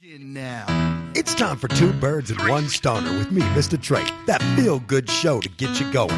Now. 0.00 1.10
It's 1.16 1.34
time 1.34 1.56
for 1.56 1.66
two 1.66 1.92
birds 1.92 2.30
and 2.30 2.40
one 2.48 2.68
stoner 2.68 3.18
with 3.18 3.32
me, 3.32 3.42
Mr. 3.42 3.80
Trey. 3.82 4.04
That 4.26 4.40
feel 4.56 4.78
good 4.78 5.10
show 5.10 5.40
to 5.40 5.48
get 5.48 5.80
you 5.80 5.92
going. 5.92 6.14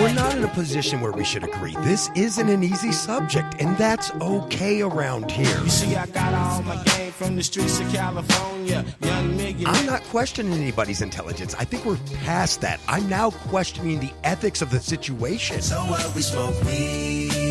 We're 0.00 0.12
not 0.12 0.36
in 0.36 0.44
a 0.44 0.48
position 0.54 1.00
where 1.00 1.10
we 1.10 1.24
should 1.24 1.42
agree. 1.42 1.74
This 1.80 2.08
isn't 2.14 2.48
an 2.48 2.62
easy 2.62 2.92
subject, 2.92 3.56
and 3.58 3.76
that's 3.78 4.12
okay 4.20 4.82
around 4.82 5.28
here. 5.32 5.60
You 5.62 5.68
see, 5.68 5.96
I 5.96 6.06
got 6.06 6.34
all 6.34 6.62
my 6.62 6.80
game 6.84 7.10
from 7.10 7.34
the 7.34 7.42
streets 7.42 7.80
of 7.80 7.92
California. 7.92 8.84
Young 9.00 9.36
nigga. 9.36 9.64
I'm 9.66 9.86
not 9.86 10.04
questioning 10.04 10.52
anybody's 10.52 11.02
intelligence. 11.02 11.56
I 11.56 11.64
think 11.64 11.84
we're 11.84 11.98
past 12.22 12.60
that. 12.60 12.78
I'm 12.86 13.08
now 13.08 13.30
questioning 13.30 13.98
the 13.98 14.12
ethics 14.22 14.62
of 14.62 14.70
the 14.70 14.78
situation. 14.78 15.60
So 15.62 15.80
what? 15.86 16.14
We 16.14 16.22
smoke 16.22 16.62
weed. 16.64 17.43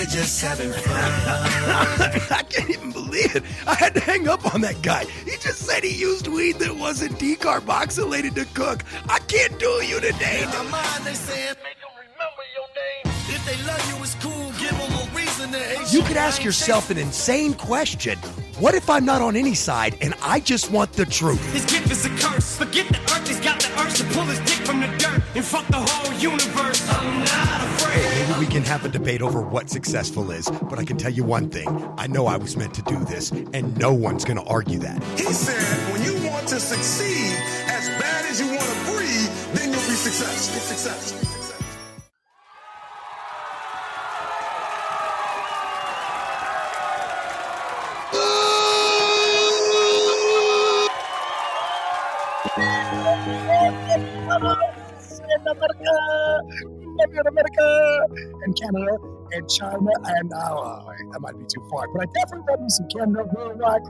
We're 0.00 0.06
just 0.06 0.40
having 0.40 0.72
fun. 0.72 0.94
I 2.30 2.42
can't 2.48 2.70
even 2.70 2.90
believe 2.90 3.36
it. 3.36 3.42
I 3.66 3.74
had 3.74 3.92
to 3.92 4.00
hang 4.00 4.28
up 4.28 4.54
on 4.54 4.62
that 4.62 4.80
guy. 4.80 5.04
He 5.26 5.32
just 5.32 5.58
said 5.58 5.84
he 5.84 5.94
used 5.94 6.26
weed 6.26 6.58
that 6.60 6.74
wasn't 6.74 7.18
decarboxylated 7.18 8.34
to 8.36 8.46
cook. 8.54 8.82
I 9.10 9.18
can't 9.18 9.58
do 9.58 9.68
you 9.84 10.00
today. 10.00 10.42
In 10.42 10.48
my 10.48 10.62
mind, 10.70 11.04
they 11.04 11.12
saying, 11.12 11.54
make 11.62 11.78
them 11.82 11.90
remember 11.98 12.42
your 12.56 12.66
name. 12.80 13.14
If 13.28 13.44
they 13.44 13.62
love 13.66 13.94
you, 13.94 14.02
it's 14.02 14.14
cool. 14.24 14.50
Give 14.58 14.70
them 14.70 14.90
a 14.90 15.14
reason 15.14 15.52
to 15.52 15.58
hate 15.58 15.92
You 15.92 16.00
could 16.00 16.16
ask 16.16 16.42
yourself 16.42 16.88
an 16.88 16.96
insane 16.96 17.52
question. 17.52 18.16
What 18.58 18.74
if 18.74 18.88
I'm 18.88 19.04
not 19.04 19.20
on 19.20 19.36
any 19.36 19.54
side 19.54 19.98
and 20.00 20.14
I 20.22 20.40
just 20.40 20.70
want 20.70 20.94
the 20.94 21.04
truth? 21.04 21.44
His 21.52 21.66
gift 21.66 21.90
is 21.90 22.06
a 22.06 22.10
curse. 22.16 22.56
Forget 22.56 22.88
the 22.88 23.00
earth, 23.12 23.28
he's 23.28 23.40
got 23.40 23.60
the 23.60 23.82
urge 23.82 23.98
to 23.98 24.04
pull 24.04 24.24
his 24.24 24.40
from 24.70 24.80
the 24.80 24.86
dirt 24.98 25.22
and 25.34 25.44
fuck 25.44 25.66
the 25.66 25.76
whole 25.76 26.12
universe. 26.14 26.88
I'm 26.90 27.18
not 27.18 27.60
afraid. 27.64 28.28
Maybe 28.28 28.38
we 28.38 28.46
can 28.46 28.62
have 28.62 28.84
a 28.84 28.88
debate 28.88 29.20
over 29.20 29.40
what 29.42 29.68
successful 29.68 30.30
is, 30.30 30.48
but 30.48 30.78
I 30.78 30.84
can 30.84 30.96
tell 30.96 31.10
you 31.10 31.24
one 31.24 31.50
thing. 31.50 31.68
I 31.98 32.06
know 32.06 32.26
I 32.26 32.36
was 32.36 32.56
meant 32.56 32.74
to 32.74 32.82
do 32.82 33.04
this, 33.04 33.32
and 33.32 33.76
no 33.78 33.92
one's 33.92 34.24
going 34.24 34.36
to 34.36 34.44
argue 34.44 34.78
that. 34.78 35.02
He 35.18 35.24
said, 35.24 35.92
when 35.92 36.04
you 36.04 36.14
want 36.28 36.46
to 36.48 36.60
succeed 36.60 37.34
as 37.66 37.88
bad 38.00 38.26
as 38.26 38.40
you 38.40 38.46
want 38.46 38.60
to 38.60 38.92
breathe, 38.92 39.54
then 39.54 39.72
you'll 39.72 39.88
be 39.88 39.98
successful. 40.06 40.60
Successful. 40.60 41.39
America, 55.46 56.40
in 57.00 57.26
America, 57.26 58.06
and 58.44 58.56
Canada, 58.60 58.96
and 59.32 59.48
China, 59.48 59.90
and 60.04 60.32
uh, 60.32 60.84
that 61.12 61.20
might 61.20 61.38
be 61.38 61.44
too 61.52 61.66
far, 61.70 61.86
but 61.94 62.02
I 62.02 62.12
definitely 62.18 62.46
love 62.50 62.60
me 62.60 62.68
some 62.68 62.88
Canada 62.88 63.24
worldwide. 63.34 63.82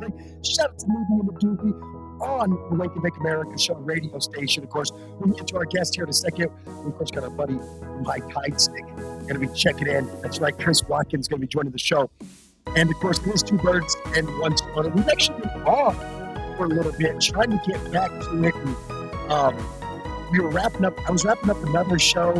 Shout 0.44 0.70
out 0.70 0.78
to 0.78 0.86
me 0.86 0.94
and 1.10 1.28
the 1.28 1.32
Doobie 1.32 2.00
on 2.20 2.50
the 2.50 2.76
Wake 2.76 2.92
and 2.92 3.02
Bake 3.02 3.16
America 3.18 3.58
show 3.58 3.74
radio 3.74 4.18
station. 4.18 4.62
Of 4.62 4.70
course, 4.70 4.92
we'll 5.18 5.34
get 5.34 5.46
to 5.48 5.56
our 5.56 5.64
guest 5.64 5.94
here 5.94 6.04
in 6.04 6.10
a 6.10 6.12
second. 6.12 6.50
We, 6.66 6.90
of 6.90 6.96
course, 6.96 7.10
got 7.10 7.24
our 7.24 7.30
buddy 7.30 7.58
Mike 8.02 8.30
High 8.30 8.54
Stick 8.56 8.84
going 8.96 9.34
to 9.34 9.38
be 9.38 9.48
checking 9.54 9.88
in. 9.88 10.06
That's 10.22 10.38
right, 10.40 10.56
Chris 10.58 10.82
Watkins 10.84 11.28
going 11.28 11.40
to 11.40 11.46
be 11.46 11.50
joining 11.50 11.72
the 11.72 11.78
show. 11.78 12.10
And 12.76 12.90
of 12.90 12.96
course, 12.96 13.18
there's 13.20 13.42
two 13.42 13.58
birds 13.58 13.96
and 14.16 14.28
one 14.38 14.56
stoner. 14.56 14.90
We've 14.90 15.08
actually 15.08 15.40
been 15.40 15.62
off 15.62 15.96
for 16.56 16.66
a 16.66 16.68
little 16.68 16.92
bit, 16.92 17.20
trying 17.20 17.50
to 17.50 17.60
get 17.66 17.92
back 17.92 18.10
to 18.10 18.44
it. 18.44 18.54
And, 18.54 19.32
um, 19.32 19.56
we 20.30 20.40
were 20.40 20.50
wrapping 20.50 20.84
up. 20.84 20.98
I 21.08 21.12
was 21.12 21.24
wrapping 21.24 21.50
up 21.50 21.62
another 21.64 21.98
show, 21.98 22.32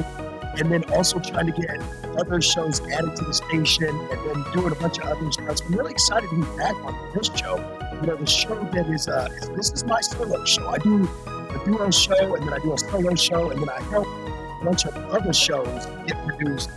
and 0.59 0.71
then 0.71 0.85
also 0.93 1.19
trying 1.19 1.47
to 1.47 1.53
get 1.53 1.81
other 2.19 2.41
shows 2.41 2.81
added 2.81 3.17
to 3.17 3.25
the 3.25 3.35
station, 3.35 3.89
and 3.89 4.19
then 4.27 4.45
doing 4.53 4.73
a 4.73 4.77
bunch 4.77 4.99
of 4.99 5.05
other 5.05 5.33
stuff. 5.33 5.61
I'm 5.67 5.75
really 5.75 5.93
excited 5.93 6.29
to 6.31 6.37
be 6.37 6.57
back 6.57 6.75
on 6.85 7.13
this 7.15 7.31
show. 7.35 7.57
You 8.01 8.07
know, 8.07 8.17
the 8.17 8.27
show 8.27 8.55
that 8.73 8.89
is, 8.89 9.09
uh, 9.09 9.29
is 9.37 9.49
this 9.51 9.73
is 9.73 9.85
my 9.85 10.01
solo 10.01 10.45
show. 10.45 10.69
I 10.69 10.79
do 10.79 11.09
a 11.27 11.65
duo 11.65 11.91
show, 11.91 12.35
and 12.35 12.47
then 12.47 12.53
I 12.53 12.59
do 12.59 12.73
a 12.73 12.79
solo 12.79 13.15
show, 13.15 13.51
and 13.51 13.61
then 13.61 13.69
I 13.69 13.81
help 13.83 14.07
a 14.07 14.65
bunch 14.65 14.87
of 14.87 14.97
other 15.11 15.33
shows 15.33 15.87
get 16.07 16.17
produced 16.27 16.71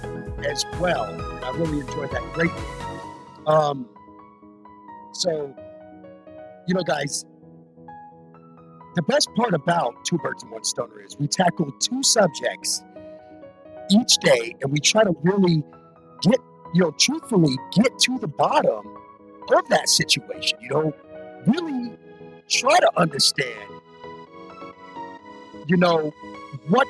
as 0.45 0.65
well. 0.79 1.05
And 1.05 1.21
I 1.45 1.51
really 1.57 1.79
enjoyed 1.79 2.11
that 2.11 2.21
greatly. 2.33 2.61
Um, 3.45 3.87
so, 5.13 5.53
you 6.67 6.73
know, 6.73 6.83
guys, 6.83 7.25
the 8.95 9.01
best 9.01 9.33
part 9.35 9.53
about 9.53 10.05
Two 10.05 10.17
Birds 10.17 10.43
and 10.43 10.51
One 10.51 10.63
Stoner 10.63 11.01
is 11.01 11.17
we 11.17 11.27
tackle 11.27 11.71
two 11.79 12.03
subjects 12.03 12.83
each 13.91 14.17
day 14.17 14.55
and 14.61 14.71
we 14.71 14.79
try 14.79 15.03
to 15.03 15.15
really 15.23 15.63
get, 16.21 16.39
you 16.73 16.81
know, 16.81 16.91
truthfully 16.91 17.57
get 17.73 17.97
to 17.99 18.19
the 18.19 18.27
bottom 18.27 18.85
of 19.55 19.67
that 19.69 19.89
situation, 19.89 20.59
you 20.61 20.69
know, 20.69 20.93
really 21.47 21.97
try 22.47 22.77
to 22.79 22.91
understand, 22.97 23.69
you 25.67 25.77
know, 25.77 26.13
what 26.69 26.87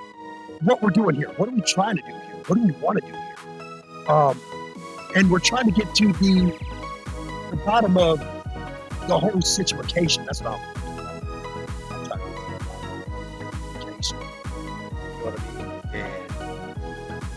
what 0.61 0.81
we're 0.81 0.91
doing 0.91 1.15
here. 1.15 1.29
What 1.37 1.49
are 1.49 1.53
we 1.53 1.61
trying 1.61 1.97
to 1.97 2.01
do 2.01 2.11
here? 2.11 2.43
What 2.47 2.55
do 2.55 2.63
we 2.63 2.71
want 2.73 2.99
to 2.99 3.11
do 3.11 3.17
here? 3.17 4.11
Um, 4.11 4.39
and 5.15 5.31
we're 5.31 5.39
trying 5.39 5.65
to 5.65 5.71
get 5.71 5.93
to 5.95 6.13
the 6.13 6.57
the 7.49 7.57
bottom 7.65 7.97
of 7.97 8.19
the 9.07 9.17
whole 9.17 9.41
situation. 9.41 10.25
That's 10.25 10.41
what 10.41 10.59
I'm 10.59 10.72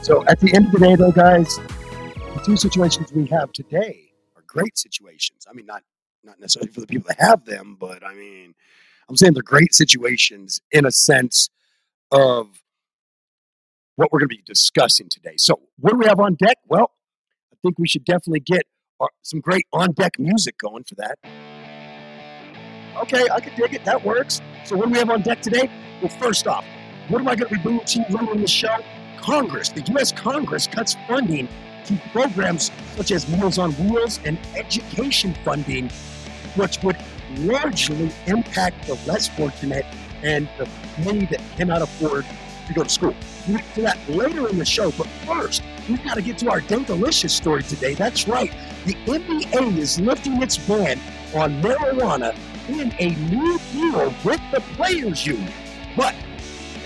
so 0.06 0.25
at 0.28 0.39
the 0.39 0.55
end 0.55 0.67
of 0.67 0.71
the 0.71 0.78
day, 0.78 0.94
though, 0.94 1.11
guys, 1.11 1.56
the 1.56 2.41
two 2.47 2.56
situations 2.56 3.12
we 3.12 3.27
have 3.27 3.50
today 3.50 4.12
are 4.37 4.43
great 4.47 4.78
situations. 4.78 5.44
I 5.50 5.53
mean, 5.53 5.67
not 5.67 5.83
not 6.22 6.39
necessarily 6.39 6.71
for 6.71 6.81
the 6.81 6.87
people 6.87 7.09
that 7.09 7.19
have 7.19 7.44
them, 7.44 7.77
but 7.81 8.06
I 8.06 8.15
mean, 8.15 8.55
I'm 9.09 9.17
saying 9.17 9.33
they're 9.33 9.43
great 9.43 9.75
situations 9.75 10.61
in 10.71 10.87
a 10.87 10.93
sense 10.93 11.50
of 12.12 12.62
what 13.97 14.12
we're 14.12 14.21
going 14.21 14.28
to 14.28 14.37
be 14.37 14.44
discussing 14.47 15.09
today. 15.09 15.34
So, 15.39 15.59
what 15.81 15.91
do 15.91 15.99
we 15.99 16.06
have 16.06 16.21
on 16.21 16.37
deck? 16.37 16.59
Well, 16.69 16.93
I 17.53 17.56
think 17.62 17.77
we 17.77 17.88
should 17.88 18.05
definitely 18.05 18.38
get 18.38 18.62
uh, 19.00 19.06
some 19.23 19.41
great 19.41 19.67
on 19.73 19.91
deck 19.91 20.21
music 20.21 20.56
going 20.59 20.84
for 20.84 20.94
that. 20.94 21.19
Okay, 23.03 23.27
I 23.28 23.41
can 23.41 23.56
dig 23.56 23.75
it. 23.75 23.84
That 23.84 24.05
works. 24.05 24.41
So, 24.67 24.77
what 24.77 24.84
do 24.84 24.93
we 24.93 24.99
have 24.99 25.11
on 25.11 25.23
deck 25.23 25.43
today? 25.43 25.69
Well, 26.00 26.17
first 26.21 26.47
off, 26.47 26.65
what 27.09 27.21
am 27.21 27.27
I 27.27 27.34
going 27.34 27.49
to 27.49 27.56
be 27.56 27.61
bringing 27.61 27.84
to 27.84 28.06
you 28.09 28.33
in 28.33 28.41
the 28.41 28.47
show? 28.47 28.77
Congress, 29.26 29.70
the 29.70 29.82
U.S. 29.92 30.12
Congress 30.12 30.69
cuts 30.69 30.97
funding 31.09 31.48
to 31.84 31.98
programs 32.12 32.70
such 32.94 33.10
as 33.10 33.28
Meals 33.28 33.59
on 33.59 33.72
Wheels 33.72 34.20
and 34.25 34.38
education 34.54 35.34
funding, 35.44 35.91
which 36.54 36.81
would 36.84 36.97
largely 37.38 38.12
impact 38.26 38.87
the 38.87 38.94
less 39.04 39.26
fortunate 39.26 39.84
and 40.22 40.48
the 40.59 40.69
many 41.04 41.26
that 41.26 41.41
cannot 41.56 41.82
afford 41.82 42.25
to 42.69 42.72
go 42.72 42.84
to 42.84 42.88
school. 42.88 43.16
We'll 43.48 43.59
get 43.59 43.75
to 43.75 43.81
that 43.82 43.98
later 44.09 44.48
in 44.48 44.59
the 44.59 44.64
show, 44.64 44.92
but 44.92 45.09
first, 45.26 45.64
we've 45.88 46.03
got 46.04 46.14
to 46.14 46.22
get 46.22 46.38
to 46.38 46.48
our 46.50 46.60
Dankalicious 46.60 47.31
story 47.31 47.64
today. 47.64 47.94
That's 47.94 48.28
right. 48.28 48.54
The 48.84 48.94
NBA 48.94 49.76
is 49.76 49.98
lifting 49.98 50.41
its 50.41 50.56
ban 50.56 51.00
on 51.34 51.60
marijuana 51.62 52.32
in 52.69 52.94
a 53.00 53.16
new 53.28 53.58
deal 53.72 54.14
with 54.25 54.41
the 54.53 54.60
Players 54.76 55.26
Union. 55.26 55.53
But 55.97 56.14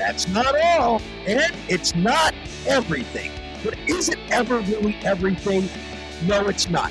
that's 0.01 0.27
not 0.29 0.59
all, 0.59 1.03
and 1.27 1.53
it's 1.69 1.95
not 1.95 2.35
everything. 2.67 3.31
But 3.63 3.79
is 3.87 4.09
it 4.09 4.19
ever 4.31 4.61
really 4.61 4.97
everything? 5.03 5.69
No, 6.27 6.49
it's 6.49 6.71
not. 6.71 6.91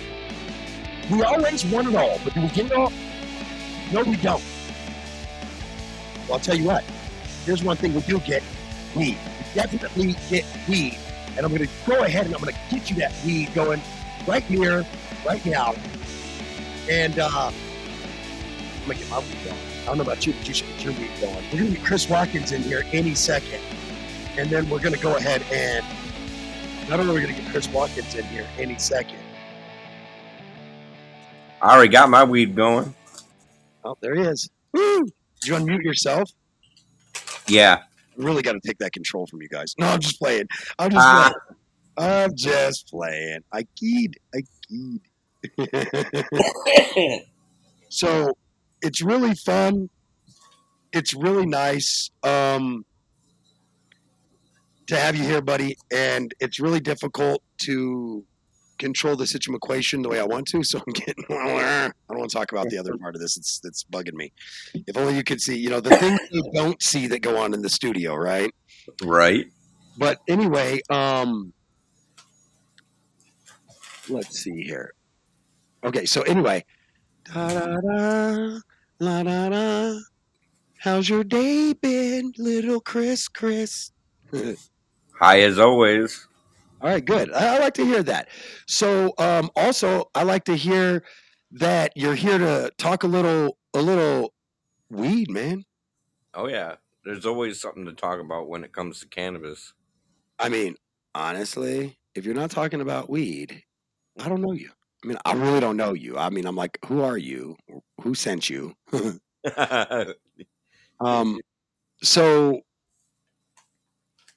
We 1.10 1.24
always 1.24 1.66
want 1.66 1.88
it 1.88 1.96
all, 1.96 2.20
but 2.24 2.36
do 2.36 2.42
we 2.42 2.50
get 2.50 2.68
it 2.68 2.74
all? 2.74 2.94
No, 3.92 4.04
we 4.04 4.16
don't. 4.18 4.44
Well, 6.28 6.34
I'll 6.34 6.40
tell 6.40 6.56
you 6.56 6.66
what. 6.66 6.84
Here's 7.46 7.64
one 7.64 7.78
thing 7.78 7.96
we 7.96 8.02
do 8.02 8.20
get: 8.20 8.44
weed. 8.96 9.18
We 9.40 9.46
definitely 9.56 10.16
get 10.30 10.46
weed, 10.68 11.00
and 11.36 11.40
I'm 11.40 11.52
going 11.52 11.68
to 11.68 11.74
go 11.88 12.04
ahead 12.04 12.28
and 12.28 12.36
I'm 12.36 12.42
going 12.42 12.54
to 12.54 12.60
get 12.70 12.92
you 12.92 12.96
that 12.98 13.14
weed 13.26 13.52
going 13.56 13.82
right 14.28 14.44
here, 14.44 14.86
right 15.26 15.44
now. 15.48 15.74
And 16.88 17.18
uh, 17.18 17.52
I'm 18.82 18.86
going 18.86 18.98
to 18.98 19.04
get 19.04 19.10
my 19.12 19.20
weed 19.20 19.38
going. 19.46 19.58
I 19.82 19.86
don't 19.86 19.98
know 19.98 20.04
about 20.04 20.26
you, 20.26 20.34
but 20.34 20.48
you 20.48 20.54
should 20.54 20.68
get 20.68 20.84
your 20.84 20.94
weed 20.94 21.12
going. 21.22 21.36
We're 21.52 21.60
going 21.60 21.72
to 21.72 21.78
get 21.78 21.84
Chris 21.86 22.10
Watkins 22.10 22.52
in 22.52 22.62
here 22.64 22.84
any 22.92 23.14
second, 23.16 23.62
and 24.38 24.50
then 24.50 24.70
we're 24.70 24.80
going 24.80 24.96
to 24.96 25.00
go 25.02 25.16
ahead 25.18 25.44
and 25.52 25.86
not 26.90 27.00
only 27.00 27.12
are 27.12 27.16
we 27.16 27.22
going 27.22 27.36
to 27.36 27.42
get 27.42 27.52
Chris 27.52 27.68
Watkins 27.70 28.16
in 28.16 28.26
here 28.26 28.48
any 28.58 28.78
second. 28.78 29.20
I 31.62 31.74
already 31.76 31.90
got 31.92 32.10
my 32.10 32.24
weed 32.24 32.56
going. 32.56 32.96
Oh, 33.84 33.96
there 34.02 34.16
he 34.16 34.22
is. 34.22 34.50
Woo! 34.74 35.04
Did 35.04 35.14
you 35.46 35.54
unmute 35.56 35.84
yourself? 35.84 36.32
Yeah. 37.48 37.80
I 37.84 38.24
really 38.24 38.42
got 38.42 38.54
to 38.54 38.60
take 38.66 38.78
that 38.80 38.94
control 38.94 39.28
from 39.28 39.42
you 39.42 39.50
guys. 39.50 39.76
No, 39.78 39.88
I'm 39.88 40.00
just 40.00 40.20
playing. 40.20 40.46
I'm 40.80 40.90
just 40.92 41.06
Ah. 41.06 41.32
playing. 41.98 42.12
I'm 42.12 42.36
just 42.36 42.88
playing. 42.88 43.40
I 43.52 43.64
keyed. 43.76 44.18
I 44.34 44.44
keyed. 44.68 45.02
so 47.90 48.34
it's 48.82 49.02
really 49.02 49.36
fun. 49.36 49.90
It's 50.92 51.14
really 51.14 51.46
nice 51.46 52.10
um, 52.24 52.86
to 54.88 54.96
have 54.96 55.16
you 55.16 55.24
here, 55.24 55.42
buddy. 55.42 55.78
And 55.92 56.34
it's 56.40 56.60
really 56.60 56.80
difficult 56.80 57.44
to 57.60 58.26
control 58.80 59.16
the 59.16 59.28
situation 59.28 59.54
equation 59.54 60.02
the 60.02 60.10
way 60.10 60.20
I 60.20 60.24
want 60.24 60.48
to, 60.48 60.64
so 60.64 60.80
I'm 60.80 60.94
getting. 60.94 61.26
I 61.30 61.92
don't 62.10 62.20
want 62.20 62.32
to 62.32 62.38
talk 62.38 62.52
about 62.52 62.70
the 62.70 62.78
other 62.80 62.98
part 62.98 63.14
of 63.16 63.22
this. 63.22 63.38
It's 63.38 63.62
it's 63.64 63.84
bugging 63.84 64.14
me. 64.14 64.32
If 64.74 64.98
only 64.98 65.16
you 65.16 65.24
could 65.24 65.42
see, 65.42 65.58
you 65.58 65.70
know, 65.70 65.80
the 65.80 65.96
things 65.96 66.20
you 66.32 66.44
don't 66.54 66.82
see 66.82 67.06
that 67.08 67.20
go 67.20 67.38
on 67.38 67.54
in 67.54 67.62
the 67.62 67.70
studio, 67.70 68.16
right? 68.16 68.52
Right. 69.04 69.46
But 69.98 70.20
anyway, 70.28 70.80
um, 70.90 71.54
let's 74.10 74.40
see 74.40 74.64
here. 74.64 74.94
Okay, 75.84 76.06
so 76.06 76.22
anyway, 76.24 76.66
da 77.26 77.48
da 77.50 77.66
da, 77.82 78.60
la 79.00 79.24
da 79.24 79.50
da. 79.50 80.00
How's 80.80 81.10
your 81.10 81.24
day 81.24 81.74
been, 81.74 82.34
little 82.38 82.80
Chris? 82.80 83.28
Chris. 83.28 83.92
High 85.14 85.42
as 85.42 85.60
always. 85.60 86.28
All 86.82 86.90
right, 86.90 87.04
good. 87.04 87.34
I, 87.34 87.56
I 87.56 87.60
like 87.60 87.74
to 87.76 87.86
hear 87.86 88.04
that. 88.04 88.30
So, 88.66 89.14
um, 89.18 89.50
also, 89.56 90.10
I 90.16 90.24
like 90.24 90.46
to 90.46 90.56
hear 90.56 91.04
that 91.52 91.92
you're 91.96 92.16
here 92.16 92.38
to 92.38 92.72
talk 92.78 93.04
a 93.04 93.08
little, 93.08 93.58
a 93.74 93.82
little 93.82 94.34
weed, 94.90 95.30
man. 95.30 95.66
Oh 96.34 96.48
yeah. 96.48 96.76
There's 97.04 97.26
always 97.26 97.60
something 97.60 97.86
to 97.86 97.94
talk 97.94 98.20
about 98.20 98.50
when 98.50 98.64
it 98.64 98.72
comes 98.72 99.00
to 99.00 99.08
cannabis. 99.08 99.74
I 100.38 100.50
mean, 100.50 100.76
honestly, 101.16 101.98
if 102.16 102.26
you're 102.26 102.36
not 102.36 102.52
talking 102.52 102.82
about 102.82 103.10
weed, 103.10 103.64
I 104.20 104.30
don't 104.30 104.42
know 104.42 104.52
you. 104.52 104.70
I 105.04 105.08
mean, 105.08 105.18
I 105.26 105.34
really 105.34 105.60
don't 105.60 105.78
know 105.78 105.94
you. 105.94 106.18
I 106.18 106.30
mean, 106.30 106.46
I'm 106.46 106.56
like, 106.56 106.78
who 106.86 107.02
are 107.02 107.18
you? 107.18 107.56
Who 108.02 108.14
sent 108.14 108.50
you? 108.50 108.76
um, 111.00 111.40
so 112.02 112.62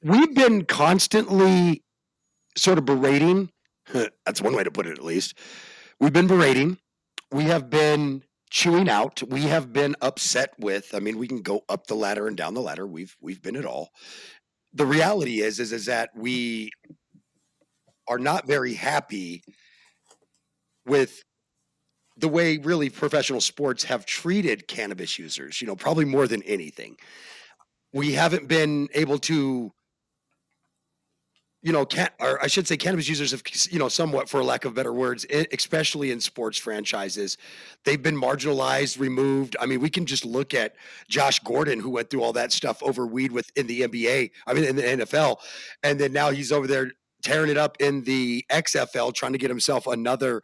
we've 0.03 0.35
been 0.35 0.65
constantly 0.65 1.83
sort 2.57 2.79
of 2.79 2.85
berating. 2.85 3.51
That's 3.93 4.41
one 4.41 4.55
way 4.55 4.63
to 4.63 4.71
put 4.71 4.87
it, 4.87 4.99
at 4.99 5.05
least. 5.05 5.37
We've 5.99 6.13
been 6.13 6.29
berating. 6.29 6.79
We 7.33 7.45
have 7.45 7.69
been 7.69 8.23
chewing 8.51 8.89
out. 8.89 9.23
We 9.29 9.43
have 9.43 9.73
been 9.73 9.97
upset 10.01 10.51
with. 10.59 10.95
I 10.95 11.01
mean, 11.01 11.19
we 11.19 11.27
can 11.27 11.43
go 11.43 11.63
up 11.69 11.87
the 11.87 11.95
ladder 11.95 12.29
and 12.29 12.37
down 12.37 12.55
the 12.55 12.61
ladder. 12.61 12.87
We've 12.87 13.17
we've 13.21 13.43
been 13.43 13.57
it 13.57 13.65
all. 13.65 13.91
The 14.75 14.87
reality 14.87 15.41
is, 15.41 15.59
is, 15.59 15.73
is 15.73 15.87
that 15.87 16.11
we 16.15 16.71
are 18.09 18.19
not 18.19 18.47
very 18.47 18.75
happy 18.75 19.43
with 20.87 21.23
the 22.17 22.29
way 22.29 22.59
really 22.59 22.91
professional 22.91 23.41
sports 23.41 23.85
have 23.85 24.05
treated 24.05 24.69
cannabis 24.69 25.19
users. 25.19 25.61
You 25.61 25.67
know, 25.67 25.77
probably 25.77 26.05
more 26.05 26.27
than 26.27 26.43
anything. 26.43 26.97
We 27.93 28.13
haven't 28.13 28.49
been 28.49 28.89
able 28.95 29.19
to 29.21 29.73
you 31.63 31.71
know, 31.73 31.87
can, 31.87 32.09
or 32.19 32.43
I 32.43 32.49
should 32.49 32.67
say, 32.67 32.77
cannabis 32.77 33.09
users 33.09 33.31
have, 33.31 33.43
you 33.71 33.79
know, 33.79 33.89
somewhat, 33.89 34.29
for 34.29 34.43
lack 34.43 34.65
of 34.65 34.75
better 34.75 34.93
words, 34.93 35.25
especially 35.53 36.11
in 36.11 36.21
sports 36.21 36.59
franchises, 36.59 37.39
they've 37.85 38.03
been 38.03 38.21
marginalized, 38.21 38.99
removed. 38.99 39.57
I 39.61 39.67
mean, 39.67 39.81
we 39.81 39.89
can 39.89 40.05
just 40.05 40.25
look 40.25 40.55
at 40.55 40.75
Josh 41.09 41.39
Gordon, 41.39 41.79
who 41.79 41.91
went 41.91 42.11
through 42.11 42.23
all 42.23 42.33
that 42.33 42.51
stuff 42.51 42.83
over 42.83 43.07
weed 43.07 43.31
with 43.31 43.49
in 43.55 43.69
the 43.69 43.83
NBA, 43.83 44.33
I 44.47 44.55
mean, 44.55 44.65
in 44.65 44.77
the 44.77 44.83
NFL, 44.83 45.37
and 45.85 46.01
then 46.01 46.13
now 46.13 46.31
he's 46.31 46.51
over 46.51 46.67
there 46.67 46.91
tearing 47.23 47.51
it 47.51 47.57
up 47.57 47.77
in 47.79 48.03
the 48.03 48.45
XFL, 48.51 49.15
trying 49.15 49.33
to 49.33 49.39
get 49.39 49.49
himself 49.49 49.87
another, 49.87 50.43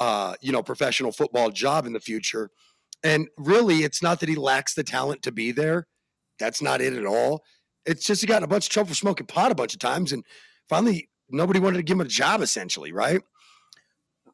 uh, 0.00 0.34
you 0.40 0.52
know, 0.52 0.62
professional 0.62 1.12
football 1.12 1.50
job 1.50 1.86
in 1.86 1.92
the 1.92 2.00
future. 2.00 2.50
And 3.02 3.28
really, 3.36 3.78
it's 3.78 4.02
not 4.02 4.20
that 4.20 4.28
he 4.28 4.36
lacks 4.36 4.74
the 4.74 4.82
talent 4.82 5.22
to 5.22 5.32
be 5.32 5.52
there. 5.52 5.86
That's 6.38 6.60
not 6.60 6.80
it 6.80 6.92
at 6.92 7.06
all. 7.06 7.44
It's 7.84 8.04
just 8.04 8.20
he 8.20 8.26
got 8.26 8.38
in 8.38 8.44
a 8.44 8.48
bunch 8.48 8.66
of 8.66 8.70
trouble 8.70 8.94
smoking 8.94 9.26
pot 9.26 9.52
a 9.52 9.54
bunch 9.54 9.74
of 9.74 9.80
times, 9.80 10.12
and 10.12 10.24
finally 10.68 11.08
nobody 11.28 11.60
wanted 11.60 11.78
to 11.78 11.82
give 11.82 11.96
him 11.96 12.06
a 12.06 12.08
job 12.08 12.40
essentially 12.40 12.92
right 12.92 13.20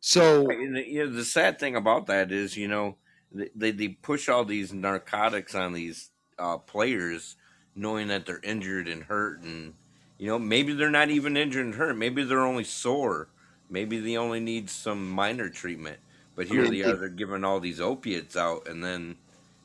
so 0.04 0.42
the, 0.42 0.84
you 0.86 1.06
know, 1.06 1.12
the 1.12 1.24
sad 1.24 1.60
thing 1.60 1.76
about 1.76 2.06
that 2.06 2.32
is, 2.32 2.56
you 2.56 2.66
know, 2.66 2.96
they, 3.32 3.70
they 3.70 3.88
push 3.88 4.28
all 4.28 4.44
these 4.44 4.72
narcotics 4.72 5.54
on 5.54 5.72
these 5.72 6.10
uh, 6.40 6.58
players, 6.58 7.36
knowing 7.76 8.08
that 8.08 8.26
they're 8.26 8.40
injured 8.42 8.88
and 8.88 9.04
hurt, 9.04 9.42
and 9.42 9.74
you 10.18 10.26
know 10.26 10.40
maybe 10.40 10.74
they're 10.74 10.90
not 10.90 11.08
even 11.08 11.36
injured 11.36 11.64
and 11.64 11.76
hurt. 11.76 11.96
Maybe 11.96 12.24
they're 12.24 12.44
only 12.44 12.64
sore. 12.64 13.28
Maybe 13.72 13.98
they 13.98 14.16
only 14.18 14.40
need 14.40 14.70
some 14.70 15.10
minor 15.10 15.48
treatment. 15.48 15.98
But 16.36 16.46
here 16.46 16.62
mean, 16.62 16.72
they 16.72 16.82
are, 16.82 16.96
they're 16.96 17.08
giving 17.08 17.44
all 17.44 17.60
these 17.60 17.80
opiates 17.80 18.36
out, 18.36 18.68
and 18.68 18.84
then 18.84 19.16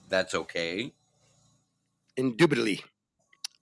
that's 0.09 0.33
okay. 0.35 0.93
indubitably 2.17 2.83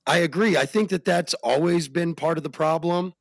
i 0.08 0.18
agree 0.18 0.58
i 0.58 0.66
think 0.66 0.90
that 0.90 1.06
that's 1.06 1.34
always 1.36 1.88
been 1.88 2.16
part 2.16 2.38
of 2.38 2.44
the 2.44 2.50
problem 2.50 3.14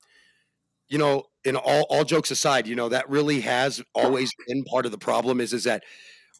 you 0.88 0.98
know 0.98 1.24
in 1.44 1.56
all 1.56 1.82
all 1.90 2.04
jokes 2.04 2.30
aside 2.30 2.66
you 2.66 2.76
know 2.76 2.88
that 2.88 3.08
really 3.08 3.40
has 3.40 3.82
always 3.94 4.32
been 4.46 4.64
part 4.64 4.86
of 4.86 4.92
the 4.92 4.98
problem 4.98 5.40
is 5.40 5.52
is 5.52 5.64
that 5.64 5.82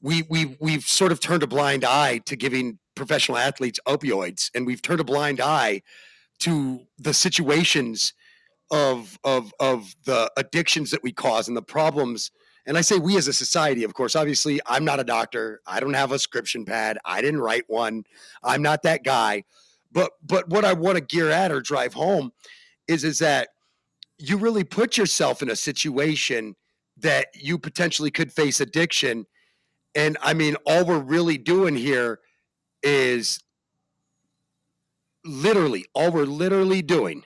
we 0.02 0.22
we 0.30 0.56
we've 0.60 0.84
sort 0.84 1.12
of 1.12 1.20
turned 1.20 1.42
a 1.42 1.46
blind 1.46 1.84
eye 1.84 2.18
to 2.18 2.36
giving 2.36 2.78
professional 2.94 3.38
athletes 3.38 3.80
opioids 3.86 4.50
and 4.54 4.66
we've 4.66 4.82
turned 4.82 5.00
a 5.00 5.04
blind 5.04 5.40
eye 5.40 5.82
to 6.38 6.80
the 6.98 7.14
situations 7.14 8.12
of 8.70 9.18
of 9.24 9.52
of 9.60 9.94
the 10.04 10.30
addictions 10.36 10.90
that 10.90 11.02
we 11.02 11.12
cause 11.12 11.48
and 11.48 11.56
the 11.56 11.62
problems. 11.62 12.30
And 12.66 12.78
i 12.78 12.80
say 12.80 12.98
we 12.98 13.16
as 13.16 13.28
a 13.28 13.32
society 13.32 13.84
of 13.84 13.92
course 13.94 14.16
obviously 14.16 14.60
i'm 14.66 14.84
not 14.84 15.00
a 15.00 15.04
doctor. 15.04 15.60
I 15.66 15.80
don't 15.80 15.94
have 15.94 16.12
a 16.12 16.18
scription 16.18 16.64
pad. 16.64 16.98
I 17.04 17.20
didn't 17.20 17.40
write 17.40 17.64
one. 17.68 18.04
I'm 18.42 18.62
not 18.62 18.82
that 18.82 19.04
guy. 19.04 19.44
But 19.92 20.12
but 20.24 20.48
what 20.48 20.64
i 20.64 20.72
want 20.72 20.96
to 20.96 21.04
gear 21.04 21.30
at 21.30 21.52
or 21.52 21.60
drive 21.60 21.94
home 21.94 22.32
is 22.88 23.04
is 23.04 23.18
that 23.18 23.48
you 24.18 24.36
really 24.36 24.64
put 24.64 24.96
yourself 24.96 25.42
in 25.42 25.50
a 25.50 25.56
situation 25.56 26.54
that 26.96 27.28
you 27.34 27.58
potentially 27.58 28.10
could 28.10 28.32
face 28.32 28.60
addiction. 28.60 29.26
And 29.94 30.16
i 30.22 30.32
mean 30.32 30.56
all 30.66 30.84
we're 30.84 30.98
really 30.98 31.38
doing 31.38 31.76
here 31.76 32.20
is 32.82 33.40
literally 35.24 35.86
all 35.94 36.10
we're 36.10 36.24
literally 36.24 36.82
doing 36.82 37.24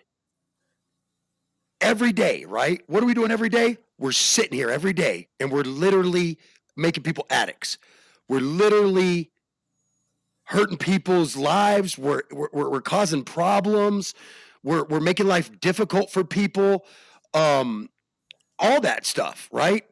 every 1.81 2.13
day 2.13 2.45
right? 2.45 2.83
What 2.87 3.03
are 3.03 3.07
we 3.07 3.15
doing 3.15 3.31
every 3.31 3.49
day? 3.49 3.79
We're 3.99 4.13
sitting 4.13 4.55
here 4.57 4.71
every 4.71 4.93
day 4.93 5.29
and 5.41 5.51
we're 5.51 5.63
literally 5.63 6.39
making 6.77 7.03
people 7.03 7.27
addicts. 7.31 7.79
We're 8.29 8.41
literally 8.41 9.31
hurting 10.45 10.79
people's 10.79 11.37
lives. 11.37 11.99
We're 11.99 12.23
we're, 12.31 12.71
we're 12.71 12.81
causing 12.81 13.25
problems. 13.25 14.15
We're, 14.63 14.85
we're 14.85 15.01
making 15.01 15.27
life 15.27 15.61
difficult 15.61 16.11
for 16.11 16.25
people. 16.25 16.85
Um 17.35 17.91
all 18.59 18.81
that 18.81 19.07
stuff 19.07 19.49
right? 19.53 19.85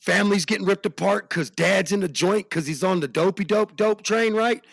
Families 0.00 0.44
getting 0.44 0.66
ripped 0.66 0.86
apart 0.86 1.28
because 1.28 1.50
dad's 1.50 1.92
in 1.92 2.00
the 2.00 2.08
joint 2.08 2.48
because 2.48 2.66
he's 2.66 2.84
on 2.84 3.00
the 3.00 3.08
dopey 3.08 3.44
dope 3.44 3.76
dope 3.76 4.02
train 4.02 4.34
right? 4.34 4.64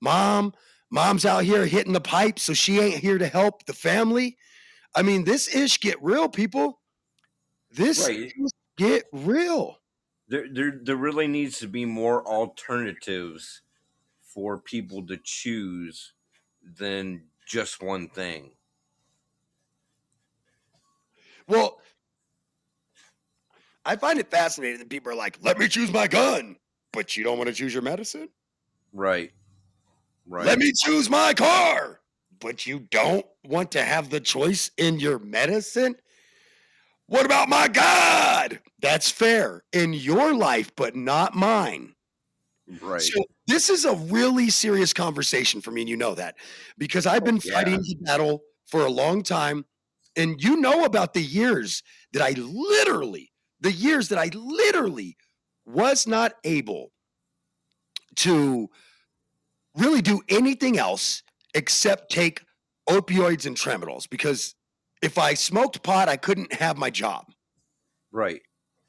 Mom 0.00 0.52
mom's 0.90 1.24
out 1.24 1.44
here 1.44 1.66
hitting 1.66 1.92
the 1.92 2.00
pipe 2.00 2.38
so 2.38 2.52
she 2.52 2.80
ain't 2.80 3.00
here 3.00 3.18
to 3.18 3.26
help 3.28 3.64
the 3.66 3.72
family 3.72 4.36
i 4.94 5.02
mean 5.02 5.24
this 5.24 5.54
ish 5.54 5.80
get 5.80 6.02
real 6.02 6.28
people 6.28 6.80
this 7.70 8.08
Right. 8.08 8.32
get 8.76 9.04
real 9.12 9.78
There, 10.28 10.46
there, 10.52 10.80
there 10.82 10.96
really 10.96 11.26
needs 11.28 11.58
to 11.60 11.68
be 11.68 11.84
more 11.84 12.26
alternatives 12.26 13.62
for 14.22 14.58
people 14.58 15.06
to 15.06 15.16
choose 15.16 16.14
than 16.62 17.28
just 17.46 17.82
one 17.82 18.08
thing. 18.08 18.52
Well, 21.46 21.80
I 23.84 23.96
find 23.96 24.18
it 24.18 24.30
fascinating 24.30 24.78
that 24.78 24.88
people 24.88 25.12
are 25.12 25.16
like, 25.16 25.38
let 25.42 25.58
me 25.58 25.68
choose 25.68 25.90
my 25.90 26.06
gun, 26.06 26.56
but 26.92 27.16
you 27.16 27.24
don't 27.24 27.38
want 27.38 27.48
to 27.48 27.54
choose 27.54 27.72
your 27.72 27.82
medicine? 27.82 28.28
Right. 28.92 29.32
Right. 30.26 30.46
Let 30.46 30.58
me 30.58 30.72
choose 30.84 31.10
my 31.10 31.34
car, 31.34 31.99
but 32.40 32.66
you 32.66 32.80
don't 32.80 33.26
want 33.44 33.72
to 33.72 33.82
have 33.82 34.10
the 34.10 34.20
choice 34.20 34.70
in 34.76 34.98
your 35.00 35.18
medicine? 35.18 35.96
What 37.06 37.26
about 37.26 37.48
my 37.48 37.68
God? 37.68 38.60
That's 38.80 39.10
fair 39.10 39.64
in 39.72 39.92
your 39.92 40.34
life, 40.34 40.74
but 40.76 40.94
not 40.96 41.34
mine. 41.34 41.94
right. 42.80 43.02
So 43.02 43.24
this 43.46 43.70
is 43.70 43.84
a 43.84 43.94
really 43.94 44.50
serious 44.50 44.92
conversation 44.92 45.60
for 45.60 45.70
me, 45.70 45.82
and 45.82 45.90
you 45.90 45.96
know 45.96 46.14
that 46.14 46.36
because 46.78 47.06
I've 47.06 47.24
been 47.24 47.36
oh, 47.36 47.40
Yeah. 47.44 47.54
fighting 47.54 47.80
the 47.82 47.96
battle 48.02 48.42
for 48.66 48.84
a 48.86 48.90
long 48.90 49.22
time, 49.22 49.64
and 50.16 50.42
you 50.42 50.56
know 50.56 50.84
about 50.84 51.14
the 51.14 51.22
years 51.22 51.82
that 52.12 52.22
I 52.22 52.30
literally, 52.38 53.32
the 53.60 53.72
years 53.72 54.08
that 54.08 54.18
I 54.18 54.30
literally 54.34 55.16
was 55.66 56.06
not 56.06 56.34
able 56.44 56.92
to 58.16 58.68
really 59.76 60.02
do 60.02 60.20
anything 60.28 60.78
else 60.78 61.22
except 61.54 62.10
take 62.10 62.42
opioids 62.88 63.46
and 63.46 63.56
tramadols 63.56 64.08
because 64.08 64.54
if 65.02 65.18
I 65.18 65.34
smoked 65.34 65.82
pot, 65.82 66.08
I 66.08 66.16
couldn't 66.16 66.52
have 66.54 66.76
my 66.76 66.90
job. 66.90 67.26
Right. 68.12 68.42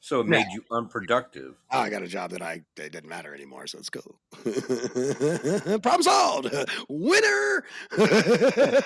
So 0.03 0.21
it 0.21 0.27
made 0.27 0.47
you 0.51 0.63
unproductive. 0.71 1.53
Now 1.71 1.81
I 1.81 1.89
got 1.91 2.01
a 2.01 2.07
job 2.07 2.31
that 2.31 2.41
I 2.41 2.63
it 2.75 2.91
doesn't 2.91 3.07
matter 3.07 3.35
anymore, 3.35 3.67
so 3.67 3.77
it's 3.77 3.91
cool. 3.91 4.19
Problem 5.81 6.01
solved. 6.01 6.53
Winner. 6.89 7.63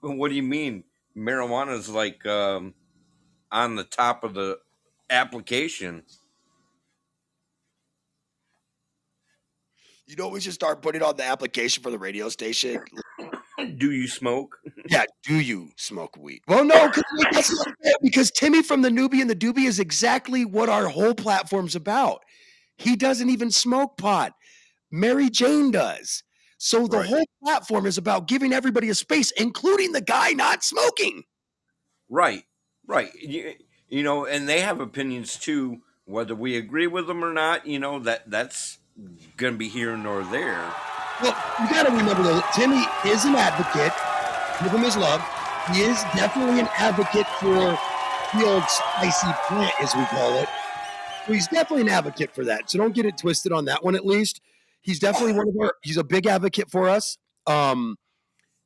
What 0.00 0.28
do 0.28 0.34
you 0.34 0.42
mean? 0.42 0.84
Marijuana 1.16 1.78
is 1.78 1.88
like 1.88 2.26
um, 2.26 2.74
on 3.50 3.74
the 3.74 3.84
top 3.84 4.22
of 4.22 4.34
the 4.34 4.58
application. 5.08 6.02
You 10.06 10.16
know, 10.16 10.28
we 10.28 10.40
should 10.40 10.52
start 10.52 10.82
putting 10.82 11.02
on 11.02 11.16
the 11.16 11.24
application 11.24 11.82
for 11.82 11.90
the 11.90 11.98
radio 11.98 12.28
station. 12.28 12.82
Do 13.76 13.90
you 13.92 14.06
smoke? 14.08 14.58
Yeah, 14.88 15.04
do 15.24 15.36
you 15.36 15.70
smoke 15.76 16.16
weed? 16.18 16.40
Well, 16.48 16.64
no, 16.64 16.90
because, 17.18 17.66
because 18.02 18.30
Timmy 18.32 18.62
from 18.62 18.82
the 18.82 18.88
newbie 18.90 19.20
and 19.20 19.30
the 19.30 19.36
doobie 19.36 19.66
is 19.66 19.78
exactly 19.78 20.44
what 20.44 20.68
our 20.68 20.88
whole 20.88 21.14
platform's 21.14 21.74
about. 21.76 22.24
He 22.76 22.96
doesn't 22.96 23.30
even 23.30 23.50
smoke 23.52 23.96
pot. 23.96 24.32
Mary 24.90 25.30
Jane 25.30 25.70
does. 25.70 26.24
So 26.58 26.86
the 26.88 26.98
Right. 26.98 27.06
whole 27.08 27.24
platform 27.42 27.86
is 27.86 27.96
about 27.96 28.26
giving 28.28 28.52
everybody 28.52 28.88
a 28.90 28.94
space, 28.94 29.30
including 29.32 29.92
the 29.92 30.00
guy 30.02 30.32
not 30.32 30.64
smoking. 30.64 31.22
Right, 32.10 32.44
right. 32.86 33.14
You, 33.14 33.54
you 33.88 34.02
know, 34.02 34.26
and 34.26 34.48
they 34.48 34.60
have 34.60 34.80
opinions 34.80 35.38
too. 35.38 35.82
Whether 36.06 36.34
we 36.34 36.56
agree 36.56 36.88
with 36.88 37.06
them 37.06 37.24
or 37.24 37.32
not, 37.32 37.66
you 37.66 37.78
know 37.78 37.98
that 38.00 38.28
that's 38.30 38.78
gonna 39.36 39.56
be 39.56 39.68
here 39.68 39.96
nor 39.96 40.22
there. 40.24 40.72
Well, 41.22 41.36
you 41.60 41.70
got 41.70 41.86
to 41.86 41.92
remember 41.92 42.24
that 42.24 42.52
Timmy 42.54 42.82
is 43.08 43.24
an 43.24 43.36
advocate. 43.36 43.92
Give 44.62 44.72
him 44.72 44.82
his 44.82 44.96
love. 44.96 45.22
He 45.72 45.82
is 45.82 46.02
definitely 46.14 46.58
an 46.58 46.68
advocate 46.76 47.26
for 47.38 47.78
the 48.36 48.44
old 48.44 48.64
spicy 48.68 49.32
plant, 49.46 49.72
as 49.80 49.94
we 49.94 50.04
call 50.06 50.38
it. 50.38 50.48
So 51.26 51.32
he's 51.32 51.46
definitely 51.46 51.82
an 51.82 51.88
advocate 51.88 52.34
for 52.34 52.44
that. 52.44 52.68
So 52.68 52.78
don't 52.78 52.94
get 52.94 53.06
it 53.06 53.16
twisted 53.16 53.52
on 53.52 53.64
that 53.66 53.84
one. 53.84 53.94
At 53.94 54.04
least 54.04 54.40
he's 54.82 54.98
definitely 54.98 55.34
one 55.34 55.48
of 55.48 55.54
our. 55.60 55.74
He's 55.82 55.96
a 55.96 56.04
big 56.04 56.26
advocate 56.26 56.70
for 56.70 56.88
us. 56.88 57.16
Um, 57.46 57.96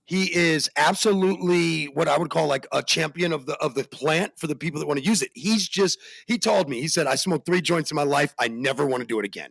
he 0.06 0.35
is 0.35 0.70
absolutely 0.76 1.85
what 1.85 2.08
I 2.08 2.16
would 2.16 2.30
call 2.30 2.47
like 2.47 2.66
a 2.73 2.82
champion 2.82 3.32
of 3.32 3.44
the 3.44 3.56
of 3.58 3.75
the 3.75 3.85
plant 3.85 4.32
for 4.38 4.47
the 4.47 4.56
people 4.56 4.80
that 4.80 4.87
want 4.87 4.99
to 4.99 5.04
use 5.04 5.20
it. 5.20 5.30
He's 5.35 5.68
just 5.68 5.99
he 6.26 6.38
told 6.38 6.70
me 6.70 6.80
he 6.80 6.88
said 6.88 7.06
I 7.06 7.16
smoked 7.16 7.44
three 7.44 7.61
joints 7.61 7.90
in 7.90 7.94
my 7.94 8.04
life. 8.04 8.35
I 8.38 8.49
never 8.49 8.87
want 8.87 9.02
to 9.02 9.06
do 9.06 9.18
it 9.18 9.26
again. 9.26 9.50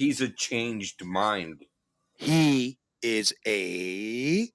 He's 0.00 0.22
a 0.22 0.30
changed 0.30 1.04
mind. 1.04 1.66
he 2.16 2.78
is 3.02 3.34
a 3.46 4.48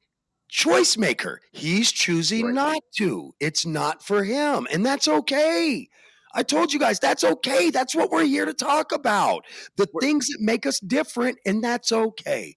choice 0.49 0.97
maker. 0.97 1.39
He's 1.51 1.91
choosing 1.91 2.45
Right. 2.47 2.53
not 2.55 2.81
to. 2.97 3.35
It's 3.39 3.63
not 3.63 4.03
for 4.03 4.23
him, 4.23 4.67
and 4.71 4.83
that's 4.83 5.07
okay. 5.07 5.87
I 6.33 6.41
told 6.41 6.73
you 6.73 6.79
guys 6.79 6.99
that's 6.99 7.23
okay. 7.23 7.69
That's 7.69 7.93
what 7.93 8.09
we're 8.09 8.25
here 8.25 8.45
to 8.45 8.55
talk 8.55 8.91
about. 8.91 9.45
The 9.77 9.87
We're- 9.93 10.07
things 10.07 10.25
that 10.29 10.39
make 10.41 10.65
us 10.65 10.79
different, 10.79 11.37
and 11.45 11.63
that's 11.63 11.91
okay. 11.91 12.55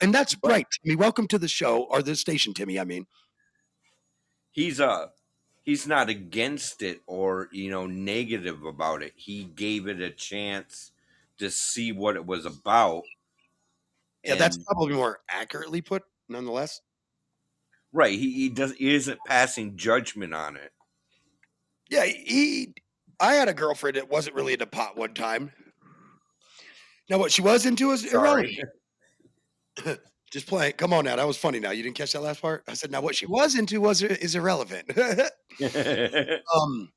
And 0.00 0.14
that's 0.14 0.34
But- 0.34 0.50
right, 0.50 0.66
Timmy. 0.82 0.96
Welcome 0.96 1.28
to 1.28 1.38
the 1.38 1.46
show 1.48 1.82
or 1.84 2.02
the 2.02 2.16
station, 2.16 2.54
Timmy. 2.54 2.80
I 2.80 2.84
mean, 2.84 3.06
He's 4.50 4.80
uh 4.80 5.08
he's 5.62 5.86
not 5.86 6.08
against 6.08 6.80
it 6.80 7.02
or 7.06 7.50
you 7.52 7.70
know 7.70 7.86
negative 7.86 8.64
about 8.64 9.02
it. 9.02 9.12
He 9.16 9.44
gave 9.44 9.88
it 9.88 10.00
a 10.00 10.10
chance 10.10 10.92
to 11.38 11.50
see 11.50 11.92
what 11.92 12.16
it 12.16 12.24
was 12.24 12.46
about. 12.46 13.02
yeah, 14.24 14.34
that's 14.34 14.58
probably 14.58 14.94
more 14.94 15.20
accurately 15.28 15.80
put, 15.80 16.02
nonetheless. 16.28 16.80
right. 17.92 18.18
He, 18.18 18.32
he 18.32 18.48
does 18.48 18.72
he 18.74 18.94
isn't 18.94 19.18
passing 19.26 19.76
judgment 19.76 20.34
on 20.34 20.56
it. 20.56 20.72
Yeah, 21.90 22.04
he. 22.04 22.74
I 23.20 23.34
had 23.34 23.48
a 23.48 23.54
girlfriend 23.54 23.96
that 23.96 24.10
wasn't 24.10 24.36
really 24.36 24.54
into 24.54 24.66
pot 24.66 24.96
one 24.96 25.14
time. 25.14 25.52
Now, 27.08 27.18
what 27.18 27.30
she 27.30 27.42
was 27.42 27.66
into 27.66 27.90
is 27.90 28.04
irrelevant. 28.12 28.58
Just 30.32 30.46
playing. 30.48 30.72
Come 30.72 30.92
on 30.92 31.04
now. 31.04 31.14
That 31.16 31.26
was 31.26 31.36
funny. 31.36 31.60
Now 31.60 31.70
you 31.70 31.82
didn't 31.82 31.96
catch 31.96 32.12
that 32.12 32.22
last 32.22 32.42
part. 32.42 32.64
I 32.66 32.74
said, 32.74 32.90
now 32.90 33.00
what 33.00 33.14
she 33.14 33.26
was 33.26 33.56
into 33.56 33.80
was 33.80 34.02
is 34.02 34.34
irrelevant. 34.34 34.90
um, 36.56 36.92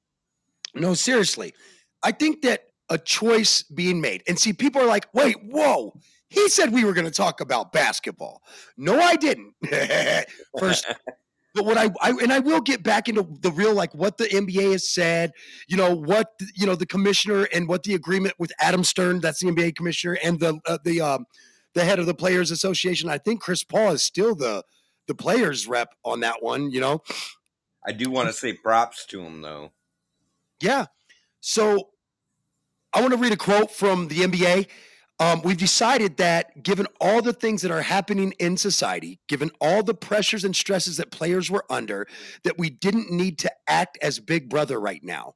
no, 0.73 0.95
seriously. 0.95 1.53
I 2.01 2.11
think 2.11 2.41
that 2.41 2.66
a 2.89 2.97
choice 2.97 3.63
being 3.63 4.01
made, 4.01 4.23
and 4.27 4.37
see, 4.39 4.53
people 4.53 4.81
are 4.81 4.87
like, 4.87 5.07
wait, 5.13 5.37
whoa. 5.43 5.93
He 6.29 6.49
said 6.49 6.73
we 6.73 6.83
were 6.83 6.91
going 6.91 7.05
to 7.05 7.11
talk 7.11 7.39
about 7.39 7.71
basketball. 7.71 8.41
No, 8.75 8.99
I 8.99 9.15
didn't. 9.15 9.53
First, 10.59 10.85
but 11.57 11.65
what 11.65 11.77
I, 11.77 11.89
I 12.01 12.09
and 12.21 12.31
I 12.31 12.39
will 12.39 12.61
get 12.61 12.83
back 12.83 13.07
into 13.07 13.27
the 13.41 13.51
real 13.51 13.73
like 13.73 13.93
what 13.95 14.17
the 14.17 14.25
NBA 14.25 14.73
has 14.73 14.89
said. 14.89 15.31
You 15.67 15.77
know 15.77 15.95
what 15.95 16.27
you 16.55 16.65
know 16.65 16.75
the 16.75 16.85
commissioner 16.85 17.47
and 17.53 17.67
what 17.67 17.83
the 17.83 17.95
agreement 17.95 18.35
with 18.37 18.51
Adam 18.59 18.83
Stern, 18.83 19.21
that's 19.21 19.39
the 19.39 19.47
NBA 19.47 19.75
commissioner, 19.75 20.17
and 20.23 20.39
the 20.39 20.59
uh, 20.65 20.77
the 20.83 21.01
um, 21.01 21.25
the 21.73 21.83
head 21.83 21.99
of 21.99 22.05
the 22.05 22.13
Players 22.13 22.51
Association. 22.51 23.09
I 23.09 23.17
think 23.17 23.41
Chris 23.41 23.63
Paul 23.63 23.93
is 23.93 24.03
still 24.03 24.35
the 24.35 24.63
the 25.07 25.15
players 25.15 25.67
rep 25.67 25.89
on 26.03 26.19
that 26.21 26.43
one. 26.43 26.71
You 26.71 26.81
know, 26.81 27.01
I 27.85 27.91
do 27.91 28.09
want 28.09 28.27
to 28.27 28.33
say 28.33 28.53
props 28.53 29.05
to 29.07 29.21
him 29.21 29.41
though. 29.41 29.71
Yeah. 30.61 30.85
So 31.39 31.89
I 32.93 33.01
want 33.01 33.13
to 33.13 33.19
read 33.19 33.33
a 33.33 33.37
quote 33.37 33.71
from 33.71 34.07
the 34.07 34.19
NBA. 34.19 34.67
Um, 35.19 35.41
we've 35.43 35.57
decided 35.57 36.17
that 36.17 36.61
given 36.61 36.87
all 37.01 37.21
the 37.21 37.33
things 37.33 37.61
that 37.63 37.71
are 37.71 37.81
happening 37.81 38.33
in 38.39 38.55
society, 38.55 39.19
given 39.27 39.49
all 39.59 39.81
the 39.81 39.95
pressures 39.95 40.43
and 40.43 40.55
stresses 40.55 40.97
that 40.97 41.11
players 41.11 41.49
were 41.49 41.65
under, 41.69 42.07
that 42.43 42.57
we 42.57 42.69
didn't 42.69 43.11
need 43.11 43.39
to 43.39 43.51
act 43.67 43.97
as 44.01 44.19
big 44.19 44.47
brother 44.49 44.79
right 44.79 45.03
now. 45.03 45.33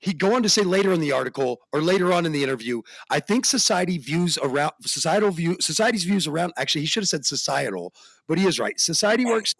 He'd 0.00 0.20
go 0.20 0.36
on 0.36 0.44
to 0.44 0.48
say 0.48 0.62
later 0.62 0.92
in 0.92 1.00
the 1.00 1.10
article 1.10 1.58
or 1.72 1.82
later 1.82 2.12
on 2.12 2.24
in 2.24 2.30
the 2.30 2.44
interview, 2.44 2.82
I 3.10 3.18
think 3.18 3.44
society 3.44 3.98
views 3.98 4.38
around 4.38 4.72
societal 4.82 5.32
view 5.32 5.56
society's 5.58 6.04
views 6.04 6.28
around 6.28 6.52
actually 6.56 6.82
he 6.82 6.86
should 6.86 7.02
have 7.02 7.08
said 7.08 7.26
societal, 7.26 7.92
but 8.28 8.38
he 8.38 8.46
is 8.46 8.60
right. 8.60 8.78
Society 8.78 9.24
works 9.24 9.54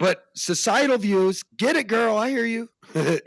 but 0.00 0.24
societal 0.34 0.98
views, 0.98 1.42
get 1.56 1.76
it, 1.76 1.86
girl. 1.86 2.16
I 2.16 2.30
hear 2.30 2.46
you. 2.46 2.70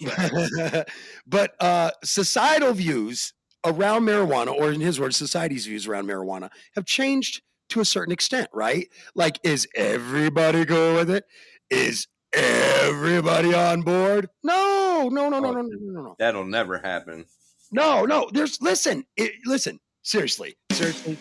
but 1.26 1.54
uh, 1.60 1.90
societal 2.02 2.72
views 2.72 3.32
around 3.64 4.02
marijuana, 4.02 4.52
or 4.52 4.70
in 4.70 4.80
his 4.80 5.00
words, 5.00 5.16
society's 5.16 5.66
views 5.66 5.86
around 5.86 6.06
marijuana, 6.06 6.50
have 6.74 6.84
changed 6.84 7.42
to 7.68 7.80
a 7.80 7.84
certain 7.84 8.12
extent, 8.12 8.48
right? 8.52 8.88
Like, 9.14 9.38
is 9.42 9.66
everybody 9.74 10.64
cool 10.64 10.94
with 10.94 11.10
it? 11.10 11.24
Is 11.70 12.06
everybody 12.32 13.54
on 13.54 13.82
board? 13.82 14.28
No, 14.42 15.08
no, 15.10 15.28
no, 15.28 15.38
oh, 15.38 15.40
no, 15.40 15.52
no, 15.52 15.62
no, 15.62 15.78
no, 15.80 16.02
no. 16.02 16.16
That'll 16.18 16.46
never 16.46 16.78
happen. 16.78 17.24
No, 17.72 18.04
no. 18.04 18.30
There's 18.32 18.60
listen, 18.62 19.04
it, 19.16 19.32
listen. 19.44 19.80
Seriously, 20.02 20.56
seriously, 20.70 21.14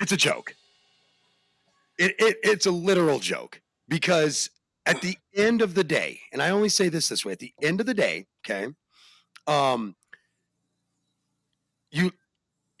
it's 0.00 0.12
a 0.12 0.16
joke. 0.16 0.54
It, 1.98 2.14
it 2.18 2.36
it's 2.44 2.66
a 2.66 2.70
literal 2.70 3.18
joke 3.18 3.60
because 3.88 4.50
at 4.86 5.00
the 5.00 5.16
end 5.34 5.62
of 5.62 5.74
the 5.74 5.84
day, 5.84 6.20
and 6.32 6.42
I 6.42 6.50
only 6.50 6.68
say 6.68 6.88
this 6.88 7.08
this 7.08 7.24
way: 7.24 7.32
at 7.32 7.38
the 7.38 7.52
end 7.62 7.80
of 7.80 7.86
the 7.86 7.94
day, 7.94 8.26
okay, 8.44 8.68
um, 9.46 9.94
you 11.90 12.10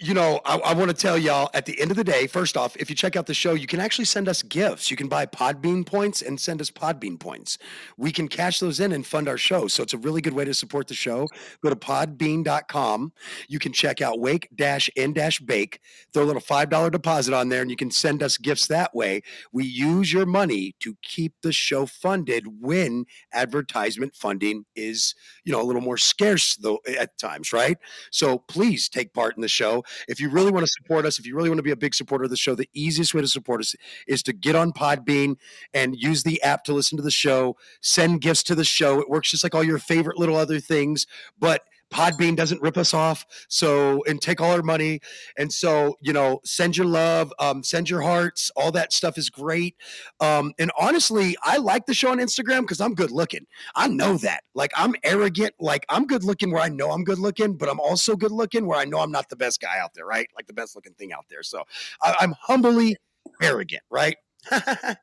you 0.02 0.14
know, 0.14 0.40
I, 0.44 0.58
I 0.58 0.74
want 0.74 0.90
to 0.90 0.96
tell 0.96 1.16
y'all 1.16 1.48
at 1.54 1.64
the 1.64 1.80
end 1.80 1.92
of 1.92 1.96
the 1.96 2.02
day, 2.02 2.26
first 2.26 2.56
off, 2.56 2.76
if 2.76 2.90
you 2.90 2.96
check 2.96 3.14
out 3.14 3.26
the 3.26 3.34
show, 3.34 3.54
you 3.54 3.68
can 3.68 3.78
actually 3.78 4.06
send 4.06 4.28
us 4.28 4.42
gifts. 4.42 4.90
You 4.90 4.96
can 4.96 5.06
buy 5.06 5.26
Podbean 5.26 5.86
points 5.86 6.22
and 6.22 6.40
send 6.40 6.60
us 6.60 6.72
Podbean 6.72 7.20
points. 7.20 7.56
We 7.96 8.10
can 8.10 8.26
cash 8.26 8.58
those 8.58 8.80
in 8.80 8.90
and 8.92 9.06
fund 9.06 9.28
our 9.28 9.38
show. 9.38 9.68
So 9.68 9.82
it's 9.82 9.94
a 9.94 9.98
really 9.98 10.20
good 10.20 10.32
way 10.32 10.44
to 10.44 10.54
support 10.54 10.88
the 10.88 10.94
show. 10.94 11.28
Go 11.62 11.70
to 11.70 11.76
podbean.com. 11.76 13.12
You 13.48 13.58
can 13.60 13.72
check 13.72 14.02
out 14.02 14.18
wake 14.18 14.48
dash 14.56 14.90
in 14.96 15.12
dash 15.12 15.38
bake. 15.38 15.78
Throw 16.12 16.24
a 16.24 16.26
little 16.26 16.42
$5 16.42 16.90
deposit 16.90 17.32
on 17.32 17.48
there 17.48 17.62
and 17.62 17.70
you 17.70 17.76
can 17.76 17.92
send 17.92 18.24
us 18.24 18.36
gifts 18.36 18.66
that 18.66 18.92
way. 18.96 19.22
We 19.52 19.64
use 19.64 20.12
your 20.12 20.26
money 20.26 20.74
to 20.80 20.96
keep 21.02 21.34
the 21.42 21.52
show 21.52 21.86
funded 21.86 22.46
when 22.60 23.04
advertisement 23.32 24.16
funding 24.16 24.64
is, 24.74 25.14
you 25.44 25.52
know, 25.52 25.62
a 25.62 25.64
little 25.64 25.80
more 25.80 25.96
scarce 25.96 26.56
though 26.56 26.80
at 26.98 27.16
times, 27.18 27.52
right? 27.52 27.78
So 28.10 28.38
please 28.38 28.88
take 28.88 29.14
part 29.14 29.36
in 29.36 29.42
the 29.42 29.48
show. 29.48 29.84
If 30.08 30.20
you 30.20 30.28
really 30.28 30.50
want 30.50 30.66
to 30.66 30.72
support 30.72 31.04
us, 31.04 31.18
if 31.18 31.26
you 31.26 31.36
really 31.36 31.48
want 31.48 31.58
to 31.58 31.64
be 31.64 31.70
a 31.70 31.76
big 31.76 31.94
supporter 31.94 32.24
of 32.24 32.30
the 32.30 32.36
show, 32.36 32.54
the 32.54 32.68
easiest 32.74 33.14
way 33.14 33.20
to 33.20 33.28
support 33.28 33.60
us 33.60 33.74
is 34.06 34.22
to 34.24 34.32
get 34.32 34.56
on 34.56 34.72
Podbean 34.72 35.36
and 35.74 35.96
use 35.96 36.22
the 36.22 36.42
app 36.42 36.64
to 36.64 36.72
listen 36.72 36.96
to 36.96 37.02
the 37.02 37.10
show, 37.10 37.56
send 37.80 38.20
gifts 38.20 38.42
to 38.44 38.54
the 38.54 38.64
show. 38.64 39.00
It 39.00 39.08
works 39.08 39.30
just 39.30 39.44
like 39.44 39.54
all 39.54 39.64
your 39.64 39.78
favorite 39.78 40.18
little 40.18 40.36
other 40.36 40.60
things, 40.60 41.06
but 41.38 41.62
Podbean 41.92 42.36
doesn't 42.36 42.60
rip 42.62 42.76
us 42.76 42.94
off. 42.94 43.24
So, 43.48 44.02
and 44.04 44.20
take 44.20 44.40
all 44.40 44.52
our 44.52 44.62
money. 44.62 45.00
And 45.38 45.52
so, 45.52 45.96
you 46.00 46.12
know, 46.12 46.40
send 46.44 46.76
your 46.76 46.86
love, 46.86 47.32
um, 47.38 47.62
send 47.62 47.88
your 47.88 48.02
hearts. 48.02 48.50
All 48.56 48.72
that 48.72 48.92
stuff 48.92 49.18
is 49.18 49.30
great. 49.30 49.76
Um, 50.20 50.52
and 50.58 50.72
honestly, 50.78 51.36
I 51.42 51.58
like 51.58 51.86
the 51.86 51.94
show 51.94 52.10
on 52.10 52.18
Instagram 52.18 52.62
because 52.62 52.80
I'm 52.80 52.94
good 52.94 53.10
looking. 53.10 53.46
I 53.74 53.88
know 53.88 54.16
that. 54.18 54.42
Like, 54.54 54.72
I'm 54.76 54.94
arrogant. 55.04 55.54
Like, 55.60 55.84
I'm 55.88 56.06
good 56.06 56.24
looking 56.24 56.50
where 56.50 56.62
I 56.62 56.68
know 56.68 56.90
I'm 56.90 57.04
good 57.04 57.18
looking, 57.18 57.56
but 57.56 57.68
I'm 57.68 57.80
also 57.80 58.16
good 58.16 58.32
looking 58.32 58.66
where 58.66 58.78
I 58.78 58.84
know 58.84 59.00
I'm 59.00 59.12
not 59.12 59.28
the 59.28 59.36
best 59.36 59.60
guy 59.60 59.78
out 59.78 59.94
there, 59.94 60.06
right? 60.06 60.28
Like, 60.34 60.46
the 60.46 60.54
best 60.54 60.74
looking 60.74 60.94
thing 60.94 61.12
out 61.12 61.26
there. 61.28 61.42
So, 61.42 61.62
I, 62.02 62.16
I'm 62.20 62.34
humbly 62.40 62.96
arrogant, 63.40 63.82
right? 63.90 64.16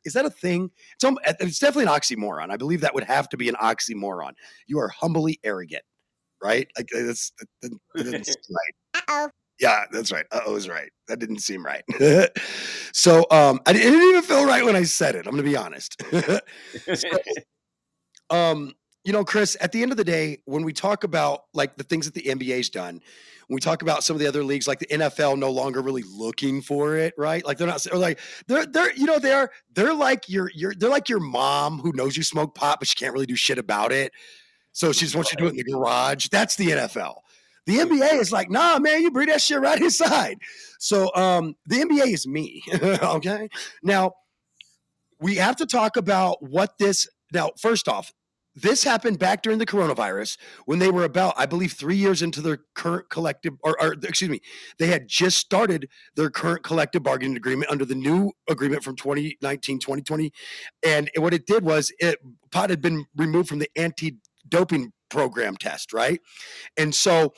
is 0.06 0.14
that 0.14 0.26
a 0.26 0.30
thing? 0.30 0.72
It's, 1.02 1.18
it's 1.40 1.60
definitely 1.60 1.92
an 1.92 2.00
oxymoron. 2.00 2.52
I 2.52 2.58
believe 2.58 2.82
that 2.82 2.94
would 2.94 3.06
have 3.06 3.30
to 3.30 3.38
be 3.38 3.50
an 3.50 3.56
oxymoron. 3.56 4.32
You 4.68 4.80
are 4.80 4.90
humbly 4.90 5.40
arrogant, 5.44 5.84
right? 6.42 6.68
Like 6.78 6.90
that's 6.94 7.32
that, 7.40 7.48
that, 7.62 7.72
that 7.96 8.04
doesn't 8.04 8.26
seem 8.26 8.36
right. 9.08 9.32
Yeah, 9.60 9.84
that's 9.92 10.12
right. 10.12 10.26
Uh 10.32 10.42
oh, 10.46 10.56
is 10.56 10.70
right. 10.70 10.90
That 11.08 11.20
didn't 11.20 11.40
seem 11.40 11.66
right. 11.66 11.84
so 12.94 13.26
um, 13.30 13.60
I 13.66 13.74
didn't 13.74 14.02
even 14.02 14.22
feel 14.22 14.46
right 14.46 14.64
when 14.64 14.76
I 14.76 14.84
said 14.84 15.16
it. 15.16 15.28
I'm 15.28 15.34
going 15.34 15.44
to 15.44 15.50
be 15.50 15.58
honest. 15.58 16.02
so, 16.94 17.10
um, 18.30 18.74
you 19.04 19.12
know, 19.12 19.26
Chris, 19.26 19.58
at 19.60 19.72
the 19.72 19.82
end 19.82 19.92
of 19.92 19.98
the 19.98 20.04
day, 20.04 20.38
when 20.46 20.64
we 20.64 20.72
talk 20.72 21.04
about 21.04 21.44
like 21.54 21.76
the 21.76 21.84
things 21.84 22.06
that 22.06 22.14
the 22.14 22.30
NBA's 22.30 22.70
done, 22.70 23.02
when 23.48 23.56
we 23.56 23.60
talk 23.60 23.82
about 23.82 24.04
some 24.04 24.16
of 24.16 24.22
the 24.22 24.28
other 24.28 24.44
leagues, 24.44 24.68
like 24.68 24.80
the 24.80 24.88
NFL, 24.88 25.38
no 25.38 25.50
longer 25.52 25.82
really 25.82 26.04
looking 26.04 26.62
for 26.62 26.96
it, 26.96 27.14
right? 27.18 27.46
Like 27.46 27.58
they're 27.58 27.68
not, 27.68 27.86
or 27.92 27.98
like 27.98 28.20
they're 28.48 28.66
they're 28.66 28.94
you 28.94 29.06
know 29.06 29.20
they're 29.20 29.50
they're 29.74 29.94
like 29.94 30.30
your 30.30 30.52
your 30.54 30.74
they're 30.74 30.90
like 30.90 31.10
your 31.10 31.20
mom 31.20 31.80
who 31.80 31.92
knows 31.94 32.16
you 32.16 32.24
smoke 32.24 32.56
pot, 32.56 32.80
but 32.80 32.88
she 32.88 32.96
can't 32.96 33.14
really 33.14 33.26
do 33.26 33.36
shit 33.36 33.58
about 33.58 33.92
it. 33.92 34.14
So 34.80 34.94
she 34.94 35.02
just 35.04 35.14
wants 35.14 35.30
you 35.34 35.38
to 35.38 35.44
do 35.44 35.48
it 35.48 35.50
in 35.50 35.58
the 35.58 35.64
garage. 35.74 36.30
That's 36.30 36.56
the 36.56 36.68
NFL. 36.68 37.16
The 37.66 37.80
NBA 37.80 38.14
is 38.14 38.32
like, 38.32 38.50
nah, 38.50 38.80
man, 38.80 39.02
you 39.02 39.12
bring 39.12 39.28
that 39.28 39.42
shit 39.42 39.60
right 39.60 39.80
inside. 39.82 40.38
So 40.80 41.14
um, 41.16 41.58
the 41.66 41.82
NBA 41.82 42.14
is 42.14 42.26
me. 42.26 42.64
okay. 42.82 43.50
Now 43.84 44.14
we 45.20 45.36
have 45.36 45.58
to 45.58 45.66
talk 45.66 45.98
about 45.98 46.42
what 46.42 46.78
this. 46.78 47.10
Now, 47.34 47.52
first 47.60 47.90
off, 47.90 48.14
this 48.56 48.82
happened 48.82 49.20
back 49.20 49.44
during 49.44 49.60
the 49.60 49.66
coronavirus 49.66 50.38
when 50.66 50.80
they 50.80 50.90
were 50.92 51.04
about, 51.04 51.34
I 51.36 51.46
believe, 51.46 51.74
three 51.74 51.98
years 51.98 52.22
into 52.22 52.40
their 52.42 52.60
current 52.74 53.10
collective, 53.10 53.56
or, 53.64 53.76
or, 53.82 53.94
excuse 54.02 54.30
me, 54.30 54.40
they 54.80 54.88
had 54.88 55.10
just 55.10 55.38
started 55.38 55.90
their 56.16 56.30
current 56.30 56.64
collective 56.64 57.04
bargaining 57.04 57.36
agreement 57.36 57.70
under 57.70 57.84
the 57.84 57.96
new 57.96 58.32
agreement 58.50 58.84
from 58.84 58.96
2019, 58.96 59.80
2020. 59.80 60.32
And 60.86 61.12
what 61.18 61.34
it 61.34 61.46
did 61.46 61.66
was 61.66 61.92
it 62.00 62.18
pot 62.50 62.70
had 62.70 62.82
been 62.82 63.06
removed 63.16 63.50
from 63.50 63.60
the 63.60 63.70
anti 63.76 64.18
doping 64.50 64.92
program 65.10 65.58
test, 65.58 65.94
right? 65.94 66.20
And 66.78 66.94
so 66.94 67.34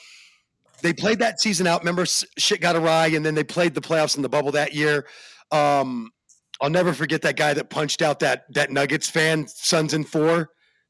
they 0.81 0.93
played 0.93 1.19
that 1.19 1.39
season 1.39 1.67
out. 1.67 1.81
Remember, 1.81 2.05
shit 2.05 2.61
got 2.61 2.75
awry, 2.75 3.07
and 3.07 3.25
then 3.25 3.35
they 3.35 3.43
played 3.43 3.73
the 3.73 3.81
playoffs 3.81 4.15
in 4.15 4.21
the 4.21 4.29
bubble 4.29 4.51
that 4.51 4.73
year. 4.73 5.07
Um, 5.51 6.11
I'll 6.59 6.69
never 6.69 6.93
forget 6.93 7.21
that 7.23 7.37
guy 7.37 7.53
that 7.53 7.69
punched 7.69 8.01
out 8.01 8.19
that 8.19 8.45
that 8.53 8.71
Nuggets 8.71 9.09
fan, 9.09 9.47
Suns 9.47 9.93
in 9.93 10.03
four, 10.03 10.49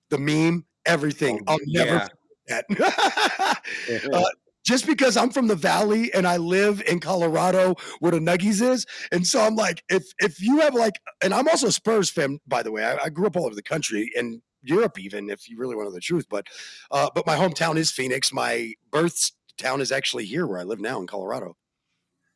the 0.09 0.17
meme, 0.17 0.65
everything. 0.85 1.41
Oh, 1.47 1.53
I'll 1.53 1.59
never 1.65 1.91
yeah. 1.91 2.07
forget 2.47 2.65
that. 2.67 4.09
uh, 4.13 4.23
just 4.63 4.85
because 4.85 5.17
I'm 5.17 5.31
from 5.31 5.47
the 5.47 5.55
valley 5.55 6.13
and 6.13 6.27
I 6.27 6.37
live 6.37 6.83
in 6.87 6.99
Colorado 6.99 7.75
where 7.99 8.11
the 8.11 8.19
Nuggies 8.19 8.61
is. 8.61 8.85
And 9.11 9.25
so 9.25 9.41
I'm 9.41 9.55
like, 9.55 9.83
if 9.89 10.03
if 10.19 10.41
you 10.41 10.59
have 10.59 10.75
like, 10.75 10.99
and 11.23 11.33
I'm 11.33 11.47
also 11.47 11.67
a 11.67 11.71
Spurs 11.71 12.09
fan, 12.09 12.39
by 12.47 12.63
the 12.63 12.71
way. 12.71 12.83
I, 12.83 13.05
I 13.05 13.09
grew 13.09 13.27
up 13.27 13.35
all 13.35 13.45
over 13.45 13.55
the 13.55 13.63
country 13.63 14.09
and 14.15 14.41
Europe, 14.63 14.99
even 14.99 15.29
if 15.29 15.49
you 15.49 15.57
really 15.57 15.75
want 15.75 15.87
to 15.87 15.91
know 15.91 15.95
the 15.95 16.01
truth. 16.01 16.27
But 16.29 16.47
uh, 16.91 17.09
but 17.13 17.25
my 17.25 17.35
hometown 17.35 17.77
is 17.77 17.91
Phoenix. 17.91 18.33
My 18.33 18.73
birth 18.91 19.31
town 19.57 19.81
is 19.81 19.91
actually 19.91 20.25
here 20.25 20.47
where 20.47 20.59
I 20.59 20.63
live 20.63 20.79
now 20.79 20.99
in 20.99 21.07
Colorado. 21.07 21.55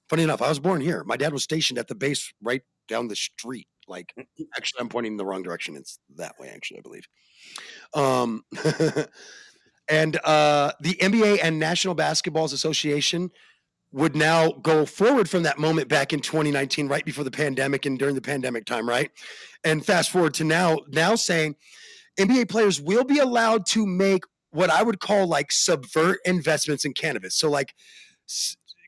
Funny 0.09 0.23
enough, 0.23 0.41
I 0.41 0.49
was 0.49 0.59
born 0.59 0.81
here. 0.81 1.03
My 1.03 1.17
dad 1.17 1.33
was 1.33 1.43
stationed 1.43 1.79
at 1.79 1.87
the 1.87 1.95
base 1.95 2.31
right 2.41 2.61
down 2.87 3.07
the 3.07 3.15
street. 3.15 3.67
Like, 3.87 4.13
actually, 4.57 4.81
I'm 4.81 4.89
pointing 4.89 5.13
in 5.13 5.17
the 5.17 5.25
wrong 5.25 5.43
direction. 5.43 5.75
It's 5.75 5.99
that 6.15 6.33
way, 6.39 6.49
actually, 6.49 6.79
I 6.79 6.81
believe. 6.81 7.07
Um, 7.93 8.43
and 9.89 10.19
uh, 10.23 10.71
the 10.79 10.95
NBA 10.95 11.39
and 11.41 11.59
National 11.59 11.95
Basketballs 11.95 12.53
Association 12.53 13.31
would 13.91 14.15
now 14.15 14.51
go 14.51 14.85
forward 14.85 15.29
from 15.29 15.43
that 15.43 15.57
moment 15.57 15.87
back 15.87 16.13
in 16.13 16.19
2019, 16.19 16.87
right 16.87 17.05
before 17.05 17.23
the 17.23 17.31
pandemic 17.31 17.85
and 17.85 17.97
during 17.97 18.13
the 18.13 18.21
pandemic 18.21 18.65
time, 18.65 18.87
right? 18.87 19.09
And 19.63 19.85
fast 19.85 20.09
forward 20.09 20.33
to 20.35 20.43
now, 20.43 20.79
now 20.89 21.15
saying 21.15 21.55
NBA 22.17 22.49
players 22.49 22.81
will 22.81 23.03
be 23.03 23.19
allowed 23.19 23.65
to 23.67 23.85
make 23.85 24.23
what 24.51 24.69
I 24.69 24.83
would 24.83 24.99
call 24.99 25.27
like 25.27 25.51
subvert 25.51 26.19
investments 26.25 26.85
in 26.85 26.93
cannabis. 26.93 27.35
So, 27.35 27.49
like, 27.49 27.73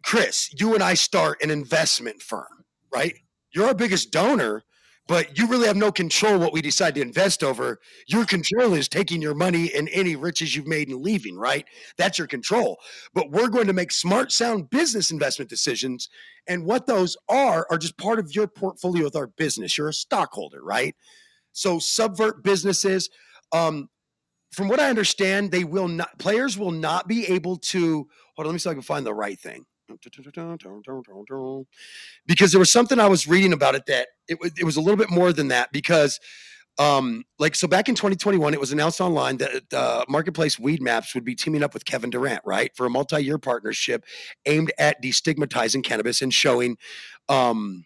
Chris, 0.03 0.50
you 0.57 0.74
and 0.74 0.84
I 0.84 0.93
start 0.93 1.43
an 1.43 1.51
investment 1.51 2.22
firm, 2.22 2.65
right? 2.93 3.15
You're 3.51 3.67
our 3.67 3.74
biggest 3.74 4.12
donor, 4.12 4.63
but 5.07 5.38
you 5.38 5.48
really 5.48 5.67
have 5.67 5.75
no 5.75 5.91
control 5.91 6.39
what 6.39 6.53
we 6.53 6.62
decide 6.62 6.96
to 6.96 7.01
invest 7.01 7.43
over. 7.43 7.79
Your 8.07 8.25
control 8.25 8.74
is 8.74 8.88
taking 8.88 9.22
your 9.22 9.36
money 9.36 9.74
and 9.74 9.89
any 9.91 10.15
riches 10.15 10.55
you've 10.55 10.68
made 10.68 10.90
and 10.90 11.01
leaving, 11.01 11.37
right? 11.37 11.66
That's 11.98 12.18
your 12.18 12.27
control. 12.27 12.77
But 13.13 13.31
we're 13.31 13.50
going 13.50 13.68
to 13.68 13.74
make 13.74 13.92
smart, 13.92 14.31
sound 14.31 14.70
business 14.70 15.11
investment 15.11 15.50
decisions. 15.50 16.09
And 16.48 16.66
what 16.66 16.87
those 16.87 17.18
are, 17.29 17.66
are 17.70 17.77
just 17.77 17.98
part 17.98 18.20
of 18.20 18.35
your 18.35 18.48
portfolio 18.48 19.05
with 19.05 19.16
our 19.16 19.27
business. 19.27 19.77
You're 19.77 19.90
a 19.90 19.94
stockholder, 19.94 20.61
right? 20.61 20.96
So, 21.57 21.79
subvert 21.79 22.43
businesses. 22.43 23.09
Um, 23.51 23.89
from 24.51 24.67
what 24.70 24.79
I 24.79 24.89
understand, 24.89 25.51
they 25.51 25.63
will 25.63 25.87
not, 25.87 26.17
players 26.20 26.57
will 26.57 26.72
not 26.72 27.07
be 27.07 27.25
able 27.27 27.57
to, 27.57 28.07
hold 28.35 28.39
on, 28.39 28.46
let 28.46 28.53
me 28.53 28.59
see 28.59 28.70
if 28.70 28.72
I 28.72 28.75
can 28.75 28.81
find 28.81 29.05
the 29.05 29.13
right 29.13 29.39
thing 29.39 29.65
because 32.25 32.51
there 32.51 32.59
was 32.59 32.72
something 32.72 33.00
I 33.00 33.07
was 33.07 33.27
reading 33.27 33.53
about 33.53 33.75
it 33.75 33.85
that 33.87 34.07
it, 34.27 34.37
it 34.57 34.63
was 34.63 34.77
a 34.77 34.81
little 34.81 34.98
bit 34.98 35.09
more 35.09 35.31
than 35.33 35.48
that 35.50 35.72
because 35.72 36.20
um 36.77 37.24
like 37.39 37.55
so 37.55 37.67
back 37.67 37.89
in 37.89 37.96
2021 37.96 38.53
it 38.53 38.59
was 38.59 38.72
announced 38.72 39.01
online 39.01 39.37
that 39.37 39.63
uh, 39.74 40.05
marketplace 40.07 40.57
Weedmaps 40.57 41.15
would 41.15 41.24
be 41.24 41.33
teaming 41.33 41.63
up 41.63 41.74
with 41.74 41.85
kevin 41.85 42.11
durant 42.11 42.41
right 42.46 42.70
for 42.75 42.85
a 42.85 42.89
multi-year 42.89 43.39
partnership 43.39 44.05
aimed 44.46 44.72
at 44.77 45.01
destigmatizing 45.01 45.83
cannabis 45.83 46.22
and 46.22 46.31
showing 46.31 46.77
um 47.29 47.83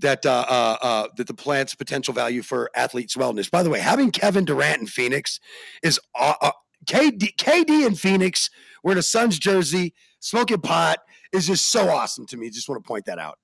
that 0.00 0.26
uh, 0.26 0.44
uh, 0.48 0.76
uh, 0.82 1.08
that 1.16 1.26
the 1.26 1.34
plant's 1.34 1.74
potential 1.74 2.14
value 2.14 2.42
for 2.42 2.70
athletes' 2.74 3.16
wellness. 3.16 3.50
By 3.50 3.62
the 3.62 3.70
way, 3.70 3.80
having 3.80 4.10
Kevin 4.10 4.44
Durant 4.44 4.80
in 4.80 4.86
Phoenix 4.86 5.40
is 5.82 6.00
uh, 6.18 6.34
uh, 6.40 6.52
KD, 6.86 7.36
KD 7.36 7.86
in 7.86 7.94
Phoenix 7.94 8.50
wearing 8.82 8.98
a 8.98 9.02
Suns 9.02 9.38
jersey, 9.38 9.94
smoking 10.20 10.60
pot 10.60 10.98
is 11.32 11.46
just 11.46 11.70
so 11.70 11.88
awesome 11.88 12.26
to 12.26 12.36
me. 12.36 12.50
Just 12.50 12.68
want 12.68 12.82
to 12.82 12.86
point 12.86 13.06
that 13.06 13.18
out. 13.18 13.38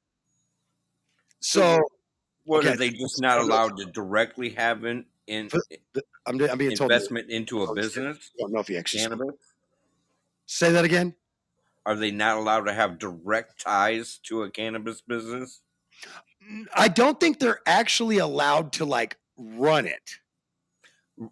So, 1.40 1.78
what 2.44 2.64
okay. 2.64 2.74
are 2.74 2.76
they 2.76 2.90
just 2.90 3.20
not 3.20 3.38
allowed 3.38 3.76
to 3.78 3.84
directly 3.86 4.50
have 4.50 4.84
in, 4.84 5.04
in 5.26 5.50
I'm, 6.26 6.40
I'm 6.40 6.58
being 6.58 6.76
told 6.76 6.90
investment 6.90 7.30
into 7.30 7.62
a 7.62 7.74
business? 7.74 8.30
I 8.38 8.42
don't 8.42 8.52
know 8.52 8.60
if 8.60 8.70
you 8.70 8.78
actually 8.78 9.02
cannabis. 9.02 9.34
Say 10.46 10.72
that 10.72 10.84
again. 10.84 11.14
Are 11.84 11.94
they 11.94 12.10
not 12.10 12.38
allowed 12.38 12.62
to 12.62 12.72
have 12.72 12.98
direct 12.98 13.60
ties 13.60 14.18
to 14.24 14.42
a 14.42 14.50
cannabis 14.50 15.00
business? 15.00 15.60
I 16.74 16.88
don't 16.88 17.18
think 17.18 17.38
they're 17.38 17.60
actually 17.66 18.18
allowed 18.18 18.72
to 18.72 18.84
like 18.84 19.16
run 19.36 19.86
it. 19.86 20.18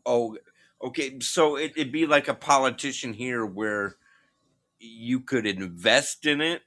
Oh, 0.05 0.37
okay. 0.83 1.19
So 1.21 1.57
it, 1.57 1.73
it'd 1.77 1.93
be 1.93 2.07
like 2.07 2.29
a 2.29 2.35
politician 2.35 3.13
here 3.13 3.45
where 3.45 3.97
you 4.79 5.21
could 5.21 5.47
invest 5.47 6.27
in 6.27 6.41
it, 6.41 6.63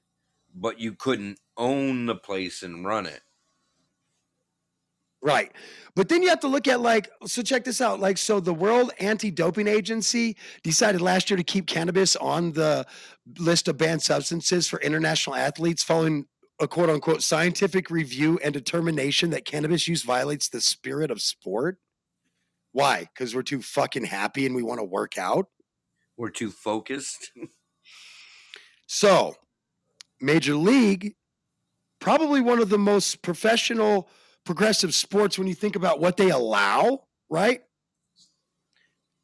but 0.56 0.80
you 0.80 0.94
couldn't 0.94 1.40
own 1.58 2.06
the 2.06 2.16
place 2.16 2.64
and 2.64 2.86
run 2.86 3.06
it. 3.06 3.22
Right. 5.22 5.52
But 5.96 6.10
then 6.10 6.22
you 6.22 6.30
have 6.30 6.40
to 6.42 6.48
look 6.48 6.68
at 6.68 6.80
like, 6.80 7.10
so 7.26 7.42
check 7.42 7.64
this 7.64 7.82
out. 7.82 8.00
Like, 8.00 8.20
so 8.20 8.40
the 8.40 8.54
World 8.54 8.92
Anti 9.00 9.32
Doping 9.32 9.68
Agency 9.68 10.38
decided 10.62 11.02
last 11.02 11.30
year 11.30 11.38
to 11.38 11.44
keep 11.44 11.66
cannabis 11.66 12.16
on 12.16 12.52
the 12.54 12.86
list 13.40 13.68
of 13.68 13.78
banned 13.78 14.04
substances 14.04 14.68
for 14.68 14.80
international 14.80 15.36
athletes 15.36 15.84
following 15.84 16.28
a 16.60 16.68
quote 16.68 16.90
unquote 16.90 17.24
scientific 17.24 17.90
review 17.90 18.40
and 18.44 18.54
determination 18.54 19.30
that 19.30 19.46
cannabis 19.46 19.88
use 19.88 20.04
violates 20.04 20.50
the 20.50 20.62
spirit 20.62 21.12
of 21.12 21.22
sport. 21.22 21.78
Why? 22.72 23.08
Because 23.14 23.36
we're 23.36 23.44
too 23.44 23.62
fucking 23.62 24.06
happy 24.06 24.46
and 24.46 24.56
we 24.56 24.64
want 24.64 24.80
to 24.80 24.84
work 24.84 25.18
out. 25.18 25.48
We're 26.18 26.30
too 26.30 26.52
focused. 26.52 27.32
So, 28.88 29.36
Major 30.22 30.56
League, 30.56 31.16
probably 32.00 32.42
one 32.42 32.60
of 32.60 32.70
the 32.70 32.78
most 32.78 33.22
professional, 33.22 34.10
progressive 34.46 34.96
sports 34.96 35.38
when 35.38 35.48
you 35.48 35.54
think 35.54 35.76
about 35.76 36.00
what 36.00 36.16
they 36.16 36.30
allow, 36.30 37.04
right? 37.30 37.62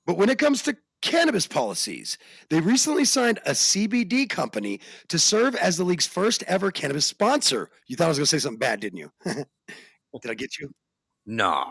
But 0.06 0.17
when 0.17 0.30
it 0.30 0.38
comes 0.38 0.63
to 0.63 0.76
cannabis 1.03 1.45
policies, 1.45 2.17
they 2.49 2.61
recently 2.61 3.03
signed 3.05 3.39
a 3.45 3.51
CBD 3.51 4.27
company 4.27 4.79
to 5.09 5.19
serve 5.19 5.53
as 5.55 5.77
the 5.77 5.83
league's 5.83 6.07
first 6.07 6.43
ever 6.47 6.71
cannabis 6.71 7.05
sponsor. 7.05 7.69
You 7.87 7.97
thought 7.97 8.05
I 8.05 8.07
was 8.07 8.17
going 8.17 8.25
to 8.25 8.29
say 8.29 8.39
something 8.39 8.57
bad, 8.57 8.79
didn't 8.79 8.99
you? 8.99 9.11
Did 9.25 10.31
I 10.31 10.33
get 10.33 10.57
you? 10.57 10.71
No. 11.25 11.65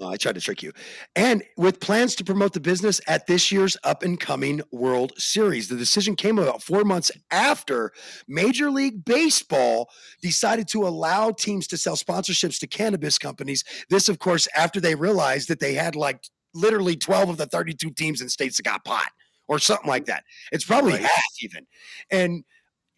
I 0.00 0.16
tried 0.16 0.36
to 0.36 0.40
trick 0.40 0.62
you. 0.62 0.72
And 1.16 1.42
with 1.56 1.80
plans 1.80 2.14
to 2.16 2.24
promote 2.24 2.52
the 2.52 2.60
business 2.60 3.00
at 3.08 3.26
this 3.26 3.50
year's 3.50 3.76
up 3.82 4.04
and 4.04 4.18
coming 4.18 4.62
World 4.70 5.12
Series. 5.18 5.68
The 5.68 5.76
decision 5.76 6.14
came 6.14 6.38
about 6.38 6.62
four 6.62 6.84
months 6.84 7.10
after 7.30 7.92
Major 8.28 8.70
League 8.70 9.04
Baseball 9.04 9.90
decided 10.22 10.68
to 10.68 10.86
allow 10.86 11.32
teams 11.32 11.66
to 11.68 11.76
sell 11.76 11.96
sponsorships 11.96 12.60
to 12.60 12.68
cannabis 12.68 13.18
companies. 13.18 13.64
This, 13.90 14.08
of 14.08 14.20
course, 14.20 14.46
after 14.56 14.80
they 14.80 14.94
realized 14.94 15.48
that 15.48 15.58
they 15.58 15.74
had 15.74 15.96
like 15.96 16.22
literally 16.54 16.96
12 16.96 17.30
of 17.30 17.36
the 17.36 17.46
32 17.46 17.90
teams 17.90 18.20
in 18.20 18.28
states 18.28 18.56
that 18.56 18.64
got 18.64 18.84
pot 18.84 19.08
or 19.48 19.58
something 19.58 19.88
like 19.88 20.06
that. 20.06 20.24
It's 20.52 20.64
probably 20.64 20.92
right. 20.92 21.02
half 21.02 21.22
even. 21.42 21.66
And 22.10 22.44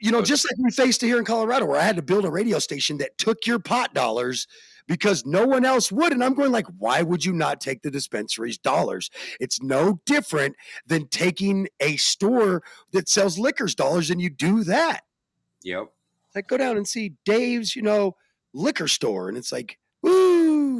you 0.00 0.10
know, 0.10 0.22
just 0.22 0.46
like 0.46 0.56
we 0.58 0.70
faced 0.70 1.02
it 1.02 1.06
here 1.06 1.18
in 1.18 1.26
Colorado, 1.26 1.66
where 1.66 1.78
I 1.78 1.84
had 1.84 1.96
to 1.96 2.02
build 2.02 2.24
a 2.24 2.30
radio 2.30 2.58
station 2.58 2.96
that 2.98 3.18
took 3.18 3.46
your 3.46 3.58
pot 3.58 3.92
dollars 3.92 4.46
because 4.86 5.26
no 5.26 5.46
one 5.46 5.64
else 5.64 5.92
would. 5.92 6.12
And 6.12 6.24
I'm 6.24 6.34
going 6.34 6.52
like, 6.52 6.66
why 6.78 7.02
would 7.02 7.24
you 7.24 7.34
not 7.34 7.60
take 7.60 7.82
the 7.82 7.90
dispensary's 7.90 8.56
dollars? 8.56 9.10
It's 9.38 9.62
no 9.62 10.00
different 10.06 10.56
than 10.86 11.06
taking 11.08 11.68
a 11.80 11.96
store 11.96 12.62
that 12.92 13.10
sells 13.10 13.38
liquors 13.38 13.74
dollars 13.74 14.10
and 14.10 14.22
you 14.22 14.30
do 14.30 14.64
that. 14.64 15.02
Yep. 15.62 15.92
Like 16.34 16.48
go 16.48 16.56
down 16.56 16.78
and 16.78 16.88
see 16.88 17.12
Dave's, 17.26 17.76
you 17.76 17.82
know, 17.82 18.16
liquor 18.54 18.88
store, 18.88 19.28
and 19.28 19.36
it's 19.36 19.52
like, 19.52 19.78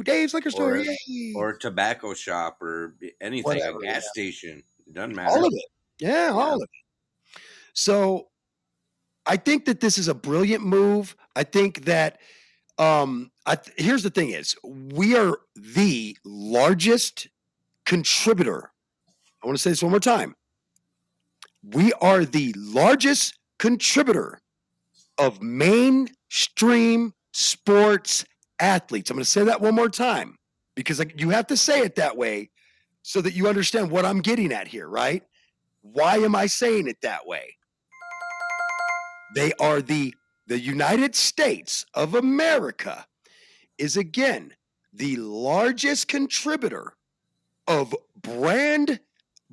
woo, 0.01 0.13
Dave's 0.13 0.33
liquor 0.33 0.49
store, 0.51 0.73
Or- 0.73 0.77
yay. 0.77 1.33
Or 1.35 1.49
a 1.51 1.59
tobacco 1.59 2.13
shop 2.13 2.61
or 2.61 2.95
anything, 3.19 3.43
Whatever, 3.43 3.79
a 3.79 3.81
gas 3.81 4.07
station. 4.09 4.63
It 4.87 4.93
doesn't 4.93 5.15
matter. 5.15 5.29
all 5.31 5.45
of 5.45 5.53
it. 5.53 5.65
Yeah, 5.99 6.31
all 6.33 6.55
of 6.55 6.61
it. 6.63 7.41
So 7.73 8.27
I 9.25 9.37
think 9.37 9.65
that 9.65 9.79
this 9.79 9.97
is 9.97 10.07
a 10.07 10.13
brilliant 10.13 10.65
move. 10.65 11.15
I 11.35 11.43
think 11.43 11.85
that 11.85 12.19
um 12.77 13.31
I 13.45 13.55
th- 13.55 13.75
here's 13.77 14.03
the 14.03 14.09
thing 14.09 14.31
is 14.31 14.55
we 14.63 15.15
are 15.15 15.37
the 15.55 16.17
largest 16.25 17.27
contributor. 17.85 18.71
I 19.43 19.47
want 19.47 19.57
to 19.57 19.61
say 19.61 19.69
this 19.69 19.83
one 19.83 19.91
more 19.91 19.99
time. 19.99 20.35
We 21.63 21.93
are 21.93 22.25
the 22.25 22.53
largest 22.57 23.37
contributor 23.59 24.39
of 25.17 25.41
mainstream 25.41 27.13
sports 27.33 28.25
athletes. 28.61 29.09
I'm 29.09 29.15
going 29.15 29.23
to 29.23 29.29
say 29.29 29.43
that 29.43 29.61
one 29.61 29.75
more 29.75 29.89
time 29.89 30.37
because 30.75 30.99
like, 30.99 31.19
you 31.19 31.29
have 31.31 31.47
to 31.47 31.57
say 31.57 31.81
it 31.81 31.95
that 31.95 32.15
way 32.15 32.49
so 33.03 33.21
that 33.21 33.33
you 33.33 33.47
understand 33.47 33.91
what 33.91 34.05
I'm 34.05 34.21
getting 34.21 34.53
at 34.53 34.67
here, 34.67 34.87
right? 34.87 35.23
Why 35.81 36.17
am 36.17 36.35
I 36.35 36.45
saying 36.45 36.87
it 36.87 37.01
that 37.01 37.25
way? 37.25 37.55
They 39.35 39.51
are 39.59 39.81
the 39.81 40.13
the 40.47 40.59
United 40.59 41.15
States 41.15 41.85
of 41.93 42.13
America 42.13 43.05
is 43.77 43.95
again 43.95 44.53
the 44.91 45.15
largest 45.15 46.09
contributor 46.09 46.93
of 47.67 47.95
brand 48.21 48.99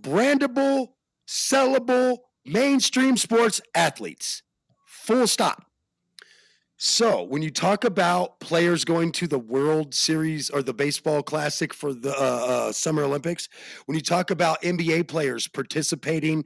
brandable 0.00 0.88
sellable 1.26 2.18
mainstream 2.44 3.16
sports 3.16 3.60
athletes. 3.74 4.42
Full 4.86 5.26
stop. 5.28 5.67
So, 6.80 7.24
when 7.24 7.42
you 7.42 7.50
talk 7.50 7.82
about 7.82 8.38
players 8.38 8.84
going 8.84 9.10
to 9.12 9.26
the 9.26 9.38
World 9.38 9.92
Series 9.92 10.48
or 10.48 10.62
the 10.62 10.72
Baseball 10.72 11.24
Classic 11.24 11.74
for 11.74 11.92
the 11.92 12.12
uh, 12.12 12.68
uh, 12.68 12.72
Summer 12.72 13.02
Olympics, 13.02 13.48
when 13.86 13.96
you 13.96 14.00
talk 14.00 14.30
about 14.30 14.62
NBA 14.62 15.08
players 15.08 15.48
participating 15.48 16.44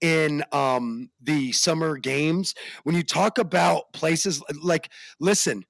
in 0.00 0.42
um, 0.52 1.10
the 1.22 1.52
Summer 1.52 1.98
Games, 1.98 2.54
when 2.84 2.96
you 2.96 3.02
talk 3.02 3.36
about 3.36 3.92
places 3.92 4.42
like, 4.62 4.90
listen, 5.20 5.66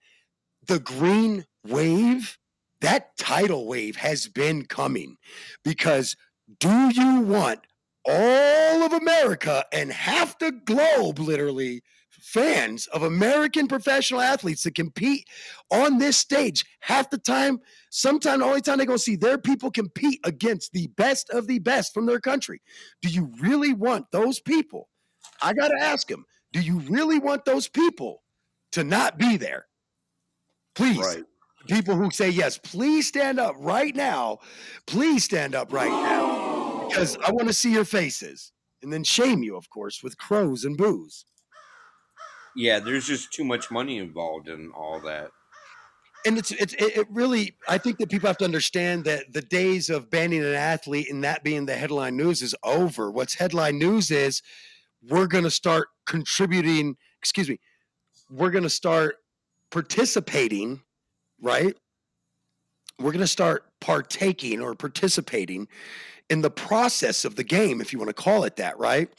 the 0.68 0.78
Green 0.78 1.44
Wave, 1.66 2.38
that 2.82 3.16
tidal 3.18 3.66
wave 3.66 3.96
has 3.96 4.28
been 4.28 4.64
coming 4.64 5.16
because 5.64 6.14
do 6.60 6.88
you 6.94 7.18
want 7.22 7.66
all 8.04 8.82
of 8.84 8.92
America 8.92 9.64
and 9.72 9.90
half 9.90 10.38
the 10.38 10.52
globe, 10.52 11.18
literally, 11.18 11.82
fans 12.24 12.86
of 12.86 13.02
American 13.02 13.68
professional 13.68 14.20
athletes 14.20 14.62
that 14.62 14.74
compete 14.74 15.28
on 15.70 15.98
this 15.98 16.16
stage 16.16 16.64
half 16.80 17.10
the 17.10 17.18
time, 17.18 17.60
sometimes 17.90 18.38
the 18.40 18.44
only 18.46 18.62
time 18.62 18.78
they 18.78 18.86
go 18.86 18.96
see 18.96 19.14
their 19.14 19.36
people 19.36 19.70
compete 19.70 20.18
against 20.24 20.72
the 20.72 20.86
best 20.96 21.28
of 21.30 21.46
the 21.46 21.58
best 21.58 21.92
from 21.92 22.06
their 22.06 22.18
country. 22.20 22.62
Do 23.02 23.10
you 23.10 23.30
really 23.40 23.74
want 23.74 24.06
those 24.10 24.40
people? 24.40 24.88
I 25.42 25.52
got 25.52 25.68
to 25.68 25.78
ask 25.80 26.08
them, 26.08 26.24
do 26.52 26.60
you 26.60 26.78
really 26.80 27.18
want 27.18 27.44
those 27.44 27.68
people 27.68 28.22
to 28.72 28.84
not 28.84 29.18
be 29.18 29.36
there? 29.36 29.66
Please, 30.74 30.98
Right. 30.98 31.24
people 31.68 31.94
who 31.94 32.10
say 32.10 32.30
yes, 32.30 32.56
please 32.58 33.06
stand 33.06 33.38
up 33.38 33.54
right 33.58 33.94
now. 33.94 34.38
Please 34.86 35.24
stand 35.24 35.54
up 35.54 35.72
right 35.72 35.90
now 35.90 36.88
because 36.88 37.16
I 37.18 37.30
want 37.32 37.48
to 37.48 37.54
see 37.54 37.70
your 37.72 37.84
faces 37.84 38.50
and 38.82 38.90
then 38.92 39.04
shame 39.04 39.42
you, 39.42 39.56
of 39.56 39.68
course, 39.68 40.02
with 40.02 40.16
crows 40.16 40.64
and 40.64 40.76
boos. 40.76 41.26
Yeah, 42.56 42.78
there's 42.80 43.06
just 43.06 43.32
too 43.32 43.44
much 43.44 43.70
money 43.70 43.98
involved 43.98 44.48
in 44.48 44.70
all 44.72 45.00
that. 45.00 45.30
and 46.26 46.38
it's 46.38 46.52
it's 46.52 46.74
it, 46.78 47.06
really 47.10 47.54
i 47.68 47.76
think 47.78 47.98
that 47.98 48.08
people 48.10 48.26
have 48.26 48.38
to 48.38 48.44
understand 48.44 49.04
that 49.04 49.32
the 49.32 49.42
days 49.42 49.90
of 49.90 50.10
banning 50.10 50.40
an 50.42 50.54
athlete 50.54 51.10
and 51.10 51.22
that 51.24 51.44
being 51.44 51.66
the 51.66 51.74
headline 51.76 52.16
news 52.16 52.42
is 52.42 52.54
over. 52.64 53.10
What's 53.10 53.34
headline 53.34 53.78
news 53.78 54.10
is 54.10 54.42
we're 55.08 55.26
going 55.26 55.44
to 55.44 55.50
start 55.50 55.88
contributing 56.06 56.96
excuse 57.18 57.48
me 57.48 57.58
we're 58.30 58.50
going 58.50 58.64
to 58.64 58.70
start 58.70 59.16
participating 59.70 60.80
right? 61.40 61.76
We're 62.98 63.12
going 63.12 63.20
to 63.20 63.26
start 63.26 63.64
partaking 63.80 64.60
or 64.62 64.74
participating 64.74 65.68
in 66.30 66.40
the 66.40 66.50
process 66.50 67.24
of 67.24 67.36
the 67.36 67.44
game 67.44 67.80
if 67.80 67.92
you 67.92 67.98
want 67.98 68.08
to 68.08 68.14
call 68.14 68.44
it 68.44 68.56
that 68.56 68.78
right 68.78 69.10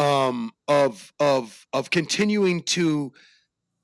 um 0.00 0.50
of 0.66 1.12
of 1.20 1.66
of 1.72 1.90
continuing 1.90 2.62
to 2.62 3.12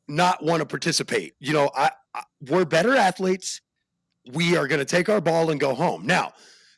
not 0.08 0.42
want 0.42 0.60
to 0.60 0.66
participate. 0.66 1.34
You 1.40 1.52
know, 1.52 1.70
I, 1.76 1.90
I 2.14 2.22
we're 2.40 2.64
better 2.64 2.96
athletes. 2.96 3.60
We 4.32 4.56
are 4.56 4.66
going 4.66 4.78
to 4.78 4.84
take 4.84 5.08
our 5.08 5.20
ball 5.20 5.50
and 5.50 5.60
go 5.60 5.74
home. 5.74 6.06
Now, 6.06 6.32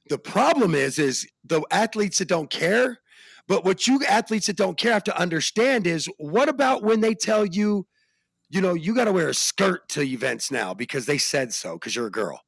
the 0.09 0.19
problem 0.19 0.75
is 0.75 0.99
is 0.99 1.27
the 1.45 1.63
athletes 1.71 2.19
that 2.19 2.29
don't 2.29 2.51
care. 2.51 2.99
But 3.47 3.65
what 3.65 3.87
you 3.87 4.05
athletes 4.07 4.49
that 4.49 4.57
don't 4.57 4.77
care 4.77 4.93
have 4.93 5.05
to 5.05 5.19
understand 5.19 5.87
is 5.87 6.07
what 6.19 6.51
about 6.51 6.83
when 6.83 7.01
they 7.01 7.15
tell 7.15 7.47
you, 7.47 7.87
you 8.51 8.61
know, 8.61 8.75
you 8.75 8.95
got 8.95 9.05
to 9.05 9.13
wear 9.13 9.29
a 9.29 9.35
skirt 9.35 9.89
to 9.91 10.03
events 10.03 10.51
now 10.51 10.75
because 10.75 11.07
they 11.07 11.17
said 11.17 11.55
so 11.55 11.75
because 11.75 11.97
you're 11.97 12.09
a 12.09 12.11
girl. 12.11 12.43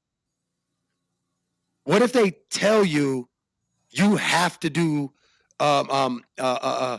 What 1.84 2.02
if 2.02 2.12
they 2.12 2.32
tell 2.50 2.84
you 2.84 3.28
you 3.90 4.16
have 4.16 4.60
to 4.60 4.68
do 4.68 5.12
um 5.60 5.90
um 5.90 6.24
uh, 6.38 6.58
uh, 6.62 6.76
uh 6.80 6.98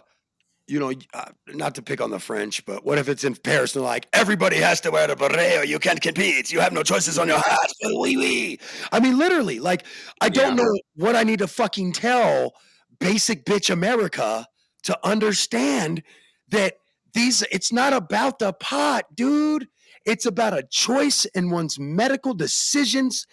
you 0.67 0.79
know, 0.79 0.93
uh, 1.13 1.25
not 1.49 1.75
to 1.75 1.81
pick 1.81 1.99
on 1.99 2.11
the 2.11 2.19
French, 2.19 2.65
but 2.65 2.85
what 2.85 2.97
if 2.97 3.09
it's 3.09 3.25
in 3.25 3.35
Paris 3.35 3.75
and 3.75 3.83
like, 3.83 4.07
everybody 4.13 4.55
has 4.55 4.79
to 4.81 4.89
wear 4.89 5.09
a 5.11 5.15
beret 5.17 5.59
or 5.59 5.65
you 5.65 5.79
can't 5.79 5.99
compete. 6.01 6.49
You 6.49 6.61
have 6.61 6.71
no 6.71 6.81
choices 6.81 7.19
on 7.19 7.27
your 7.27 7.39
hat. 7.39 7.69
Wee 7.99 8.15
wee. 8.15 8.59
I 8.89 9.01
mean, 9.01 9.17
literally, 9.17 9.59
like, 9.59 9.83
I 10.21 10.29
don't 10.29 10.57
Yeah. 10.57 10.63
know 10.63 10.79
what 10.95 11.15
I 11.17 11.23
need 11.23 11.39
to 11.39 11.47
fucking 11.47 11.91
tell 11.91 12.53
basic 12.99 13.43
bitch 13.43 13.69
America 13.69 14.47
to 14.83 14.97
understand 15.05 16.03
that 16.49 16.75
these, 17.13 17.41
it's 17.51 17.73
not 17.73 17.91
about 17.91 18.39
the 18.39 18.53
pot, 18.53 19.13
dude. 19.13 19.67
It's 20.05 20.25
about 20.25 20.57
a 20.57 20.63
choice 20.63 21.25
in 21.25 21.49
one's 21.49 21.79
medical 21.79 22.33
decisions. 22.33 23.27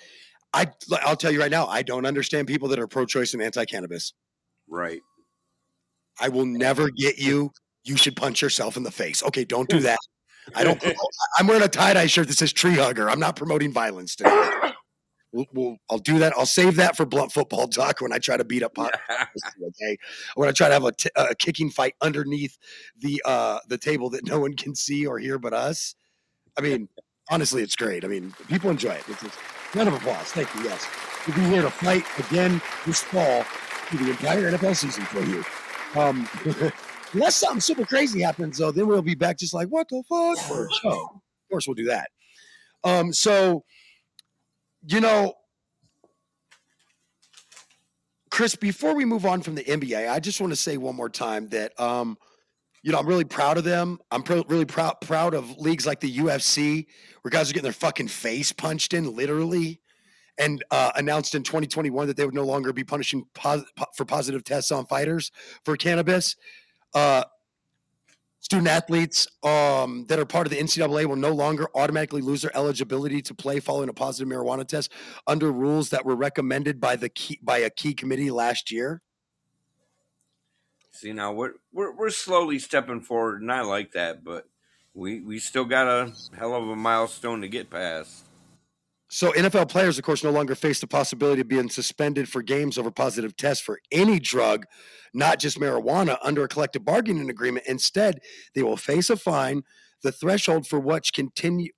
I, 0.53 0.67
I'll 1.05 1.15
tell 1.17 1.31
you 1.31 1.41
right 1.41 1.51
now, 1.53 1.67
I 1.67 1.83
don't 1.83 2.05
understand 2.05 2.49
people 2.49 2.69
that 2.69 2.81
are 2.81 2.89
pro 2.89 3.07
choice 3.07 3.33
and 3.33 3.43
anti 3.43 3.65
cannabis. 3.65 4.13
Right. 4.67 5.01
I 6.21 6.29
will 6.29 6.47
never 6.47 6.91
get 6.91 7.19
you. 7.19 7.53
You 7.85 7.97
should 7.97 8.17
punch 8.17 8.43
yourself 8.43 8.77
in 8.77 8.83
the 8.83 8.91
face. 8.91 9.23
Okay, 9.23 9.45
don't 9.45 9.69
do 9.69 9.81
that. 9.81 9.99
I 10.55 10.65
don't. 10.65 10.83
I'm 11.39 11.47
wearing 11.47 11.63
a 11.63 11.69
tie 11.69 11.95
dye 11.95 12.07
shirt 12.07 12.29
that 12.29 12.37
says 12.37 12.53
tree 12.53 12.75
hugger. 12.75 13.09
I'm 13.09 13.21
not 13.21 13.37
promoting 13.37 13.73
violence 13.73 14.17
today. 14.17 14.51
We'll, 15.33 15.47
we'll, 15.53 15.77
I'll 15.91 15.99
do 15.99 16.19
that. 16.21 16.33
I'll 16.39 16.47
save 16.47 16.77
that 16.77 16.97
for 16.97 17.05
blunt 17.05 17.33
football 17.33 17.69
talk 17.69 18.01
when 18.01 18.13
I 18.13 18.19
try 18.19 18.37
to 18.39 18.45
beat 18.45 18.63
up. 18.63 18.79
Okay, 18.79 19.99
when 20.37 20.49
I 20.49 20.53
try 20.53 20.69
to 20.69 20.75
have 20.75 20.85
a, 20.85 20.93
t- 20.93 21.11
a 21.17 21.35
kicking 21.35 21.71
fight 21.71 21.95
underneath 22.01 22.57
the 22.99 23.21
uh, 23.25 23.59
the 23.69 23.77
table 23.79 24.09
that 24.11 24.27
no 24.27 24.41
one 24.41 24.55
can 24.55 24.75
see 24.75 25.07
or 25.07 25.19
hear 25.19 25.39
but 25.39 25.53
us. 25.53 25.95
I 26.57 26.63
mean, 26.63 26.89
honestly, 27.31 27.63
it's 27.63 27.77
great. 27.77 28.05
I 28.05 28.09
mean, 28.09 28.35
people 28.49 28.71
enjoy 28.71 28.93
it. 28.93 29.05
It's, 29.07 29.23
it's 29.23 29.37
round 29.75 29.89
of 29.89 29.95
applause. 29.95 30.33
Thank 30.33 30.53
you. 30.55 30.63
Yes, 30.65 30.87
we'll 31.27 31.37
be 31.37 31.43
here 31.43 31.63
to 31.63 31.71
fight 31.71 32.05
again 32.19 32.63
this 32.87 33.03
fall 33.03 33.43
through 33.43 34.07
the 34.07 34.11
entire 34.11 34.51
NFL 34.51 34.77
season 34.77 35.05
for 35.05 35.21
you. 35.21 35.45
Um, 35.97 36.29
unless 37.13 37.37
something 37.37 37.61
super 37.61 37.85
crazy 37.85 38.21
happens, 38.23 38.59
though, 38.59 38.71
then 38.71 38.87
we'll 38.87 39.03
be 39.03 39.15
back 39.15 39.39
just 39.39 39.55
like 39.55 39.69
what 39.69 39.89
the 39.89 40.03
fuck 40.09 40.39
for 40.47 40.67
a 40.67 40.73
show. 40.73 40.91
Of 40.91 41.51
course, 41.51 41.67
we'll 41.67 41.75
do 41.75 41.87
that. 41.87 42.11
Um, 42.85 43.13
so 43.13 43.65
you 44.87 45.01
know, 45.01 45.35
Chris, 48.31 48.55
before 48.55 48.95
we 48.95 49.05
move 49.05 49.27
on 49.27 49.43
from 49.43 49.55
the 49.55 49.65
NBA, 49.65 50.09
I 50.09 50.21
just 50.21 50.41
want 50.41 50.53
to 50.53 50.57
say 50.57 50.77
one 50.77 50.95
more 50.95 51.09
time 51.09 51.49
that 51.49 51.79
um, 51.81 52.17
you 52.83 52.93
know, 52.93 52.99
I'm 52.99 53.07
really 53.07 53.25
proud 53.25 53.59
of 53.59 53.65
them. 53.65 53.99
I'm 54.11 54.23
pro- 54.23 54.45
really 54.49 54.65
proud 54.65 55.01
proud 55.01 55.35
of 55.35 55.59
leagues 55.59 55.87
like 55.87 56.01
the 56.01 56.19
UFC, 56.19 56.87
where 57.23 57.31
guys 57.31 57.51
are 57.51 57.53
getting 57.53 57.65
their 57.65 57.73
fucking 57.73 58.09
face 58.09 58.53
punched 58.53 58.95
in, 58.95 59.15
literally, 59.15 59.81
and 60.39 60.65
uh, 60.71 60.93
announced 60.97 61.35
in 61.35 61.43
2021 61.43 62.07
that 62.07 62.17
they 62.17 62.25
would 62.25 62.35
no 62.35 62.45
longer 62.45 62.73
be 62.73 62.85
punishing 62.85 63.27
pos- 63.35 63.65
po- 63.77 63.87
for 63.95 64.05
positive 64.05 64.45
tests 64.45 64.71
on 64.71 64.87
fighters 64.87 65.31
for 65.65 65.77
cannabis. 65.77 66.37
Uh, 66.95 67.25
student 68.41 68.69
athletes 68.69 69.27
um, 69.43 70.07
that 70.09 70.19
are 70.19 70.25
part 70.25 70.47
of 70.47 70.53
the 70.53 70.59
NCAA 70.59 71.07
will 71.07 71.17
no 71.17 71.33
longer 71.33 71.69
automatically 71.75 72.23
lose 72.23 72.43
their 72.43 72.57
eligibility 72.57 73.21
to 73.23 73.35
play 73.35 73.61
following 73.61 73.89
a 73.89 73.93
positive 73.93 74.29
marijuana 74.29 74.67
test 74.67 74.93
under 75.27 75.51
rules 75.51 75.91
that 75.91 76.05
were 76.05 76.17
recommended 76.17 76.81
by 76.81 76.97
the 76.97 77.09
key, 77.09 77.39
by 77.43 77.59
a 77.59 77.71
key 77.71 77.95
committee 77.95 78.31
last 78.31 78.71
year. 78.71 79.03
See 80.93 81.13
now 81.13 81.33
we're 81.33 81.53
we're 81.73 81.95
we're 81.95 82.11
slowly 82.11 82.59
stepping 82.59 83.01
forward, 83.01 83.41
and 83.41 83.53
I 83.53 83.61
like 83.61 83.93
that, 83.93 84.25
but 84.25 84.49
we 84.95 85.21
we 85.21 85.39
still 85.39 85.65
got 85.65 85.87
a 85.87 86.13
hell 86.37 86.55
of 86.57 86.69
a 86.69 86.75
milestone 86.75 87.41
to 87.43 87.49
get 87.49 87.71
past. 87.71 88.25
So 89.11 89.33
NFL 89.33 89.71
players, 89.71 89.99
of 89.99 90.05
course, 90.05 90.23
no 90.23 90.31
longer 90.31 90.55
face 90.55 90.81
the 90.81 90.87
possibility 90.87 91.41
of 91.41 91.49
being 91.49 91.71
suspended 91.71 92.29
for 92.29 92.43
games 92.43 92.77
over 92.77 92.91
positive 92.91 93.37
tests 93.37 93.65
for 93.65 93.81
any 93.91 94.21
drug, 94.21 94.67
not 95.15 95.39
just 95.39 95.59
marijuana, 95.59 96.19
under 96.23 96.45
a 96.45 96.49
collective 96.49 96.85
bargaining 96.85 97.31
agreement. 97.31 97.67
Instead, 97.67 98.21
they 98.55 98.63
will 98.63 98.77
face 98.77 99.09
a 99.09 99.17
fine. 99.17 99.63
The 100.03 100.13
threshold 100.13 100.67
for 100.67 100.79
what 100.79 101.11
continue 101.13 101.71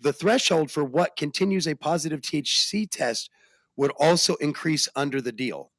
the 0.00 0.12
threshold 0.12 0.70
for 0.70 0.84
what 0.84 1.16
continues 1.16 1.66
a 1.66 1.74
positive 1.74 2.20
THC 2.20 2.86
test 2.90 3.30
would 3.76 3.92
also 3.98 4.34
increase 4.36 4.88
under 4.94 5.22
the 5.22 5.32
deal. 5.32 5.70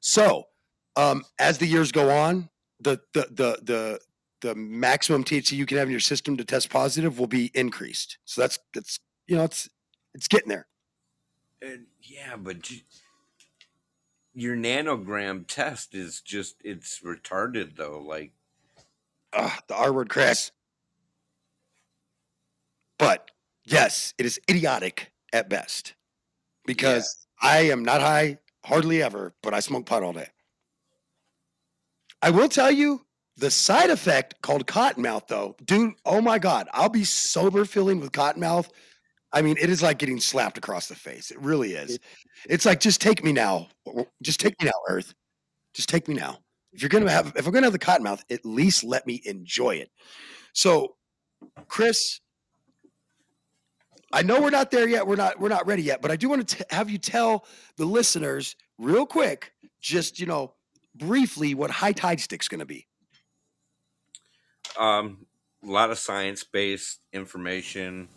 So, 0.00 0.44
um, 0.94 1.24
as 1.38 1.58
the 1.58 1.66
years 1.66 1.90
go 1.90 2.10
on, 2.10 2.48
the 2.80 3.00
the 3.12 3.26
the 3.30 3.58
the 3.62 4.00
the 4.42 4.54
maximum 4.54 5.24
THC 5.24 5.52
you 5.52 5.66
can 5.66 5.78
have 5.78 5.88
in 5.88 5.92
your 5.92 6.00
system 6.00 6.36
to 6.36 6.44
test 6.44 6.70
positive 6.70 7.18
will 7.18 7.26
be 7.26 7.50
increased. 7.54 8.18
So 8.24 8.40
that's 8.40 8.58
that's 8.72 9.00
you 9.26 9.36
know 9.36 9.44
it's 9.44 9.68
it's 10.16 10.28
getting 10.28 10.48
there. 10.48 10.66
And 11.60 11.86
yeah, 12.02 12.36
but 12.36 12.70
you, 12.70 12.78
your 14.34 14.56
nanogram 14.56 15.46
test 15.46 15.94
is 15.94 16.20
just 16.20 16.56
it's 16.64 17.00
retarded 17.00 17.76
though. 17.76 18.02
Like 18.04 18.32
Ugh, 19.32 19.52
the 19.68 19.74
R 19.74 19.92
word, 19.92 20.08
Chris. 20.08 20.50
But 22.98 23.30
yes, 23.64 24.14
it 24.18 24.24
is 24.24 24.40
idiotic 24.48 25.12
at 25.32 25.50
best 25.50 25.94
because 26.66 27.26
I 27.40 27.58
am 27.70 27.84
not 27.84 28.00
high 28.00 28.38
hardly 28.64 29.02
ever, 29.02 29.34
but 29.42 29.52
I 29.52 29.60
smoke 29.60 29.84
pot 29.86 30.02
all 30.02 30.14
day. 30.14 30.28
I 32.22 32.30
will 32.30 32.48
tell 32.48 32.70
you 32.70 33.02
the 33.36 33.50
side 33.50 33.90
effect 33.90 34.40
called 34.40 34.66
cottonmouth, 34.66 35.28
though, 35.28 35.56
dude. 35.62 35.94
Oh 36.06 36.22
my 36.22 36.38
god, 36.38 36.68
I'll 36.72 36.88
be 36.88 37.04
sober 37.04 37.66
feeling 37.66 38.00
with 38.00 38.12
cottonmouth. 38.12 38.70
I 39.36 39.42
mean, 39.42 39.56
it 39.60 39.70
is 39.70 39.82
like 39.82 39.98
getting 39.98 40.20
slapped 40.20 40.58
across 40.58 40.88
the 40.88 40.94
face. 40.96 41.30
It 41.30 41.40
really 41.40 41.74
is. 41.74 41.98
It's 42.48 42.64
like 42.64 42.80
just 42.80 43.00
take 43.02 43.22
me 43.22 43.32
now. 43.32 43.68
Just 44.22 44.40
take 44.40 44.54
me 44.60 44.66
now, 44.66 44.80
Earth. 44.88 45.14
Just 45.74 45.88
take 45.90 46.08
me 46.08 46.14
now. 46.14 46.38
If 46.72 46.82
you're 46.82 46.88
gonna 46.88 47.10
have, 47.10 47.34
if 47.36 47.46
we're 47.46 47.52
gonna 47.52 47.66
have 47.66 47.72
the 47.74 47.78
cottonmouth, 47.78 48.22
at 48.30 48.44
least 48.46 48.84
let 48.84 49.06
me 49.06 49.22
enjoy 49.26 49.76
it. 49.76 49.90
So, 50.54 50.96
Chris, 51.68 52.20
I 54.12 54.22
know 54.22 54.40
we're 54.40 54.50
not 54.50 54.70
there 54.70 54.88
yet. 54.88 55.06
We're 55.06 55.16
not 55.16 55.40
we're 55.40 55.48
not 55.50 55.66
ready 55.66 55.82
yet, 55.82 56.02
but 56.02 56.10
I 56.10 56.16
do 56.16 56.28
want 56.30 56.48
to 56.48 56.66
have 56.70 56.90
you 56.90 56.98
tell 56.98 57.46
the 57.76 57.86
listeners 57.86 58.56
real 58.78 59.06
quick, 59.06 59.52
just 59.80 60.18
you 60.20 60.26
know, 60.26 60.54
briefly, 60.94 61.54
what 61.54 61.70
high 61.70 61.92
tide 61.92 62.20
stick's 62.20 62.48
going 62.48 62.60
to 62.60 62.66
be. 62.66 62.86
um, 64.78 65.26
a 65.64 65.70
lot 65.70 65.90
of 65.90 65.98
science 65.98 66.44
based 66.44 67.00
information 67.12 68.08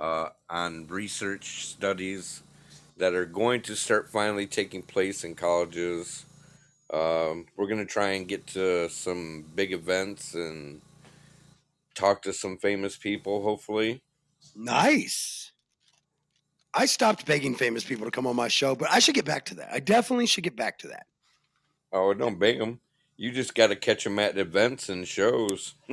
uh, 0.00 0.30
on 0.48 0.86
research 0.88 1.66
studies 1.66 2.42
that 2.96 3.14
are 3.14 3.26
going 3.26 3.62
to 3.62 3.76
start 3.76 4.08
finally 4.08 4.46
taking 4.46 4.82
place 4.82 5.24
in 5.24 5.34
colleges. 5.34 6.24
Um, 6.92 7.46
we're 7.56 7.66
going 7.66 7.78
to 7.78 7.86
try 7.86 8.10
and 8.10 8.26
get 8.26 8.46
to 8.48 8.88
some 8.88 9.44
big 9.54 9.72
events 9.72 10.34
and 10.34 10.80
talk 11.94 12.22
to 12.22 12.32
some 12.32 12.56
famous 12.56 12.96
people, 12.96 13.42
hopefully. 13.42 14.02
Nice. 14.56 15.52
I 16.72 16.86
stopped 16.86 17.26
begging 17.26 17.54
famous 17.54 17.84
people 17.84 18.04
to 18.06 18.10
come 18.10 18.26
on 18.26 18.36
my 18.36 18.48
show, 18.48 18.74
but 18.74 18.90
I 18.90 18.98
should 19.00 19.14
get 19.14 19.24
back 19.24 19.44
to 19.46 19.54
that. 19.56 19.70
I 19.72 19.80
definitely 19.80 20.26
should 20.26 20.44
get 20.44 20.56
back 20.56 20.78
to 20.78 20.88
that. 20.88 21.06
Oh, 21.92 22.14
don't 22.14 22.38
beg 22.38 22.58
them. 22.58 22.80
You 23.20 23.30
just 23.30 23.54
got 23.54 23.66
to 23.66 23.76
catch 23.76 24.04
them 24.04 24.18
at 24.18 24.38
events 24.38 24.88
and 24.88 25.06
shows. 25.06 25.74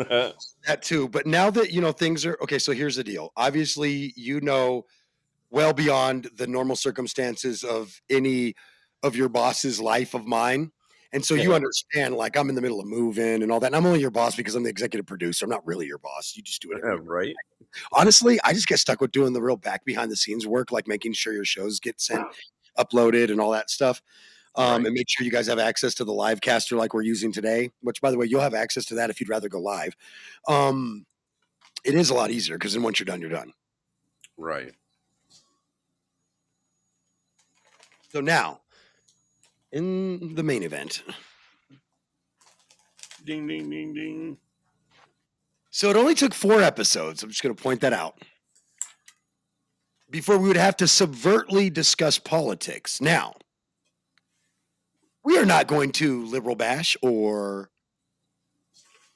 That 0.66 0.82
too. 0.82 1.10
But 1.10 1.26
now 1.26 1.50
that 1.50 1.72
you 1.72 1.82
know 1.82 1.92
things 1.92 2.26
are 2.26 2.38
okay, 2.42 2.58
so 2.58 2.72
here's 2.72 2.96
the 2.96 3.04
deal. 3.04 3.34
Obviously, 3.36 4.14
you 4.16 4.40
know 4.40 4.86
well 5.50 5.74
beyond 5.74 6.30
the 6.36 6.48
normal 6.48 6.78
circumstances 6.78 7.64
of 7.66 8.02
any 8.10 8.56
of 9.04 9.16
your 9.18 9.28
boss's 9.28 9.80
life 9.82 10.14
of 10.14 10.26
mine. 10.26 10.72
And 11.14 11.24
so 11.24 11.36
you 11.36 11.54
understand, 11.54 12.16
like 12.16 12.38
I'm 12.38 12.48
in 12.50 12.56
the 12.56 12.62
middle 12.62 12.80
of 12.80 12.86
moving 12.86 13.44
and 13.44 13.52
all 13.52 13.60
that. 13.60 13.68
And 13.68 13.76
I'm 13.76 13.86
only 13.86 14.02
your 14.02 14.12
boss 14.12 14.36
because 14.36 14.56
I'm 14.56 14.64
the 14.64 14.70
executive 14.70 15.06
producer. 15.06 15.46
I'm 15.46 15.52
not 15.52 15.66
really 15.66 15.86
your 15.86 16.00
boss. 16.00 16.34
You 16.36 16.44
just 16.44 16.62
do 16.62 16.72
it. 16.72 16.82
Yeah, 16.84 16.98
right? 17.02 17.36
Honestly, 17.92 18.40
I 18.44 18.54
just 18.54 18.68
get 18.68 18.80
stuck 18.80 19.02
with 19.02 19.12
doing 19.12 19.34
the 19.34 19.42
real 19.42 19.58
back 19.58 19.84
behind 19.84 20.12
the 20.12 20.18
scenes 20.18 20.46
work, 20.48 20.72
like 20.72 20.88
making 20.88 21.14
sure 21.14 21.34
your 21.34 21.46
shows 21.46 21.80
get 21.80 22.00
sent, 22.00 22.26
uploaded, 22.78 23.32
and 23.32 23.40
all 23.42 23.52
that 23.52 23.70
stuff. 23.70 24.02
Um, 24.58 24.78
Right. 24.82 24.86
And 24.88 24.94
make 24.96 25.08
sure 25.08 25.24
you 25.24 25.32
guys 25.32 25.48
have 25.48 25.60
access 25.60 25.94
to 25.96 26.04
the 26.04 26.12
live 26.12 26.42
caster 26.42 26.76
like 26.76 26.94
we're 26.94 27.04
using 27.04 27.32
today, 27.32 27.70
which, 27.82 28.02
by 28.02 28.12
the 28.12 28.18
way, 28.18 28.26
you'll 28.26 28.42
have 28.42 28.56
access 28.56 28.86
to 28.86 28.96
that 28.96 29.10
if 29.10 29.20
you'd 29.22 29.30
rather 29.30 29.48
go 29.50 29.60
live. 29.60 29.96
Um, 30.48 31.06
it 31.86 31.94
is 31.94 32.10
a 32.10 32.14
lot 32.16 32.32
easier 32.32 32.58
because 32.58 32.74
then 32.74 32.84
once 32.84 33.00
you're 33.00 33.06
done, 33.06 33.22
you're 33.22 33.30
done. 33.30 33.54
Right. 34.36 34.74
So 38.12 38.20
now, 38.20 38.62
in 39.72 40.34
the 40.36 40.44
main 40.44 40.64
event, 40.64 41.04
Ding, 43.28 43.46
ding, 43.46 43.70
ding, 43.70 43.94
ding. 43.94 44.38
So 45.70 45.90
it 45.90 45.98
only 45.98 46.16
took 46.16 46.34
four 46.34 46.62
episodes. 46.62 47.22
I'm 47.22 47.30
just 47.30 47.44
going 47.44 47.54
to 47.54 47.62
point 47.62 47.82
that 47.82 47.92
out. 47.92 48.24
Before 50.10 50.38
we 50.38 50.48
would 50.48 50.56
have 50.56 50.78
to 50.78 50.86
subvertly 50.86 51.72
discuss 51.72 52.18
politics. 52.18 53.02
Now, 53.02 53.34
we 55.28 55.38
are 55.38 55.46
not 55.46 55.68
going 55.68 55.92
to 55.92 56.24
liberal 56.28 56.56
bash 56.56 56.96
or 57.02 57.70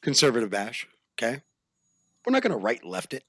conservative 0.01 0.49
bash. 0.49 0.85
Okay. 1.17 1.41
We're 2.25 2.33
not 2.33 2.43
going 2.43 2.51
to 2.51 2.57
right 2.57 2.83
left 2.83 3.13
it. 3.13 3.23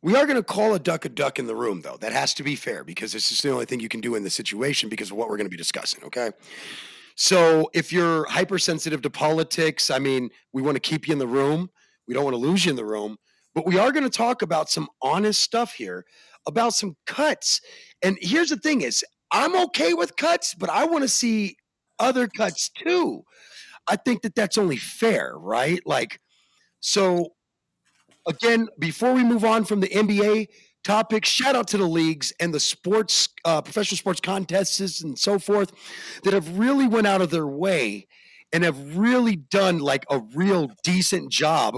We 0.00 0.16
are 0.16 0.24
going 0.24 0.38
to 0.38 0.42
call 0.42 0.72
a 0.72 0.78
duck 0.78 1.04
a 1.04 1.10
duck 1.10 1.38
in 1.38 1.46
the 1.46 1.54
room, 1.54 1.82
though. 1.82 1.98
That 1.98 2.14
has 2.14 2.32
to 2.34 2.42
be 2.42 2.56
fair 2.56 2.84
because 2.84 3.12
this 3.12 3.30
is 3.30 3.42
the 3.42 3.50
only 3.50 3.66
thing 3.66 3.80
you 3.80 3.90
can 3.90 4.00
do 4.00 4.14
in 4.14 4.22
the 4.22 4.30
situation 4.30 4.88
because 4.88 5.10
of 5.10 5.18
what 5.18 5.28
we're 5.28 5.36
going 5.36 5.44
to 5.44 5.50
be 5.50 5.58
discussing. 5.58 6.04
Okay. 6.04 6.30
So 7.16 7.68
if 7.74 7.92
you're 7.92 8.24
hypersensitive 8.24 9.02
to 9.02 9.10
politics, 9.10 9.90
I 9.90 9.98
mean, 9.98 10.30
we 10.54 10.62
want 10.62 10.76
to 10.76 10.80
keep 10.80 11.08
you 11.08 11.12
in 11.12 11.18
the 11.18 11.26
room. 11.26 11.68
We 12.08 12.14
don't 12.14 12.24
want 12.24 12.32
to 12.32 12.40
lose 12.40 12.64
you 12.64 12.70
in 12.70 12.76
the 12.76 12.86
room, 12.86 13.18
but 13.54 13.66
we 13.66 13.78
are 13.78 13.92
going 13.92 14.04
to 14.04 14.10
talk 14.10 14.40
about 14.40 14.70
some 14.70 14.88
honest 15.02 15.42
stuff 15.42 15.74
here 15.74 16.06
about 16.46 16.72
some 16.72 16.96
cuts. 17.04 17.60
And 18.02 18.16
here's 18.22 18.48
the 18.48 18.56
thing 18.56 18.80
is, 18.80 19.04
I'm 19.30 19.54
okay 19.66 19.92
with 19.92 20.16
cuts, 20.16 20.54
but 20.54 20.70
I 20.70 20.86
want 20.86 21.02
to 21.02 21.08
see 21.08 21.56
other 21.98 22.28
cuts 22.28 22.68
too. 22.70 23.24
I 23.88 23.96
think 23.96 24.22
that 24.22 24.34
that's 24.34 24.58
only 24.58 24.76
fair, 24.76 25.32
right? 25.36 25.80
Like 25.86 26.20
so 26.80 27.34
again, 28.26 28.68
before 28.78 29.12
we 29.12 29.24
move 29.24 29.44
on 29.44 29.64
from 29.64 29.80
the 29.80 29.88
NBA 29.88 30.48
topic, 30.84 31.24
shout 31.24 31.54
out 31.56 31.68
to 31.68 31.78
the 31.78 31.86
leagues 31.86 32.32
and 32.40 32.52
the 32.52 32.60
sports 32.60 33.28
uh, 33.44 33.62
professional 33.62 33.98
sports 33.98 34.20
contests 34.20 35.02
and 35.02 35.18
so 35.18 35.38
forth 35.38 35.72
that 36.24 36.32
have 36.32 36.58
really 36.58 36.86
went 36.86 37.06
out 37.06 37.20
of 37.20 37.30
their 37.30 37.46
way 37.46 38.06
and 38.52 38.64
have 38.64 38.96
really 38.96 39.36
done 39.36 39.78
like 39.78 40.04
a 40.10 40.20
real 40.34 40.70
decent 40.82 41.30
job 41.30 41.76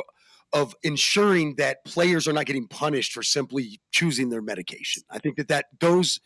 of 0.53 0.75
ensuring 0.83 1.57
that 1.57 1.85
players 1.85 2.29
are 2.29 2.33
not 2.33 2.47
getting 2.47 2.69
punished 2.69 3.13
for 3.13 3.23
simply 3.23 3.81
choosing 3.91 4.31
their 4.31 4.43
medication. 4.43 5.03
I 5.11 5.19
think 5.19 5.37
that 5.37 5.49
that 5.49 5.67
goes 5.81 6.21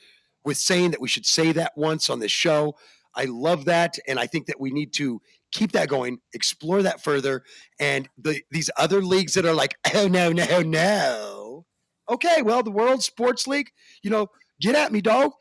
with 0.44 0.56
saying 0.58 0.90
that 0.92 1.00
we 1.00 1.08
should 1.08 1.26
say 1.26 1.52
that 1.52 1.72
once 1.76 2.08
on 2.08 2.20
this 2.20 2.32
show. 2.32 2.76
I 3.18 3.24
love 3.24 3.64
that, 3.64 3.98
and 4.06 4.18
I 4.18 4.26
think 4.26 4.46
that 4.46 4.60
we 4.60 4.70
need 4.70 4.92
to 4.94 5.20
keep 5.50 5.72
that 5.72 5.88
going, 5.88 6.18
explore 6.34 6.82
that 6.82 7.02
further, 7.02 7.42
and 7.80 8.08
the 8.16 8.40
these 8.50 8.70
other 8.78 9.02
leagues 9.02 9.34
that 9.34 9.44
are 9.44 9.54
like, 9.54 9.76
oh 9.94 10.06
no, 10.06 10.30
no, 10.32 10.62
no. 10.62 11.66
Okay, 12.08 12.42
well, 12.42 12.62
the 12.62 12.70
World 12.70 13.02
Sports 13.02 13.46
League, 13.46 13.70
you 14.02 14.10
know, 14.10 14.28
get 14.60 14.74
at 14.74 14.92
me, 14.92 15.00
dog. 15.00 15.32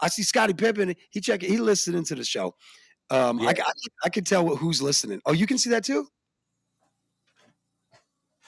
I 0.00 0.08
see 0.08 0.22
Scotty 0.22 0.54
Pippen. 0.54 0.94
He 1.10 1.20
check 1.20 1.42
he 1.42 1.58
listening 1.58 2.04
to 2.04 2.14
the 2.14 2.24
show. 2.24 2.54
Um, 3.10 3.40
I, 3.40 3.52
Yeah. 3.56 3.64
I, 3.66 3.72
I 4.04 4.08
can 4.08 4.24
tell 4.24 4.56
who's 4.56 4.80
listening. 4.80 5.20
Oh, 5.26 5.32
you 5.32 5.46
can 5.46 5.58
see 5.58 5.70
that 5.70 5.84
too. 5.84 6.08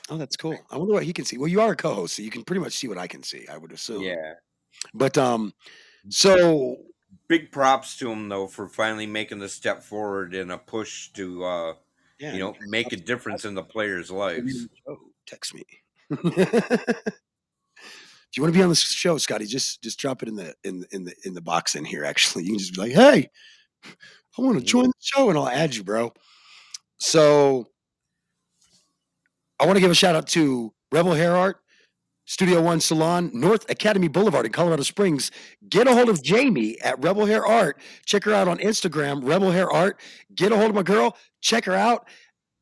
Oh, 0.09 0.17
that's 0.17 0.37
cool. 0.37 0.59
I 0.71 0.77
wonder 0.77 0.95
what 0.95 1.05
he 1.05 1.13
can 1.13 1.25
see. 1.25 1.39
Well, 1.39 1.49
you 1.49 1.61
are 1.61 1.73
a 1.73 1.77
co-host, 1.77 2.17
so 2.17 2.23
you 2.23 2.31
can 2.31 2.43
pretty 2.43 2.61
much 2.61 2.73
see 2.73 2.89
what 2.89 2.99
I 2.99 3.07
can 3.07 3.23
see. 3.23 3.47
I 3.47 3.57
would 3.57 3.73
assume. 3.73 4.03
Yeah. 4.03 4.35
But 4.93 5.17
um, 5.19 5.53
so 6.09 6.77
Big 7.31 7.53
props 7.53 7.97
to 7.97 8.11
him 8.11 8.29
though 8.29 8.49
for 8.49 8.67
finally 8.67 9.07
making 9.07 9.39
the 9.39 9.49
step 9.49 9.85
forward 9.85 10.35
in 10.35 10.51
a 10.51 10.59
push 10.59 11.11
to 11.11 11.45
uh, 11.45 11.75
yeah, 12.19 12.33
you 12.33 12.41
know 12.41 12.57
make 12.67 12.93
a 12.93 12.97
difference 12.97 13.45
in 13.45 13.55
the 13.55 13.63
players' 13.63 14.11
lives. 14.11 14.67
Oh, 14.89 14.97
text 15.29 15.55
me. 15.55 15.63
if 16.11 17.07
you 18.35 18.43
want 18.43 18.53
to 18.53 18.59
be 18.59 18.65
on 18.65 18.69
the 18.69 18.75
show, 18.75 19.17
Scotty, 19.17 19.47
just 19.47 19.81
just 19.81 20.01
drop 20.01 20.25
it 20.25 20.29
in 20.29 20.35
the 20.35 20.57
in 20.65 20.85
in 20.91 21.05
the 21.05 21.15
in 21.25 21.35
the 21.35 21.41
box 21.41 21.77
in 21.77 21.85
here. 21.85 22.05
Actually, 22.05 22.43
you 22.43 22.51
can 22.51 22.59
just 22.59 22.75
be 22.75 22.81
like, 22.81 22.91
"Hey, 22.91 23.31
I 24.37 24.43
want 24.43 24.59
to 24.59 24.65
join 24.65 24.87
the 24.87 24.93
show," 24.99 25.29
and 25.29 25.39
I'll 25.39 25.47
add 25.47 25.77
you, 25.77 25.85
bro. 25.85 26.13
So, 26.99 27.69
I 29.61 29.67
want 29.67 29.77
to 29.77 29.81
give 29.81 29.93
a 29.93 29.95
shout 29.95 30.17
out 30.17 30.27
to 30.31 30.75
Rebel 30.91 31.15
Hair 31.15 31.37
Art, 31.37 31.61
Studio 32.31 32.63
One 32.63 32.79
Salon, 32.79 33.29
North 33.35 33.69
Academy 33.69 34.07
Boulevard 34.07 34.47
in 34.47 34.53
Colorado 34.53 34.85
Springs. 34.85 35.33
Get 35.69 35.89
a 35.89 35.93
hold 35.93 36.09
of 36.09 36.23
Jamie 36.23 36.81
at 36.81 36.97
Rebel 37.03 37.27
Hair 37.27 37.45
Art. 37.45 37.81
Check 38.07 38.23
her 38.23 38.33
out 38.33 38.47
on 38.47 38.59
Instagram, 38.59 39.21
Rebel 39.25 39.51
Hair 39.51 39.69
Art. 39.69 40.01
Get 40.37 40.53
a 40.53 40.57
hold 40.57 40.69
of 40.69 40.77
my 40.77 40.85
girl. 40.85 41.17
Check 41.41 41.65
her 41.65 41.75
out 41.75 42.07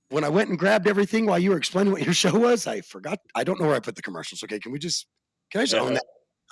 when 0.08 0.24
I 0.24 0.30
went 0.30 0.48
and 0.48 0.58
grabbed 0.58 0.88
everything 0.88 1.26
while 1.26 1.38
you 1.38 1.50
were 1.50 1.58
explaining 1.58 1.92
what 1.92 2.02
your 2.02 2.14
show 2.14 2.38
was, 2.38 2.66
I 2.66 2.80
forgot. 2.80 3.18
I 3.34 3.44
don't 3.44 3.60
know 3.60 3.66
where 3.66 3.76
I 3.76 3.80
put 3.80 3.94
the 3.94 4.00
commercials. 4.00 4.42
Okay, 4.42 4.58
can 4.58 4.72
we 4.72 4.78
just 4.78 5.06
can 5.50 5.60
I 5.60 5.64
just 5.64 5.74
own 5.74 5.92
that? 5.92 6.04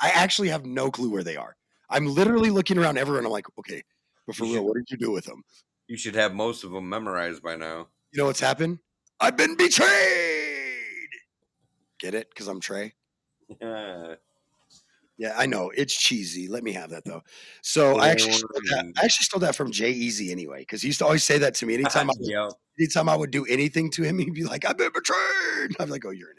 I 0.02 0.10
actually 0.10 0.48
have 0.50 0.66
no 0.66 0.90
clue 0.90 1.08
where 1.08 1.24
they 1.24 1.36
are. 1.36 1.56
I'm 1.88 2.04
literally 2.04 2.50
looking 2.50 2.76
around 2.76 2.98
everywhere 2.98 3.20
and 3.20 3.26
I'm 3.26 3.32
like, 3.32 3.46
okay, 3.60 3.82
but 4.26 4.36
for 4.36 4.44
You 4.44 4.52
real, 4.52 4.60
should- 4.60 4.66
what 4.68 4.74
did 4.76 4.90
you 4.90 4.98
do 4.98 5.10
with 5.10 5.24
them? 5.24 5.42
You 5.88 5.96
should 5.96 6.16
have 6.16 6.34
most 6.34 6.64
of 6.64 6.70
them 6.70 6.86
memorized 6.86 7.42
by 7.42 7.56
now. 7.56 7.88
You 8.12 8.18
know 8.18 8.26
what's 8.26 8.40
happened? 8.40 8.80
I've 9.20 9.38
been 9.38 9.56
betrayed. 9.56 9.88
Get 11.98 12.12
it? 12.12 12.28
Because 12.28 12.46
I'm 12.46 12.60
Trey. 12.60 12.92
Yeah. 13.60 14.14
Yeah, 15.18 15.32
I 15.36 15.46
know 15.46 15.70
it's 15.74 15.96
cheesy. 15.96 16.46
Let 16.46 16.62
me 16.62 16.72
have 16.72 16.90
that 16.90 17.04
though. 17.04 17.22
So 17.62 17.98
I 17.98 18.08
actually 18.10 18.32
stole 18.32 18.50
that, 18.52 18.92
I 18.98 19.04
actually 19.04 19.24
stole 19.24 19.40
that 19.40 19.56
from 19.56 19.70
Jay 19.72 19.90
Easy 19.90 20.30
anyway, 20.30 20.60
because 20.60 20.82
he 20.82 20.88
used 20.88 20.98
to 20.98 21.06
always 21.06 21.24
say 21.24 21.38
that 21.38 21.54
to 21.56 21.66
me 21.66 21.74
anytime 21.80 22.10
I 22.10 22.14
would, 22.18 22.54
anytime 22.78 23.08
I 23.08 23.16
would 23.16 23.30
do 23.30 23.46
anything 23.46 23.90
to 23.92 24.02
him, 24.02 24.18
he'd 24.18 24.34
be 24.34 24.44
like, 24.44 24.66
"I've 24.66 24.76
been 24.76 24.92
betrayed." 24.92 25.76
I'm 25.80 25.88
like, 25.88 26.04
"Oh, 26.04 26.10
you're 26.10 26.28
an 26.30 26.36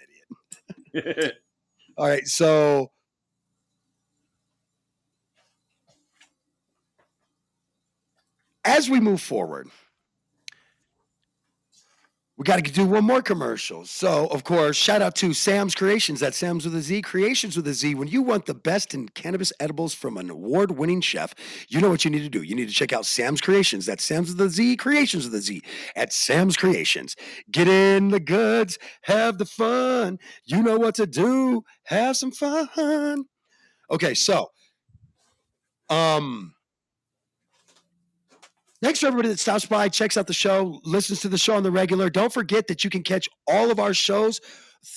idiot." 0.94 1.34
All 1.98 2.08
right, 2.08 2.28
so 2.28 2.92
as 8.64 8.90
we 8.90 9.00
move 9.00 9.22
forward, 9.22 9.70
we 12.38 12.44
got 12.44 12.64
to 12.64 12.72
do 12.72 12.86
one 12.86 13.04
more 13.04 13.24
commercial. 13.24 13.84
So, 13.86 14.28
of 14.28 14.44
course, 14.44 14.78
shout 14.78 15.02
out 15.02 15.16
to 15.16 15.34
Sam's 15.34 15.74
Creations. 15.74 16.20
That's 16.20 16.38
Sam's 16.38 16.66
with 16.66 16.76
a 16.76 16.82
Z, 16.82 17.02
Creations 17.02 17.58
with 17.58 17.68
a 17.68 17.74
Z. 17.74 17.96
When 17.96 18.08
you 18.08 18.22
want 18.22 18.46
the 18.46 18.54
best 18.54 18.94
in 18.94 19.10
cannabis 19.10 19.52
edibles 19.60 19.96
from 19.96 20.18
an 20.18 20.30
award 20.30 20.78
winning 20.78 21.02
chef, 21.02 21.34
you 21.68 21.82
know 21.82 21.90
what 21.90 22.06
you 22.06 22.12
need 22.12 22.22
to 22.22 22.30
do. 22.30 22.44
You 22.44 22.54
need 22.54 22.68
to 22.68 22.74
check 22.74 22.94
out 22.94 23.08
Sam's 23.08 23.42
Creations. 23.42 23.88
That's 23.88 24.04
Sam's 24.04 24.30
with 24.30 24.42
a 24.42 24.50
Z, 24.50 24.78
Creations 24.78 25.26
with 25.26 25.34
a 25.34 25.42
Z 25.42 25.64
at 25.96 26.14
Sam's 26.14 26.56
Creations. 26.56 27.16
Get 27.50 27.68
in 27.68 28.10
the 28.10 28.20
goods, 28.20 28.78
have 29.02 29.40
the 29.40 29.46
fun. 29.46 30.20
You 30.46 30.62
know 30.62 30.78
what 30.78 30.94
to 30.96 31.08
do. 31.08 31.64
Have 31.86 32.18
some 32.18 32.32
fun. 32.32 33.26
Okay, 33.90 34.14
so, 34.14 34.52
um, 35.90 36.54
Thanks 38.88 39.02
for 39.02 39.08
everybody 39.08 39.28
that 39.28 39.40
stops 39.40 39.66
by, 39.66 39.90
checks 39.90 40.16
out 40.16 40.28
the 40.28 40.34
show, 40.34 40.80
listens 40.86 41.20
to 41.20 41.28
the 41.28 41.38
show 41.38 41.58
on 41.58 41.64
the 41.64 41.72
regular. 41.72 42.10
Don't 42.10 42.32
forget 42.32 42.68
that 42.68 42.86
you 42.86 42.90
can 42.90 43.04
catch 43.04 43.28
all 43.46 43.70
of 43.70 43.82
our 43.82 43.94
shows 43.94 44.40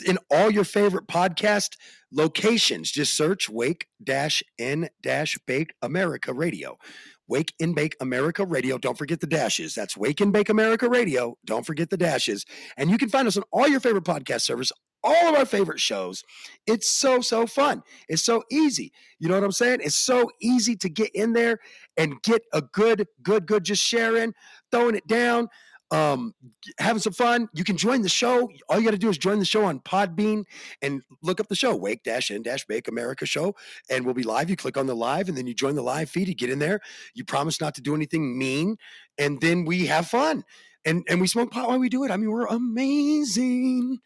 in 0.06 0.16
all 0.30 0.48
your 0.48 0.62
favorite 0.62 1.08
podcast 1.08 1.70
locations. 2.12 2.92
Just 2.92 3.16
search 3.16 3.48
Wake 3.48 3.88
Dash 4.00 4.44
N 4.60 4.90
Dash 5.02 5.36
Bake 5.44 5.74
America 5.82 6.32
Radio. 6.32 6.78
Wake 7.26 7.52
and 7.60 7.74
Bake 7.74 7.96
America 8.00 8.46
Radio. 8.46 8.78
Don't 8.78 8.96
forget 8.96 9.18
the 9.18 9.26
dashes. 9.26 9.74
That's 9.74 9.96
Wake 9.96 10.20
and 10.20 10.32
Bake 10.32 10.50
America 10.50 10.88
Radio. 10.88 11.36
Don't 11.44 11.66
forget 11.66 11.90
the 11.90 11.96
dashes. 11.96 12.44
And 12.76 12.90
you 12.90 12.98
can 12.98 13.08
find 13.08 13.26
us 13.26 13.36
on 13.36 13.42
all 13.50 13.66
your 13.66 13.80
favorite 13.80 14.04
podcast 14.04 14.42
servers, 14.42 14.72
all 15.02 15.28
of 15.28 15.34
our 15.34 15.46
favorite 15.46 15.80
shows. 15.80 16.24
It's 16.66 16.88
so, 16.88 17.20
so 17.20 17.46
fun. 17.46 17.82
It's 18.08 18.22
so 18.22 18.42
easy. 18.50 18.92
You 19.18 19.28
know 19.28 19.34
what 19.34 19.44
I'm 19.44 19.52
saying? 19.52 19.80
It's 19.82 19.96
so 19.96 20.30
easy 20.40 20.76
to 20.76 20.88
get 20.88 21.10
in 21.14 21.32
there 21.32 21.58
and 21.96 22.20
get 22.22 22.42
a 22.52 22.62
good, 22.62 23.06
good, 23.22 23.46
good, 23.46 23.64
just 23.64 23.82
sharing, 23.82 24.34
throwing 24.70 24.94
it 24.94 25.06
down, 25.06 25.48
um, 25.90 26.34
having 26.78 27.00
some 27.00 27.12
fun. 27.12 27.48
You 27.52 27.64
can 27.64 27.76
join 27.76 28.02
the 28.02 28.08
show. 28.08 28.48
All 28.68 28.78
you 28.78 28.84
got 28.84 28.92
to 28.92 28.98
do 28.98 29.08
is 29.08 29.18
join 29.18 29.38
the 29.38 29.44
show 29.44 29.64
on 29.64 29.80
Podbean 29.80 30.44
and 30.82 31.02
look 31.22 31.40
up 31.40 31.48
the 31.48 31.56
show, 31.56 31.74
Wake 31.74 32.02
Dash 32.04 32.30
N 32.30 32.42
Dash 32.42 32.64
Bake 32.66 32.86
America 32.86 33.26
Show, 33.26 33.54
and 33.90 34.04
we'll 34.04 34.14
be 34.14 34.22
live. 34.22 34.48
You 34.48 34.56
click 34.56 34.76
on 34.76 34.86
the 34.86 34.94
live, 34.94 35.28
and 35.28 35.36
then 35.36 35.46
you 35.46 35.54
join 35.54 35.74
the 35.74 35.82
live 35.82 36.08
feed. 36.08 36.28
You 36.28 36.34
get 36.34 36.50
in 36.50 36.60
there. 36.60 36.80
You 37.14 37.24
promise 37.24 37.60
not 37.60 37.74
to 37.74 37.80
do 37.80 37.94
anything 37.94 38.38
mean, 38.38 38.76
and 39.18 39.40
then 39.40 39.64
we 39.64 39.86
have 39.86 40.06
fun. 40.06 40.44
And 40.84 41.04
and 41.10 41.20
we 41.20 41.26
smoke 41.26 41.50
pot 41.50 41.68
while 41.68 41.78
we 41.78 41.88
do 41.88 42.04
it. 42.04 42.10
I 42.10 42.16
mean, 42.16 42.30
we're 42.30 42.46
amazing. 42.46 43.98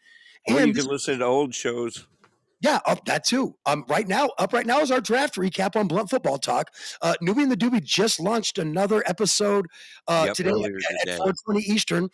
Or 0.47 0.53
you 0.53 0.59
And 0.59 0.75
can 0.75 0.85
listen 0.85 1.19
to 1.19 1.25
old 1.25 1.53
shows. 1.55 2.07
yeah, 2.61 2.79
up 2.85 3.05
that 3.05 3.23
too. 3.23 3.55
Um, 3.65 3.85
right 3.89 4.07
now, 4.07 4.29
up 4.37 4.53
right 4.53 4.65
now 4.65 4.79
is 4.79 4.91
our 4.91 5.01
draft 5.01 5.35
recap 5.35 5.75
on 5.75 5.87
Blunt 5.87 6.09
Football 6.09 6.37
Talk. 6.39 6.71
Uh, 7.01 7.15
Newbie 7.21 7.43
and 7.43 7.51
the 7.51 7.57
Doobie 7.57 7.83
just 7.83 8.19
launched 8.19 8.57
another 8.57 9.03
episode 9.07 9.67
uh, 10.07 10.25
Yep, 10.27 10.35
today 10.35 10.51
at, 11.03 11.09
at 11.09 11.19
4:20 11.19 11.59
Eastern, 11.61 12.09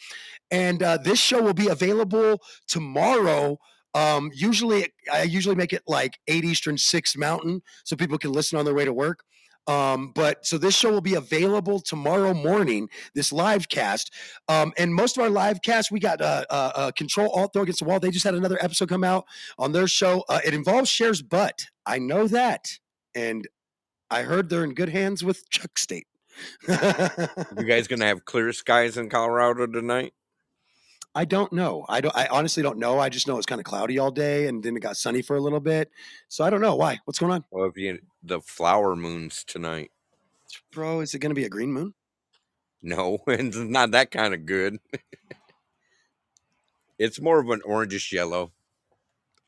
and 0.49 0.81
uh, 0.83 0.97
this 0.97 1.19
show 1.19 1.41
will 1.41 1.53
be 1.53 1.67
available 1.67 2.41
tomorrow. 2.67 3.57
Um, 3.93 4.31
usually, 4.33 4.87
I 5.11 5.23
usually 5.23 5.55
make 5.55 5.73
it 5.73 5.83
like 5.87 6.17
eight 6.27 6.43
Eastern, 6.45 6.77
six 6.77 7.17
Mountain, 7.17 7.61
so 7.83 7.95
people 7.95 8.17
can 8.17 8.31
listen 8.31 8.57
on 8.57 8.65
their 8.65 8.73
way 8.73 8.85
to 8.85 8.93
work. 8.93 9.23
Um, 9.71 10.11
but 10.13 10.45
so 10.45 10.57
this 10.57 10.75
show 10.75 10.91
will 10.91 11.01
be 11.01 11.15
available 11.15 11.79
tomorrow 11.79 12.33
morning. 12.33 12.89
This 13.15 13.31
live 13.31 13.69
cast, 13.69 14.13
um, 14.49 14.73
and 14.77 14.93
most 14.93 15.17
of 15.17 15.23
our 15.23 15.29
live 15.29 15.61
casts, 15.61 15.91
we 15.91 15.99
got 15.99 16.19
uh, 16.21 16.43
uh, 16.49 16.71
uh, 16.75 16.91
Control 16.91 17.29
Alt 17.29 17.53
Throw 17.53 17.63
Against 17.63 17.79
the 17.79 17.85
Wall. 17.85 17.99
They 17.99 18.11
just 18.11 18.25
had 18.25 18.35
another 18.35 18.57
episode 18.61 18.89
come 18.89 19.03
out 19.03 19.25
on 19.57 19.71
their 19.71 19.87
show. 19.87 20.25
Uh, 20.27 20.41
it 20.45 20.53
involves 20.53 20.89
Cher's 20.89 21.21
butt. 21.21 21.65
I 21.85 21.99
know 21.99 22.27
that, 22.27 22.67
and 23.15 23.47
I 24.09 24.23
heard 24.23 24.49
they're 24.49 24.63
in 24.63 24.73
good 24.73 24.89
hands 24.89 25.23
with 25.23 25.49
Chuck 25.49 25.79
State. 25.79 26.07
You 26.67 27.65
guys 27.65 27.87
gonna 27.87 28.05
have 28.07 28.25
clear 28.25 28.51
skies 28.53 28.97
in 28.97 29.09
Colorado 29.09 29.67
tonight? 29.67 30.13
I 31.13 31.25
don't 31.25 31.51
know. 31.51 31.85
I 31.89 31.99
don't. 31.99 32.15
I 32.15 32.27
honestly 32.27 32.63
don't 32.63 32.77
know. 32.77 32.99
I 32.99 33.09
just 33.09 33.27
know 33.27 33.37
it's 33.37 33.45
kind 33.45 33.59
of 33.59 33.65
cloudy 33.65 33.99
all 33.99 34.11
day, 34.11 34.47
and 34.47 34.63
then 34.63 34.77
it 34.77 34.79
got 34.79 34.95
sunny 34.95 35.21
for 35.21 35.35
a 35.35 35.41
little 35.41 35.59
bit. 35.59 35.91
So 36.29 36.43
I 36.45 36.49
don't 36.49 36.61
know 36.61 36.75
why. 36.75 36.99
What's 37.05 37.19
going 37.19 37.33
on, 37.33 37.43
Well, 37.51 37.65
if 37.65 37.77
you 37.77 37.99
the 38.23 38.39
flower 38.39 38.95
moons 38.95 39.43
tonight. 39.43 39.91
bro? 40.71 41.01
Is 41.01 41.13
it 41.13 41.19
going 41.19 41.31
to 41.31 41.35
be 41.35 41.43
a 41.45 41.49
green 41.49 41.73
moon? 41.73 41.93
No, 42.81 43.19
it's 43.27 43.57
not 43.57 43.91
that 43.91 44.11
kind 44.11 44.33
of 44.33 44.45
good. 44.45 44.77
it's 46.97 47.19
more 47.19 47.39
of 47.39 47.49
an 47.49 47.61
orangish 47.67 48.11
yellow. 48.11 48.51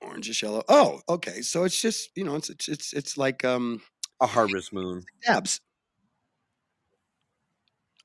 Orangish 0.04 0.42
yellow. 0.42 0.64
Oh, 0.68 1.00
okay. 1.08 1.42
So 1.42 1.64
it's 1.64 1.82
just 1.82 2.10
you 2.16 2.26
know, 2.26 2.36
it's 2.36 2.50
it's 2.50 2.68
it's, 2.68 2.94
it's 2.94 3.18
like 3.18 3.46
um 3.46 3.82
A 4.20 4.28
harvest 4.28 4.74
moon. 4.74 5.04
dabs. 5.26 5.62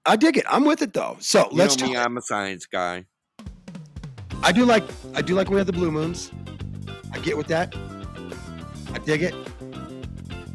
I 0.06 0.14
dig 0.16 0.36
it. 0.38 0.46
I'm 0.48 0.64
with 0.64 0.80
it 0.82 0.92
though. 0.94 1.16
So 1.20 1.48
You 1.50 1.56
let's 1.58 1.76
know 1.76 1.88
me, 1.88 1.94
talk. 1.94 2.06
I'm 2.06 2.16
a 2.16 2.22
science 2.22 2.66
guy. 2.66 3.04
I 4.42 4.52
do 4.52 4.64
like 4.64 4.84
I 5.14 5.22
do 5.22 5.34
like 5.34 5.48
when 5.48 5.54
we 5.54 5.60
have 5.60 5.66
the 5.66 5.72
blue 5.72 5.90
moons. 5.90 6.30
I 7.12 7.18
get 7.18 7.36
with 7.36 7.48
that. 7.48 7.74
I 8.94 8.98
dig 8.98 9.22
it. 9.22 9.34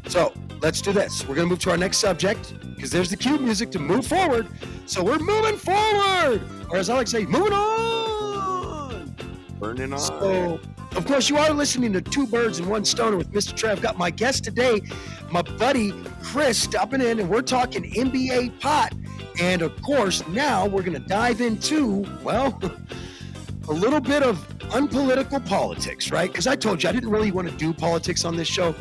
So 0.08 0.32
let's 0.60 0.80
do 0.80 0.92
this. 0.92 1.26
We're 1.26 1.34
gonna 1.34 1.48
move 1.48 1.60
to 1.60 1.70
our 1.70 1.76
next 1.76 1.98
subject 1.98 2.54
because 2.74 2.90
there's 2.90 3.10
the 3.10 3.16
cue 3.16 3.38
music 3.38 3.70
to 3.72 3.78
move 3.78 4.06
forward. 4.06 4.48
So 4.86 5.02
we're 5.02 5.18
moving 5.18 5.56
forward, 5.56 6.42
or 6.70 6.76
as 6.76 6.90
I 6.90 6.96
like 6.96 7.06
to 7.06 7.12
say, 7.12 7.24
moving 7.26 7.52
on. 7.52 9.14
Burning 9.58 9.92
on. 9.92 9.98
So, 9.98 10.60
of 10.94 11.06
course, 11.06 11.28
you 11.30 11.38
are 11.38 11.50
listening 11.52 11.92
to 11.94 12.02
Two 12.02 12.26
Birds 12.26 12.58
and 12.58 12.68
One 12.68 12.84
Stoner 12.84 13.16
with 13.16 13.32
MistaTre. 13.32 13.70
I've 13.70 13.82
got 13.82 13.96
my 13.96 14.10
guest 14.10 14.44
today, 14.44 14.82
my 15.30 15.42
buddy 15.42 15.92
Chris, 16.22 16.58
stopping 16.58 17.00
in, 17.00 17.20
and 17.20 17.28
we're 17.30 17.42
talking 17.42 17.84
NBA 17.92 18.60
pot. 18.60 18.92
And 19.40 19.62
of 19.62 19.80
course, 19.82 20.26
now 20.28 20.66
we're 20.66 20.82
going 20.82 21.00
to 21.00 21.08
dive 21.08 21.40
into, 21.40 22.04
well, 22.22 22.60
a 23.68 23.72
little 23.72 24.00
bit 24.00 24.22
of 24.22 24.46
unpolitical 24.74 25.40
politics, 25.40 26.10
right? 26.10 26.30
Because 26.30 26.46
I 26.46 26.56
told 26.56 26.82
you 26.82 26.88
I 26.88 26.92
didn't 26.92 27.10
really 27.10 27.30
want 27.30 27.48
to 27.48 27.56
do 27.56 27.72
politics 27.72 28.24
on 28.24 28.36
this 28.36 28.48
show, 28.48 28.74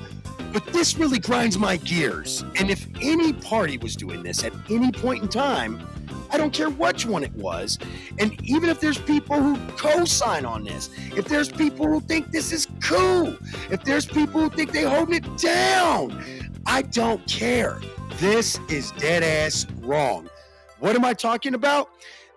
but 0.52 0.66
this 0.68 0.98
really 0.98 1.20
grinds 1.20 1.58
my 1.58 1.78
gears. 1.78 2.44
And 2.56 2.70
if 2.70 2.88
any 3.02 3.34
party 3.34 3.78
was 3.78 3.96
doing 3.96 4.24
this 4.24 4.44
at 4.44 4.54
any 4.70 4.92
point 4.92 5.24
in 5.24 5.30
time, 5.30 5.88
I 6.32 6.38
don't 6.38 6.52
care 6.52 6.70
which 6.70 7.06
one 7.06 7.24
it 7.24 7.34
was. 7.34 7.78
And 8.20 8.40
even 8.44 8.70
if 8.70 8.80
there's 8.80 8.98
people 8.98 9.42
who 9.42 9.56
co 9.78 10.04
sign 10.04 10.46
on 10.46 10.64
this, 10.64 10.90
if 11.16 11.26
there's 11.26 11.52
people 11.52 11.88
who 11.88 12.02
think 12.02 12.32
this 12.32 12.52
is 12.52 12.68
cool, 12.82 13.38
if 13.72 13.84
there's 13.84 14.06
people 14.06 14.42
who 14.42 14.50
think 14.50 14.72
they're 14.72 14.90
holding 14.90 15.16
it 15.16 15.38
down, 15.38 16.24
I 16.66 16.82
don't 16.82 17.26
care. 17.28 17.80
This 18.18 18.60
is 18.70 18.92
dead 18.92 19.24
ass 19.24 19.68
wrong. 19.82 20.30
What 20.80 20.96
am 20.96 21.06
I 21.06 21.14
talking 21.14 21.54
about? 21.54 21.90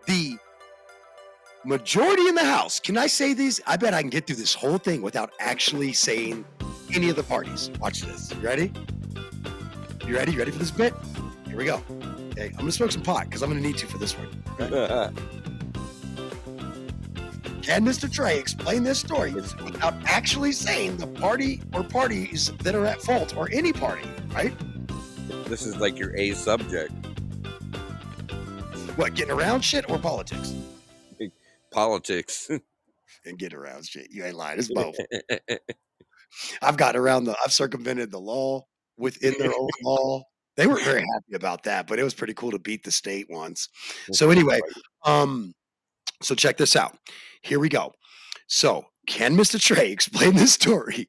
The 0.07 0.37
majority 1.67 2.29
in 2.29 2.35
the 2.35 2.45
House. 2.45 2.79
Can 2.81 2.97
I 2.97 3.07
say 3.07 3.35
these? 3.35 3.61
I 3.67 3.77
bet 3.77 3.93
I 3.93 4.01
can 4.01 4.11
get 4.11 4.27
through 4.27 4.37
this 4.37 4.55
whole 4.55 4.79
thing 4.79 5.03
without 5.03 5.33
actually 5.41 5.93
saying 5.93 6.45
any 6.95 7.11
of 7.11 7.17
the 7.17 7.25
parties. 7.25 7.71
Watch 7.81 8.03
this. 8.03 8.33
You 8.33 8.41
ready? 8.41 8.73
You 10.07 10.15
ready? 10.15 10.33
You 10.33 10.39
ready 10.39 10.53
for 10.53 10.59
this 10.59 10.71
bit? 10.71 10.95
Here 11.47 11.57
we 11.57 11.65
go. 11.65 11.83
Okay, 12.31 12.47
I'm 12.47 12.57
gonna 12.57 12.73
smoke 12.73 12.93
some 12.93 13.03
pot 13.03 13.25
because 13.25 13.43
I'm 13.43 13.51
gonna 13.51 13.61
need 13.61 13.77
to 13.79 13.87
for 13.87 13.99
this 13.99 14.17
one. 14.17 14.29
Can 17.63 17.85
MistaTre 17.85 18.39
explain 18.39 18.85
this 18.85 19.01
story 19.01 19.33
without 19.33 19.95
actually 20.05 20.53
saying 20.53 20.99
the 20.99 21.09
party 21.09 21.61
or 21.75 21.83
parties 21.83 22.53
that 22.63 22.77
are 22.77 22.87
at 22.87 23.03
fault 23.03 23.37
or 23.37 23.51
any 23.53 23.73
party, 23.73 24.09
right? 24.33 24.55
this 25.49 25.67
is 25.67 25.77
like 25.77 25.99
your 25.99 26.15
A 26.17 26.33
subject. 26.33 26.93
What, 28.97 29.15
getting 29.15 29.33
around 29.33 29.63
shit 29.63 29.91
or 29.91 29.99
politics? 29.99 30.55
Politics. 31.77 32.51
And 33.25 33.39
get 33.39 33.55
around 33.55 33.87
shit. 33.87 34.09
You 34.11 34.25
ain't 34.25 34.37
lying. 34.37 34.59
It's 34.59 34.73
both. 34.73 34.95
I've 36.63 36.77
gotten 36.77 37.01
around 37.01 37.25
the, 37.25 37.37
I've 37.45 37.53
circumvented 37.53 38.11
the 38.11 38.21
law 38.21 38.65
within 38.99 39.35
their 39.39 39.53
own 39.57 39.69
law. 39.83 40.23
They 40.57 40.67
weren't 40.67 40.85
very 40.85 41.05
happy 41.15 41.35
about 41.35 41.65
that, 41.65 41.87
but 41.87 41.99
it 41.99 42.05
was 42.05 42.15
pretty 42.15 42.35
cool 42.35 42.51
to 42.53 42.59
beat 42.59 42.85
the 42.85 42.93
state 42.93 43.27
once. 43.29 43.69
So 44.13 44.31
anyway, 44.31 44.61
um, 45.05 45.55
so 46.23 46.35
check 46.35 46.57
this 46.57 46.77
out. 46.77 46.97
Here 47.43 47.59
we 47.59 47.69
go. 47.69 47.93
So 48.49 48.85
can 49.07 49.37
MistaTre 49.37 49.91
explain 49.91 50.35
this 50.35 50.53
story 50.53 51.09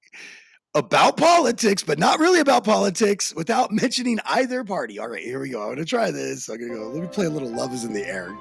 about 0.74 1.18
politics, 1.18 1.84
but 1.84 1.99
not 1.99 2.20
really 2.20 2.39
about 2.39 2.63
politics 2.63 3.34
without 3.36 3.72
mentioning 3.72 4.20
either 4.26 4.63
party. 4.63 4.97
All 4.99 5.09
right, 5.09 5.24
here 5.24 5.39
we 5.39 5.49
go. 5.49 5.70
I'm 5.70 5.76
to 5.78 5.86
try 5.86 6.09
this. 6.09 6.49
I'm 6.49 6.57
to 6.59 6.68
go. 6.68 6.89
Let 6.89 7.01
me 7.01 7.09
play 7.09 7.26
a 7.26 7.30
little 7.30 7.51
Love 7.51 7.74
is 7.74 7.84
in 7.84 7.93
the 7.93 8.07
Air. 8.07 8.36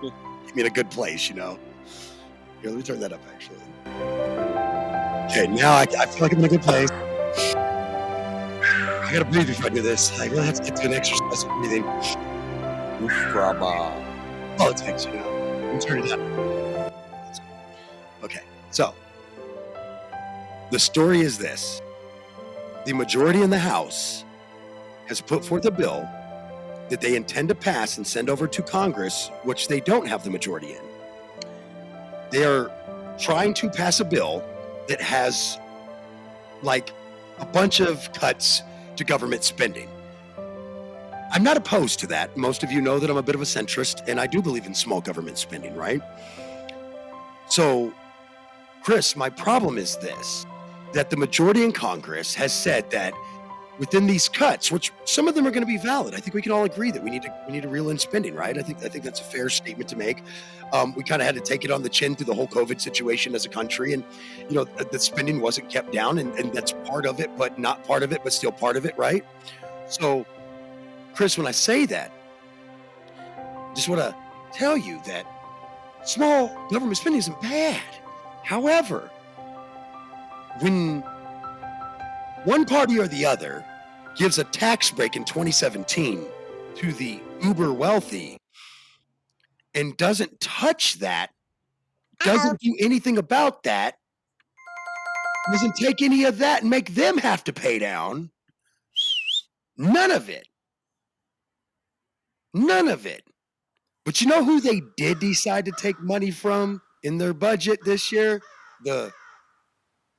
Get 0.47 0.57
me 0.57 0.63
in 0.63 0.67
a 0.67 0.71
good 0.71 0.91
place, 0.91 1.29
you 1.29 1.35
know. 1.35 1.59
Here, 2.67 2.73
let 2.73 2.79
me 2.79 2.83
turn 2.83 2.99
that 2.99 3.13
up, 3.13 3.21
actually. 3.33 3.59
Okay, 5.31 5.47
now 5.47 5.75
I, 5.75 5.87
I 6.01 6.07
feel 6.07 6.23
like 6.23 6.33
I'm 6.33 6.41
in 6.41 6.47
a 6.47 6.49
good 6.49 6.63
place. 6.63 6.91
I 6.91 9.09
got 9.13 9.21
to 9.21 9.25
breathe 9.25 9.47
before 9.47 9.67
I 9.67 9.69
do 9.69 9.83
this. 9.83 10.19
I 10.19 10.27
really 10.27 10.47
have 10.47 10.55
to 10.55 10.65
get 10.65 10.75
to 10.75 10.87
an 10.87 10.93
exercise 10.93 11.45
of 11.45 11.51
breathing. 11.51 11.85
Brahma. 13.31 13.95
Politics, 14.59 15.07
oh, 15.07 15.13
you 15.13 15.21
know. 15.21 15.75
Me 15.75 15.79
turn 15.79 16.03
it 16.03 16.11
up. 16.11 16.19
Okay, 18.25 18.41
so 18.73 18.93
the 20.73 20.81
story 20.81 21.21
is 21.21 21.39
this 21.39 21.81
the 22.85 22.93
majority 22.93 23.43
in 23.43 23.51
the 23.51 23.61
House 23.61 24.25
has 25.07 25.21
put 25.21 25.45
forth 25.45 25.65
a 25.67 25.71
bill 25.71 26.01
that 26.89 27.01
they 27.01 27.15
intend 27.15 27.49
to 27.51 27.55
pass 27.55 27.97
and 27.97 28.05
send 28.05 28.29
over 28.29 28.49
to 28.49 28.61
Congress, 28.61 29.31
which 29.45 29.69
they 29.69 29.79
don't 29.79 30.09
have 30.09 30.25
the 30.25 30.31
majority 30.31 30.73
in. 30.73 30.86
They 32.31 32.45
are 32.45 32.71
trying 33.19 33.55
to 33.55 33.71
pass 33.71 34.01
a 34.01 34.05
bill 34.05 34.45
that 34.89 35.01
has 35.01 35.59
like 36.63 36.91
a 37.39 37.47
bunch 37.47 37.81
of 37.81 38.13
cuts 38.13 38.63
to 38.97 39.05
government 39.05 39.45
spending. 39.45 39.89
I'm 41.33 41.43
not 41.43 41.57
opposed 41.57 41.99
to 42.01 42.07
that. 42.09 42.37
Most 42.37 42.63
of 42.63 42.71
you 42.71 42.81
know 42.81 42.99
that 42.99 43.11
I'm 43.11 43.17
a 43.17 43.23
bit 43.23 43.35
of 43.35 43.41
a 43.41 43.45
centrist 43.45 44.07
and 44.09 44.21
I 44.21 44.27
do 44.27 44.41
believe 44.41 44.67
in 44.67 44.75
small 44.75 45.01
government 45.01 45.39
spending, 45.39 45.75
right? 45.75 46.01
So, 47.49 47.93
Chris, 48.83 49.17
my 49.17 49.31
problem 49.31 49.79
is 49.79 49.97
this 49.99 50.47
that 50.93 51.11
the 51.11 51.17
majority 51.17 51.63
in 51.63 51.73
Congress 51.73 52.35
has 52.35 52.53
said 52.53 52.91
that 52.91 53.13
within 53.79 54.07
these 54.07 54.29
cuts, 54.29 54.71
which 54.71 54.93
some 55.05 55.29
of 55.29 55.35
them 55.35 55.47
are 55.47 55.51
going 55.51 55.63
to 55.63 55.67
be 55.67 55.77
valid, 55.77 56.15
I 56.15 56.19
think 56.19 56.35
we 56.35 56.43
can 56.43 56.53
all 56.53 56.65
agree 56.65 56.91
that 56.91 57.03
we 57.03 57.11
need 57.11 57.23
to 57.23 57.35
we 57.47 57.53
need 57.53 57.63
to 57.63 57.69
reel 57.69 57.91
in 57.91 57.99
spending, 57.99 58.35
right? 58.35 58.57
I 58.57 58.63
think 58.63 58.85
I 58.85 58.89
think 58.89 59.05
that's 59.05 59.21
a 59.21 59.25
fair 59.25 59.49
statement 59.49 59.89
to 59.91 59.97
make. 59.97 60.23
Um, 60.73 60.95
we 60.95 61.05
kind 61.05 61.23
of 61.23 61.27
had 61.27 61.35
to 61.35 61.41
take 61.41 61.65
it 61.65 61.71
on 61.71 61.83
the 61.83 61.89
chin 61.89 62.17
through 62.17 62.27
the 62.27 62.35
whole 62.35 62.49
COVID 62.49 62.81
situation 62.81 63.35
as 63.35 63.45
a 63.45 63.49
country, 63.49 63.93
and 63.93 64.05
you 64.49 64.55
know 64.55 64.65
the, 64.65 64.99
spending 64.99 65.41
wasn't 65.41 65.69
kept 65.69 65.93
down, 65.93 66.19
and, 66.19 66.35
and 66.35 66.53
that's 66.53 66.73
part 66.85 67.07
of 67.07 67.21
it, 67.21 67.37
but 67.37 67.59
not 67.59 67.85
part 67.85 68.03
of 68.03 68.13
it, 68.13 68.23
but 68.25 68.33
still 68.33 68.53
part 68.53 68.77
of 68.77 68.85
it, 68.85 68.97
right? 68.97 69.25
So, 69.89 70.27
Chris, 71.15 71.39
when 71.39 71.47
I 71.47 71.53
say 71.53 71.87
that, 71.87 72.11
I 73.19 73.75
just 73.75 73.89
want 73.89 74.01
to 74.01 74.15
tell 74.53 74.77
you 74.77 75.01
that 75.07 75.27
small 76.05 76.49
government 76.71 76.97
spending 76.97 77.19
isn't 77.19 77.41
bad. 77.41 77.81
However, 78.43 79.11
when 80.61 81.05
one 82.47 82.65
party 82.65 82.99
or 82.99 83.09
the 83.09 83.27
other 83.27 83.65
gives 84.15 84.39
a 84.39 84.45
tax 84.45 84.91
break 84.91 85.17
in 85.17 85.25
2017 85.25 86.25
to 86.77 86.93
the 86.93 87.21
uber 87.43 87.73
wealthy 87.73 88.39
and 89.75 89.97
doesn't 89.97 90.41
touch 90.41 91.01
that, 91.01 91.31
doesn't 92.25 92.61
do 92.61 92.75
anything 92.81 93.19
about 93.19 93.65
that, 93.65 93.97
doesn't 95.51 95.75
take 95.75 96.01
any 96.01 96.25
of 96.25 96.39
that 96.39 96.63
and 96.63 96.71
make 96.71 96.95
them 96.95 97.19
have 97.19 97.43
to 97.45 97.53
pay 97.53 97.81
down, 97.81 98.31
none 99.77 100.13
of 100.13 100.29
it. 100.29 100.47
None 102.55 102.89
of 102.89 103.07
it. 103.07 103.25
But 104.05 104.21
you 104.21 104.29
know 104.29 104.45
who 104.45 104.61
they 104.61 104.83
did 104.97 105.19
decide 105.19 105.65
to 105.65 105.73
take 105.73 106.01
money 106.01 106.31
from 106.31 106.81
in 107.03 107.19
their 107.19 107.35
budget 107.35 107.81
this 107.85 108.13
year? 108.13 108.41
The 108.85 109.13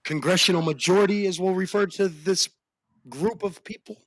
congressional 0.08 0.62
majority, 0.62 1.28
as 1.28 1.38
we'll 1.38 1.54
refer 1.54 1.86
to 1.86 2.08
this 2.08 2.48
group 3.10 3.44
of 3.44 3.62
people. 3.66 3.98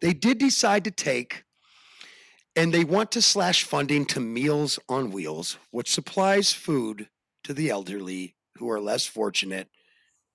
They 0.00 0.12
did 0.14 0.38
decide 0.38 0.84
to 0.84 0.92
take 0.92 1.42
and 2.54 2.72
they 2.72 2.84
want 2.84 3.10
to 3.12 3.22
slash 3.22 3.64
funding 3.64 4.04
to 4.06 4.20
Meals 4.20 4.78
on 4.88 5.10
Wheels, 5.10 5.58
which 5.72 5.90
supplies 5.90 6.52
food 6.52 7.08
to 7.42 7.52
the 7.52 7.70
elderly 7.70 8.36
who 8.58 8.70
are 8.70 8.80
less 8.80 9.06
fortunate, 9.06 9.68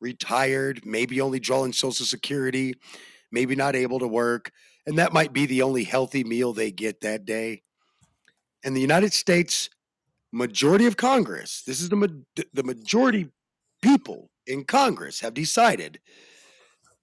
retired, 0.02 0.86
maybe 0.86 1.22
only 1.22 1.40
drawing 1.40 1.72
Social 1.72 2.06
Security, 2.06 2.74
maybe 3.32 3.56
not 3.56 3.74
able 3.74 4.00
to 4.00 4.08
work, 4.08 4.52
and 4.86 4.98
that 4.98 5.14
might 5.14 5.32
be 5.32 5.46
the 5.46 5.62
only 5.62 5.86
healthy 5.86 6.26
meal 6.26 6.52
they 6.52 6.72
get 6.72 7.00
that 7.02 7.24
day. 7.24 7.62
And 8.66 8.76
the 8.76 8.82
United 8.82 9.14
States 9.14 9.70
majority 10.34 10.88
of 10.88 10.98
Congress, 10.98 11.64
this 11.66 11.80
is 11.80 11.88
the 11.88 11.96
ma- 11.96 12.08
the 12.54 12.64
majority 12.64 13.30
people 13.82 14.30
in 14.46 14.64
Congress 14.64 15.20
have 15.20 15.34
decided 15.34 16.00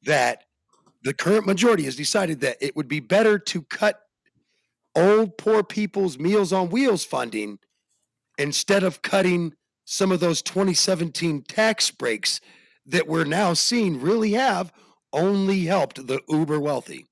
that 0.05 0.45
the 1.03 1.15
current 1.15 1.47
majority 1.47 1.85
has 1.85 1.97
decided 1.97 2.41
that 2.41 2.57
it 2.61 2.75
would 2.77 2.89
be 2.89 3.01
better 3.01 3.39
to 3.39 3.63
cut 3.63 4.01
old 4.97 5.37
poor 5.37 5.63
people's 5.63 6.19
meals 6.19 6.53
on 6.53 6.71
wheels 6.71 7.05
funding 7.05 7.59
instead 8.39 8.83
of 8.83 9.03
cutting 9.03 9.55
some 9.85 10.11
of 10.11 10.21
those 10.21 10.41
2017 10.43 11.43
tax 11.43 11.91
breaks 11.91 12.41
that 12.87 13.07
we're 13.07 13.25
now 13.25 13.53
seeing 13.53 14.01
really 14.01 14.33
have 14.33 14.73
only 15.13 15.65
helped 15.65 16.07
the 16.07 16.21
uber 16.29 16.59
wealthy. 16.59 17.07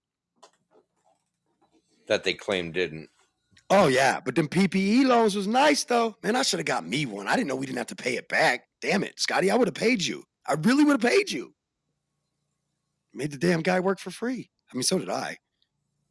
That 2.09 2.25
they 2.25 2.35
claim 2.35 2.73
didn't. 2.73 3.09
Oh 3.75 3.89
yeah, 3.89 4.21
but 4.23 4.35
them 4.35 4.49
PPE 4.49 5.07
loans 5.07 5.35
was 5.35 5.47
nice 5.47 5.85
though. 5.85 6.15
Man, 6.23 6.37
I 6.37 6.43
should 6.43 6.59
have 6.59 6.67
got 6.67 6.87
me 6.87 7.07
one. 7.07 7.27
I 7.27 7.37
didn't 7.37 7.49
know 7.49 7.57
we 7.57 7.65
didn't 7.65 7.79
have 7.79 7.87
to 7.87 7.97
pay 7.97 8.17
it 8.17 8.29
back. 8.29 8.67
Damn 8.83 9.03
it, 9.03 9.19
Scotty, 9.19 9.51
I 9.51 9.57
would 9.57 9.67
have 9.67 9.75
paid 9.75 10.05
you. 10.05 10.25
I 10.47 10.57
really 10.61 10.85
would 10.85 11.03
have 11.03 11.11
paid 11.11 11.31
you. 11.31 11.55
Made 13.15 13.31
the 13.31 13.39
damn 13.39 13.63
guy 13.63 13.81
work 13.81 13.99
for 13.99 14.11
free. 14.11 14.51
I 14.71 14.77
mean, 14.77 14.83
so 14.83 14.99
did 14.99 15.09
I. 15.09 15.39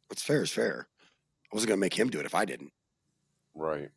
What's 0.08 0.24
fair 0.24 0.42
is 0.42 0.50
fair. 0.50 0.88
I 1.52 1.54
wasn't 1.54 1.68
gonna 1.68 1.78
make 1.78 1.96
him 1.96 2.10
do 2.10 2.18
it 2.18 2.26
if 2.26 2.34
I 2.34 2.44
didn't. 2.44 2.72
Right. 3.54 3.90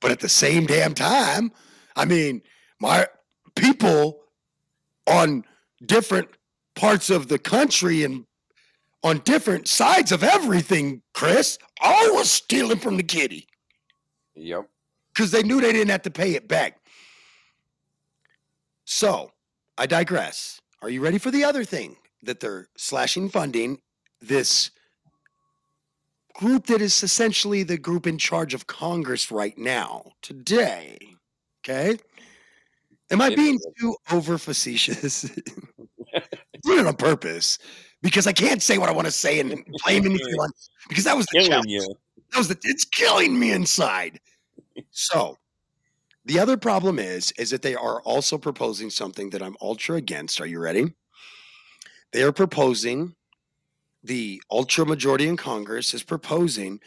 But 0.00 0.10
at 0.10 0.18
the 0.18 0.28
same 0.28 0.66
damn 0.66 0.94
time, 0.94 1.52
I 1.94 2.04
mean, 2.04 2.42
my 2.80 3.06
people 3.54 4.22
on 5.06 5.44
different 5.86 6.30
parts 6.74 7.10
of 7.10 7.28
the 7.28 7.38
country 7.38 8.02
and 8.02 8.24
on 9.02 9.18
different 9.20 9.68
sides 9.68 10.12
of 10.12 10.22
everything, 10.24 11.02
Chris, 11.14 11.58
all 11.80 12.14
was 12.14 12.30
stealing 12.30 12.78
from 12.78 12.96
the 12.96 13.02
kitty 13.02 13.46
Yep. 14.34 14.68
because 15.14 15.30
they 15.30 15.42
knew 15.42 15.60
they 15.60 15.72
didn't 15.72 15.90
have 15.90 16.02
to 16.02 16.10
pay 16.10 16.34
it 16.34 16.48
back. 16.48 16.80
So 18.84 19.32
I 19.76 19.86
digress. 19.86 20.60
Are 20.82 20.88
you 20.88 21.00
ready 21.02 21.18
for 21.18 21.30
the 21.30 21.44
other 21.44 21.64
thing 21.64 21.96
that 22.22 22.40
they're 22.40 22.68
slashing 22.76 23.28
funding? 23.28 23.80
This 24.20 24.70
group 26.34 26.66
that 26.66 26.80
is 26.80 27.02
essentially 27.02 27.62
the 27.62 27.78
group 27.78 28.06
in 28.06 28.18
charge 28.18 28.54
of 28.54 28.66
Congress 28.66 29.30
right 29.30 29.56
now, 29.58 30.12
today. 30.22 30.98
Okay. 31.64 31.98
Am 33.10 33.20
I 33.20 33.34
being 33.34 33.58
too 33.78 33.96
over 34.10 34.38
facetious? 34.38 35.22
Doing 36.62 36.80
it 36.80 36.86
on 36.86 36.96
purpose 36.96 37.58
because 38.02 38.26
I 38.26 38.32
can't 38.32 38.62
say 38.62 38.78
what 38.78 38.88
I 38.88 38.92
want 38.92 39.06
to 39.06 39.12
say 39.12 39.40
and 39.40 39.50
blame 39.84 40.06
anyone 40.06 40.50
because 40.88 41.04
that 41.04 41.16
was 41.16 41.26
the 41.26 41.38
Killing 41.38 41.50
challenge. 41.50 41.70
you. 41.70 41.94
That 42.32 42.38
was 42.38 42.48
the 42.48 42.58
it's 42.62 42.84
killing 42.84 43.38
me 43.38 43.52
inside. 43.52 44.20
So 44.92 45.36
the 46.24 46.38
other 46.38 46.56
problem 46.56 47.00
is 47.00 47.32
is 47.32 47.50
that 47.50 47.62
they 47.62 47.74
are 47.74 48.00
also 48.02 48.38
proposing 48.38 48.90
something 48.90 49.30
that 49.30 49.42
I'm 49.42 49.56
ultra 49.60 49.96
against. 49.96 50.40
Are 50.40 50.46
you 50.46 50.60
ready? 50.60 50.94
They 52.12 52.22
are 52.22 52.30
proposing 52.30 53.16
the 54.04 54.40
ultra 54.52 54.86
majority 54.86 55.26
in 55.26 55.36
Congress 55.36 55.94
is 55.94 56.04
proposing 56.04 56.80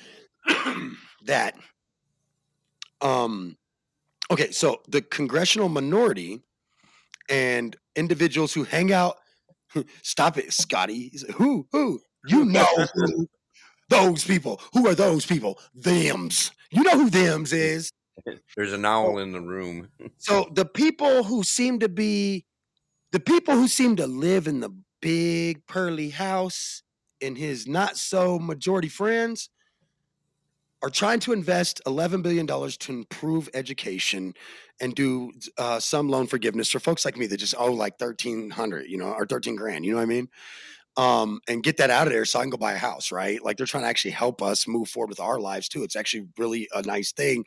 that 1.26 1.56
um 3.02 3.58
okay, 4.32 4.52
so 4.52 4.82
the 4.88 5.02
congressional 5.02 5.68
minority 5.68 6.42
and 7.30 7.76
individuals 7.96 8.54
who 8.54 8.64
hang 8.64 8.94
out 8.94 9.18
stop 10.04 10.38
it, 10.38 10.54
Scotty. 10.54 11.12
Who 11.36 11.68
who 11.72 12.02
you 12.28 12.46
know 12.46 12.68
who 12.94 13.28
those 13.90 14.24
people. 14.24 14.62
Who 14.74 14.88
are 14.88 14.96
those 14.96 15.26
people? 15.26 15.60
Thems. 15.78 16.52
You 16.72 16.84
know 16.84 16.92
who 16.92 17.10
thems 17.10 17.52
is. 17.54 17.92
There's 18.56 18.74
an 18.74 18.86
owl 18.86 19.18
in 19.20 19.32
the 19.32 19.42
room. 19.42 19.90
So 20.18 20.48
the 20.54 20.66
people 20.66 21.24
who 21.24 21.44
seem 21.44 21.80
to 21.80 21.90
be 21.90 22.46
the 23.12 23.20
people 23.20 23.56
who 23.56 23.68
seem 23.68 23.96
to 23.96 24.06
live 24.08 24.48
in 24.48 24.60
the 24.60 24.70
big 25.02 25.66
pearly 25.66 26.10
house 26.10 26.84
and 27.22 27.38
his 27.38 27.68
not 27.68 27.98
so 27.98 28.38
majority 28.38 28.88
friends 28.88 29.50
are 30.84 30.90
trying 30.90 31.20
to 31.22 31.34
invest 31.34 31.82
$11 31.86 32.24
billion 32.24 32.48
to 32.48 32.92
improve 32.92 33.50
education 33.54 34.34
and 34.80 34.96
do 34.96 35.32
uh, 35.58 35.80
some 35.80 36.10
loan 36.10 36.28
forgiveness 36.28 36.70
for 36.70 36.80
folks 36.80 37.06
like 37.06 37.18
me 37.18 37.28
that 37.28 37.38
just 37.38 37.56
owe 37.58 37.72
like 37.72 38.00
1300 38.00 38.88
you 38.88 38.98
know 38.98 39.12
or 39.12 39.26
13 39.26 39.56
grand 39.56 39.86
you 39.86 39.92
know 39.92 39.98
what 39.98 40.04
i 40.04 40.08
mean 40.08 40.28
um, 40.98 41.40
and 41.48 41.64
get 41.64 41.78
that 41.78 41.90
out 41.90 42.08
of 42.08 42.14
there 42.14 42.26
so 42.26 42.40
I 42.40 42.44
can 42.44 42.50
go 42.50 42.58
buy 42.58 42.74
a 42.74 42.78
house, 42.78 43.12
right? 43.12 43.44
Like 43.44 43.58
they're 43.58 43.66
trying 43.66 43.84
to 43.84 43.90
actually 43.90 44.12
help 44.12 44.42
us 44.42 44.68
move 44.68 44.90
forward 44.90 45.10
with 45.10 45.20
our 45.20 45.40
lives 45.40 45.70
too. 45.70 45.84
It's 45.84 45.96
actually 45.96 46.28
really 46.38 46.68
a 46.74 46.82
nice 46.82 47.14
thing. 47.14 47.46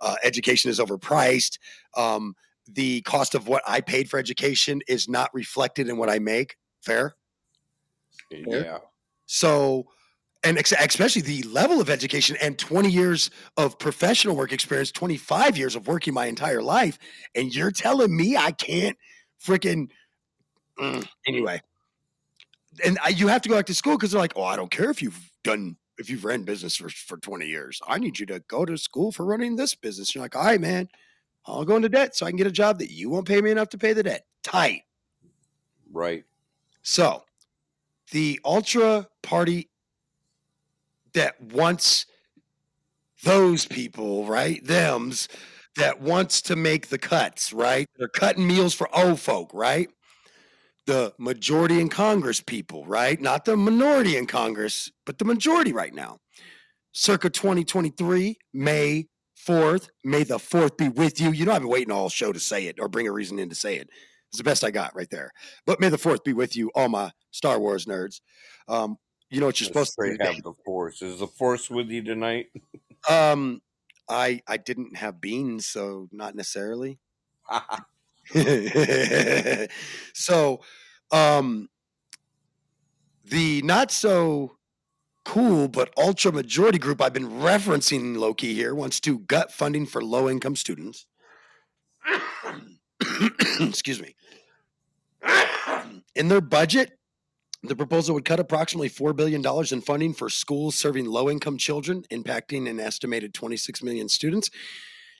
Uh, 0.00 0.16
education 0.24 0.70
is 0.70 0.80
overpriced. 0.80 1.58
Um, 1.96 2.34
the 2.66 3.02
cost 3.02 3.34
of 3.34 3.48
what 3.48 3.62
I 3.66 3.80
paid 3.80 4.08
for 4.08 4.18
education 4.18 4.80
is 4.88 5.08
not 5.08 5.32
reflected 5.34 5.88
in 5.88 5.98
what 5.98 6.08
I 6.08 6.18
make. 6.18 6.56
Fair. 6.80 7.16
Yeah. 8.30 8.78
So, 9.26 9.86
and 10.44 10.58
ex- 10.58 10.72
especially 10.72 11.22
the 11.22 11.42
level 11.44 11.80
of 11.80 11.90
education 11.90 12.36
and 12.40 12.58
20 12.58 12.88
years 12.88 13.30
of 13.56 13.78
professional 13.78 14.36
work 14.36 14.52
experience, 14.52 14.92
25 14.92 15.56
years 15.56 15.76
of 15.76 15.86
working 15.86 16.14
my 16.14 16.26
entire 16.26 16.62
life. 16.62 16.98
And 17.34 17.54
you're 17.54 17.70
telling 17.70 18.16
me 18.16 18.36
I 18.36 18.52
can't 18.52 18.96
freaking. 19.42 19.90
Mm, 20.78 21.06
anyway. 21.26 21.60
And 22.84 22.98
I, 23.02 23.08
you 23.08 23.28
have 23.28 23.42
to 23.42 23.48
go 23.48 23.56
back 23.56 23.66
to 23.66 23.74
school 23.74 23.96
because 23.96 24.12
they're 24.12 24.20
like, 24.20 24.34
oh, 24.36 24.44
I 24.44 24.56
don't 24.56 24.70
care 24.70 24.90
if 24.90 25.00
you've 25.00 25.30
done, 25.42 25.76
if 25.98 26.10
you've 26.10 26.24
ran 26.24 26.42
business 26.42 26.76
for, 26.76 26.90
for 26.90 27.16
20 27.16 27.46
years. 27.46 27.80
I 27.86 27.98
need 27.98 28.18
you 28.18 28.26
to 28.26 28.40
go 28.40 28.64
to 28.66 28.76
school 28.76 29.12
for 29.12 29.24
running 29.24 29.56
this 29.56 29.74
business. 29.74 30.14
You're 30.14 30.22
like, 30.22 30.36
all 30.36 30.44
right, 30.44 30.60
man, 30.60 30.88
I'll 31.46 31.64
go 31.64 31.76
into 31.76 31.88
debt 31.88 32.14
so 32.14 32.26
I 32.26 32.30
can 32.30 32.36
get 32.36 32.46
a 32.46 32.52
job 32.52 32.78
that 32.80 32.90
you 32.90 33.08
won't 33.08 33.26
pay 33.26 33.40
me 33.40 33.50
enough 33.50 33.70
to 33.70 33.78
pay 33.78 33.94
the 33.94 34.02
debt. 34.02 34.26
Tight. 34.42 34.82
Right. 35.90 36.24
So, 36.82 37.24
the 38.12 38.40
ultra 38.44 39.08
party 39.22 39.70
that 41.16 41.40
wants 41.40 42.06
those 43.24 43.66
people, 43.66 44.26
right? 44.26 44.64
Them's 44.64 45.28
that 45.76 46.00
wants 46.00 46.40
to 46.42 46.56
make 46.56 46.88
the 46.88 46.98
cuts, 46.98 47.52
right? 47.52 47.86
They're 47.96 48.08
cutting 48.08 48.46
meals 48.46 48.74
for 48.74 48.88
old 48.96 49.18
folk, 49.18 49.50
right? 49.52 49.88
The 50.86 51.12
majority 51.18 51.80
in 51.80 51.88
Congress 51.88 52.40
people, 52.40 52.86
right? 52.86 53.20
Not 53.20 53.44
the 53.44 53.56
minority 53.56 54.16
in 54.16 54.26
Congress, 54.26 54.90
but 55.04 55.18
the 55.18 55.24
majority 55.24 55.72
right 55.72 55.92
now. 55.92 56.18
Circa 56.92 57.30
2023, 57.30 58.36
May 58.54 59.06
4th, 59.46 59.88
may 60.04 60.22
the 60.22 60.38
4th 60.38 60.76
be 60.76 60.88
with 60.88 61.20
you. 61.20 61.30
You 61.30 61.44
know, 61.44 61.52
I've 61.52 61.62
been 61.62 61.70
waiting 61.70 61.92
all 61.92 62.08
show 62.08 62.32
to 62.32 62.40
say 62.40 62.66
it 62.66 62.76
or 62.78 62.88
bring 62.88 63.08
a 63.08 63.12
reason 63.12 63.38
in 63.38 63.48
to 63.48 63.54
say 63.54 63.76
it. 63.76 63.88
It's 64.30 64.38
the 64.38 64.44
best 64.44 64.64
I 64.64 64.70
got 64.70 64.94
right 64.94 65.10
there. 65.10 65.30
But 65.66 65.80
may 65.80 65.88
the 65.88 65.98
4th 65.98 66.24
be 66.24 66.32
with 66.32 66.56
you, 66.56 66.70
all 66.74 66.88
my 66.88 67.10
Star 67.32 67.58
Wars 67.58 67.86
nerds. 67.86 68.20
Um, 68.68 68.96
you 69.30 69.40
know 69.40 69.46
what 69.46 69.60
you're 69.60 69.66
supposed 69.66 69.94
to 69.98 70.16
do. 70.16 70.24
have 70.24 70.42
the 70.42 70.54
force. 70.64 71.02
Is 71.02 71.18
the 71.18 71.26
force 71.26 71.68
with 71.70 71.88
you 71.88 72.02
tonight? 72.02 72.46
Um, 73.08 73.60
I 74.08 74.40
I 74.46 74.56
didn't 74.56 74.96
have 74.96 75.20
beans, 75.20 75.66
so 75.66 76.08
not 76.12 76.34
necessarily. 76.34 76.98
so, 80.14 80.60
um, 81.12 81.68
the 83.24 83.62
not 83.62 83.90
so 83.90 84.56
cool 85.24 85.66
but 85.66 85.92
ultra 85.96 86.30
majority 86.30 86.78
group 86.78 87.02
I've 87.02 87.12
been 87.12 87.28
referencing 87.28 88.16
Loki 88.16 88.54
here 88.54 88.74
wants 88.74 89.00
to 89.00 89.18
gut 89.18 89.52
funding 89.52 89.84
for 89.84 90.02
low 90.02 90.28
income 90.28 90.54
students. 90.56 91.06
Excuse 93.60 94.00
me. 94.00 94.14
In 96.14 96.28
their 96.28 96.40
budget, 96.40 96.95
the 97.62 97.76
proposal 97.76 98.14
would 98.14 98.24
cut 98.24 98.40
approximately 98.40 98.90
$4 98.90 99.16
billion 99.16 99.44
in 99.72 99.80
funding 99.80 100.14
for 100.14 100.28
schools 100.28 100.74
serving 100.74 101.06
low 101.06 101.30
income 101.30 101.58
children, 101.58 102.04
impacting 102.10 102.68
an 102.68 102.78
estimated 102.78 103.34
26 103.34 103.82
million 103.82 104.08
students, 104.08 104.50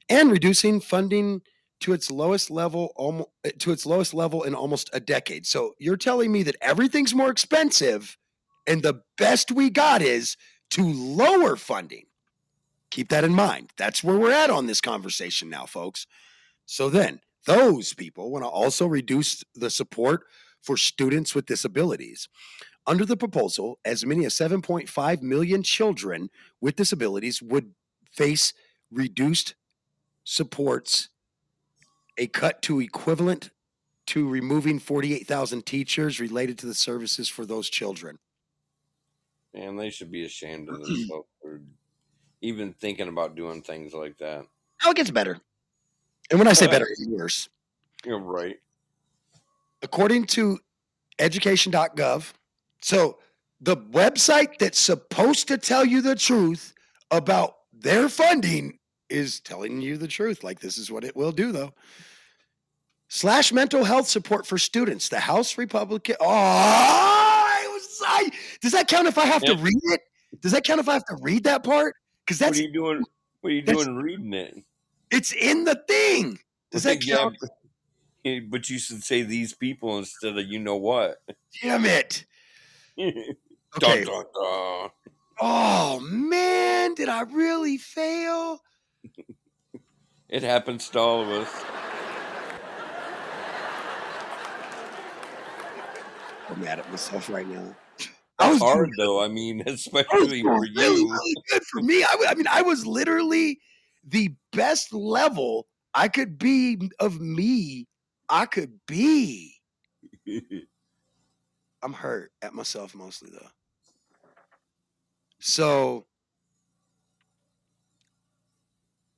and 0.08 0.30
reducing 0.30 0.80
funding 0.80 1.42
to 1.80 1.92
its 1.92 2.10
lowest 2.10 2.50
level 2.50 3.30
to 3.58 3.72
its 3.72 3.84
lowest 3.84 4.14
level 4.14 4.42
in 4.42 4.54
almost 4.54 4.88
a 4.92 5.00
decade. 5.00 5.46
So 5.46 5.74
you're 5.78 5.96
telling 5.96 6.32
me 6.32 6.42
that 6.44 6.56
everything's 6.60 7.14
more 7.14 7.30
expensive 7.30 8.16
and 8.66 8.82
the 8.82 9.02
best 9.18 9.52
we 9.52 9.70
got 9.70 10.02
is 10.02 10.36
to 10.70 10.82
lower 10.82 11.56
funding. 11.56 12.06
Keep 12.90 13.10
that 13.10 13.24
in 13.24 13.34
mind. 13.34 13.72
That's 13.76 14.02
where 14.02 14.18
we're 14.18 14.32
at 14.32 14.50
on 14.50 14.66
this 14.66 14.80
conversation 14.80 15.50
now, 15.50 15.66
folks. 15.66 16.06
So 16.64 16.88
then, 16.88 17.20
those 17.46 17.94
people 17.94 18.30
want 18.30 18.44
to 18.44 18.48
also 18.48 18.86
reduce 18.86 19.44
the 19.54 19.70
support 19.70 20.24
for 20.66 20.76
students 20.76 21.34
with 21.34 21.46
disabilities. 21.46 22.28
Under 22.86 23.04
the 23.04 23.16
proposal, 23.16 23.78
as 23.84 24.04
many 24.04 24.24
as 24.24 24.34
7.5 24.34 25.22
million 25.22 25.62
children 25.62 26.28
with 26.60 26.76
disabilities 26.76 27.40
would 27.40 27.72
face 28.12 28.52
reduced 28.90 29.54
supports, 30.24 31.08
a 32.18 32.26
cut 32.26 32.62
to 32.62 32.80
equivalent 32.80 33.50
to 34.06 34.28
removing 34.28 34.78
48,000 34.78 35.66
teachers 35.66 36.20
related 36.20 36.58
to 36.58 36.66
the 36.66 36.74
services 36.74 37.28
for 37.28 37.44
those 37.44 37.68
children. 37.68 38.18
And 39.54 39.78
they 39.78 39.90
should 39.90 40.10
be 40.10 40.24
ashamed 40.24 40.68
of 40.68 40.80
themselves 40.82 41.28
for 41.40 41.60
even 42.40 42.72
thinking 42.72 43.08
about 43.08 43.34
doing 43.34 43.62
things 43.62 43.94
like 43.94 44.18
that. 44.18 44.46
How 44.78 44.90
it 44.90 44.96
gets 44.96 45.10
better. 45.10 45.40
And 46.30 46.38
when 46.38 46.48
I 46.48 46.52
say 46.52 46.66
better, 46.66 46.86
it's 46.88 47.06
worse. 47.08 47.48
You're 48.04 48.18
right. 48.18 48.56
According 49.86 50.24
to 50.24 50.58
education.gov, 51.20 52.32
so 52.82 53.18
the 53.60 53.76
website 53.76 54.58
that's 54.58 54.80
supposed 54.80 55.46
to 55.46 55.56
tell 55.56 55.84
you 55.84 56.02
the 56.02 56.16
truth 56.16 56.74
about 57.12 57.54
their 57.72 58.08
funding 58.08 58.78
is 59.08 59.38
telling 59.38 59.80
you 59.80 59.96
the 59.96 60.08
truth. 60.08 60.42
Like 60.42 60.58
this 60.58 60.76
is 60.76 60.90
what 60.90 61.04
it 61.04 61.14
will 61.14 61.30
do, 61.30 61.52
though. 61.52 61.72
Slash 63.08 63.52
mental 63.52 63.84
health 63.84 64.08
support 64.08 64.44
for 64.44 64.58
students. 64.58 65.08
The 65.08 65.20
House 65.20 65.56
Republican. 65.56 66.16
Oh, 66.18 66.26
I 66.26 67.68
was. 67.72 68.02
I, 68.04 68.28
does 68.60 68.72
that 68.72 68.88
count 68.88 69.06
if 69.06 69.18
I 69.18 69.26
have 69.26 69.42
to 69.42 69.54
read 69.54 69.80
it? 69.84 70.00
Does 70.42 70.50
that 70.50 70.64
count 70.64 70.80
if 70.80 70.88
I 70.88 70.94
have 70.94 71.04
to 71.04 71.16
read 71.22 71.44
that 71.44 71.62
part? 71.62 71.94
Because 72.26 72.40
that's. 72.40 72.58
What 72.58 72.58
are 72.58 72.62
you 72.62 72.72
doing? 72.72 73.04
What 73.42 73.52
are 73.52 73.54
you 73.54 73.62
doing 73.62 73.94
reading 73.94 74.34
it? 74.34 74.64
it's 75.12 75.32
in 75.32 75.62
the 75.62 75.80
thing. 75.86 76.40
Does 76.72 76.82
that 76.82 77.06
Yeah, 77.06 77.18
count? 77.18 77.36
Eh, 78.26 78.40
but- 78.48 78.68
you 78.68 78.78
should 78.78 79.02
say 79.04 79.22
these 79.22 79.54
people 79.54 79.96
instead 79.98 80.36
of 80.36 80.44
you 80.46 80.58
know 80.58 80.76
what. 80.76 81.22
Damn 81.62 81.84
it. 81.86 82.24
Okay. 83.76 84.04
dun, 84.04 84.24
dun. 84.32 84.90
Oh 85.38 86.00
man, 86.00 86.94
did 86.94 87.08
I 87.10 87.22
really 87.22 87.76
fail? 87.78 88.60
It 90.28 90.42
happens 90.42 90.88
to 90.90 90.98
all 90.98 91.22
of 91.22 91.28
us. 91.28 91.48
I'm 96.48 96.60
mad 96.60 96.78
at 96.80 96.90
myself 96.90 97.28
right 97.28 97.46
now. 97.46 97.76
That's 98.38 98.54
was 98.54 98.62
hard 98.62 98.90
though. 98.98 99.22
I 99.22 99.28
mean, 99.28 99.62
especially 99.66 100.42
for 100.42 100.60
really, 100.60 101.00
you. 101.00 101.10
really 101.12 101.34
good 101.52 101.62
for 101.70 101.80
me. 101.82 102.02
I, 102.02 102.16
I 102.30 102.34
mean, 102.34 102.48
I 102.50 102.62
was 102.62 102.84
literally 102.86 103.60
the 104.04 104.34
best 104.52 104.92
level 104.92 105.66
I 105.94 106.08
could 106.08 106.38
be 106.38 106.90
of 106.98 107.20
me. 107.20 107.86
I 108.28 108.46
could 108.46 108.80
be. 108.86 109.54
I'm 111.82 111.92
hurt 111.92 112.32
at 112.42 112.52
myself 112.54 112.94
mostly 112.94 113.30
though. 113.30 113.48
So, 115.38 116.06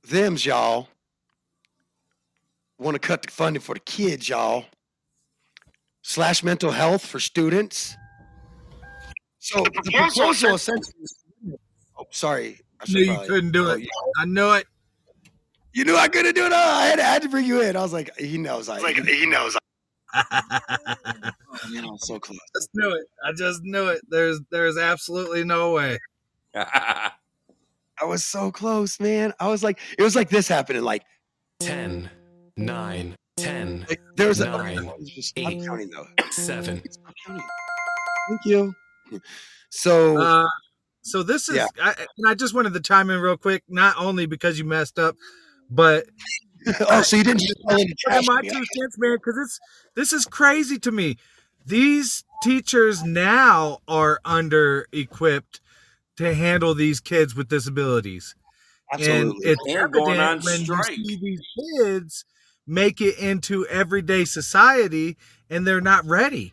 them's 0.09 0.45
y'all 0.45 0.89
want 2.79 2.95
to 2.95 2.99
cut 2.99 3.23
the 3.23 3.31
funding 3.31 3.63
for 3.63 3.75
the 3.75 3.81
kids, 3.81 4.29
y'all. 4.29 4.65
Slash 6.03 6.43
mental 6.43 6.71
health 6.71 7.05
for 7.05 7.21
students. 7.21 7.97
So 9.39 9.63
the 9.63 9.71
proposal 9.71 10.55
essentially. 10.55 10.93
Oh, 11.99 12.07
sorry. 12.11 12.61
I 12.81 12.85
should 12.87 12.95
Knew 12.95 13.01
you 13.01 13.07
probably- 13.13 13.29
couldn't 13.29 13.53
do 13.53 13.69
oh, 13.69 13.73
it. 13.73 13.81
you- 13.83 13.89
I 14.19 14.25
know 14.27 14.53
it. 14.55 14.67
You 15.73 15.85
knew 15.85 15.97
I 15.97 16.09
couldn't 16.09 16.35
do 16.35 16.47
it. 16.47 16.53
Oh, 16.53 16.57
I, 16.57 16.87
had, 16.87 17.01
I 17.01 17.03
had 17.05 17.23
to 17.23 17.29
bring 17.29 17.45
you 17.45 17.61
in. 17.61 17.77
I 17.77 17.83
was 17.83 17.93
like, 17.93 18.17
he 18.19 18.39
knows. 18.39 18.69
I, 18.69 18.79
like 18.79 18.97
he 19.07 19.27
knows. 19.27 19.57
I, 20.13 20.21
man, 21.71 21.85
I 21.85 21.91
was 21.91 22.07
so 22.07 22.19
close. 22.19 22.39
just 22.57 22.71
knew 22.75 22.91
it. 22.91 23.07
I 23.25 23.33
just 23.33 23.63
knew 23.63 23.89
it. 23.89 24.01
There's 24.09 24.41
there's 24.51 24.79
absolutely 24.79 25.45
no 25.45 25.73
way. 25.73 25.99
I 26.55 28.05
was 28.05 28.25
so 28.25 28.51
close, 28.51 28.99
man. 29.01 29.33
I 29.41 29.49
was 29.49 29.63
like, 29.63 29.79
it 29.99 30.03
was 30.03 30.15
like 30.17 30.31
this 30.31 30.49
happening. 30.49 30.83
Like, 30.83 31.03
10, 31.61 32.09
9, 32.57 33.17
10, 33.37 33.87
like 33.89 34.01
there 34.17 34.29
was 34.29 34.41
a. 34.41 34.47
Nine, 34.47 34.91
just 35.05 35.31
stop 35.31 35.51
eight. 35.53 35.65
counting 35.67 35.91
though. 35.91 36.07
7. 36.31 36.83
Counting. 37.27 37.45
Thank 38.29 38.41
you. 38.45 38.75
So 39.71 40.17
Uh, 40.19 40.49
so 41.03 41.23
this 41.23 41.49
is, 41.49 41.57
Yeah. 41.57 41.67
I, 41.83 41.95
and 42.19 42.29
I 42.29 42.35
just 42.35 42.55
wanted 42.55 42.75
to 42.75 42.81
chime 42.81 43.11
in 43.11 43.21
real 43.21 43.37
quick, 43.37 43.65
not 43.69 43.97
only 43.99 44.27
because 44.27 44.59
you 44.59 44.65
messed 44.65 44.99
up, 44.99 45.17
but 45.71 46.07
oh, 46.91 47.03
so 47.03 47.17
you 47.17 47.25
didn't 47.25 47.41
just 47.41 47.61
fall 47.63 47.81
into 47.81 47.95
trash. 48.07 48.25
my 48.27 48.43
two 48.43 48.65
cents, 48.77 48.97
man, 48.99 49.17
because 49.17 49.37
it's 49.39 49.61
this 49.95 50.13
is 50.13 50.27
crazy 50.27 50.79
to 50.79 50.93
me. 50.93 51.17
These 51.65 52.25
teachers 52.43 53.03
now 53.03 53.79
are 53.89 54.21
under 54.25 54.87
equipped 54.93 55.61
to 56.17 56.35
handle 56.35 56.75
these 56.75 57.01
kids 57.01 57.35
with 57.35 57.49
disabilities. 57.49 58.35
Absolutely. 58.93 59.21
And 59.21 59.35
it's 59.43 59.67
And 59.67 59.93
going 59.93 60.21
on 60.21 60.41
evident 60.41 60.45
when 60.45 60.59
strike. 60.65 60.97
you 60.97 61.05
see 61.05 61.17
these 61.21 61.41
kids 61.81 62.25
make 62.67 63.01
it 63.01 63.19
into 63.19 63.67
everyday 63.67 64.25
society 64.25 65.17
and 65.51 65.67
they're 65.67 65.81
not 65.81 66.05
ready. 66.07 66.53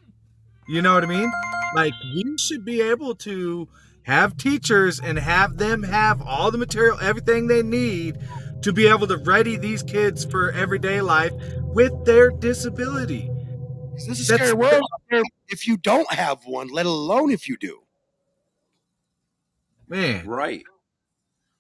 You 0.68 0.82
know 0.82 0.94
what 0.94 1.04
I 1.04 1.08
mean? 1.08 1.32
Like 1.76 1.94
we 2.16 2.36
should 2.38 2.66
be 2.66 2.82
able 2.82 3.16
to 3.16 3.68
have 4.04 4.38
teachers 4.38 5.00
and 5.00 5.18
have 5.18 5.58
them 5.58 5.84
have 5.84 6.22
all 6.22 6.52
the 6.52 6.58
material, 6.58 6.98
everything 7.02 7.48
they 7.48 7.64
need 7.64 8.18
to 8.66 8.74
be 8.74 8.88
able 8.88 9.06
to 9.06 9.18
ready 9.18 9.58
these 9.58 9.84
kids 9.84 10.26
for 10.26 10.52
everyday 10.52 11.00
life 11.00 11.32
with 11.62 12.04
their 12.04 12.32
disability. 12.32 13.30
This 13.94 14.08
is 14.20 14.28
a 14.28 14.32
That's- 14.32 14.50
scary 14.50 14.54
world 14.54 14.82
out 14.92 15.02
there 15.12 15.22
if 15.50 15.68
you 15.68 15.78
don't 15.78 16.12
have 16.12 16.44
one, 16.48 16.70
let 16.70 16.88
alone 16.88 17.30
if 17.30 17.48
you 17.48 17.58
do. 17.58 17.84
Man, 19.88 20.26
Right. 20.26 20.64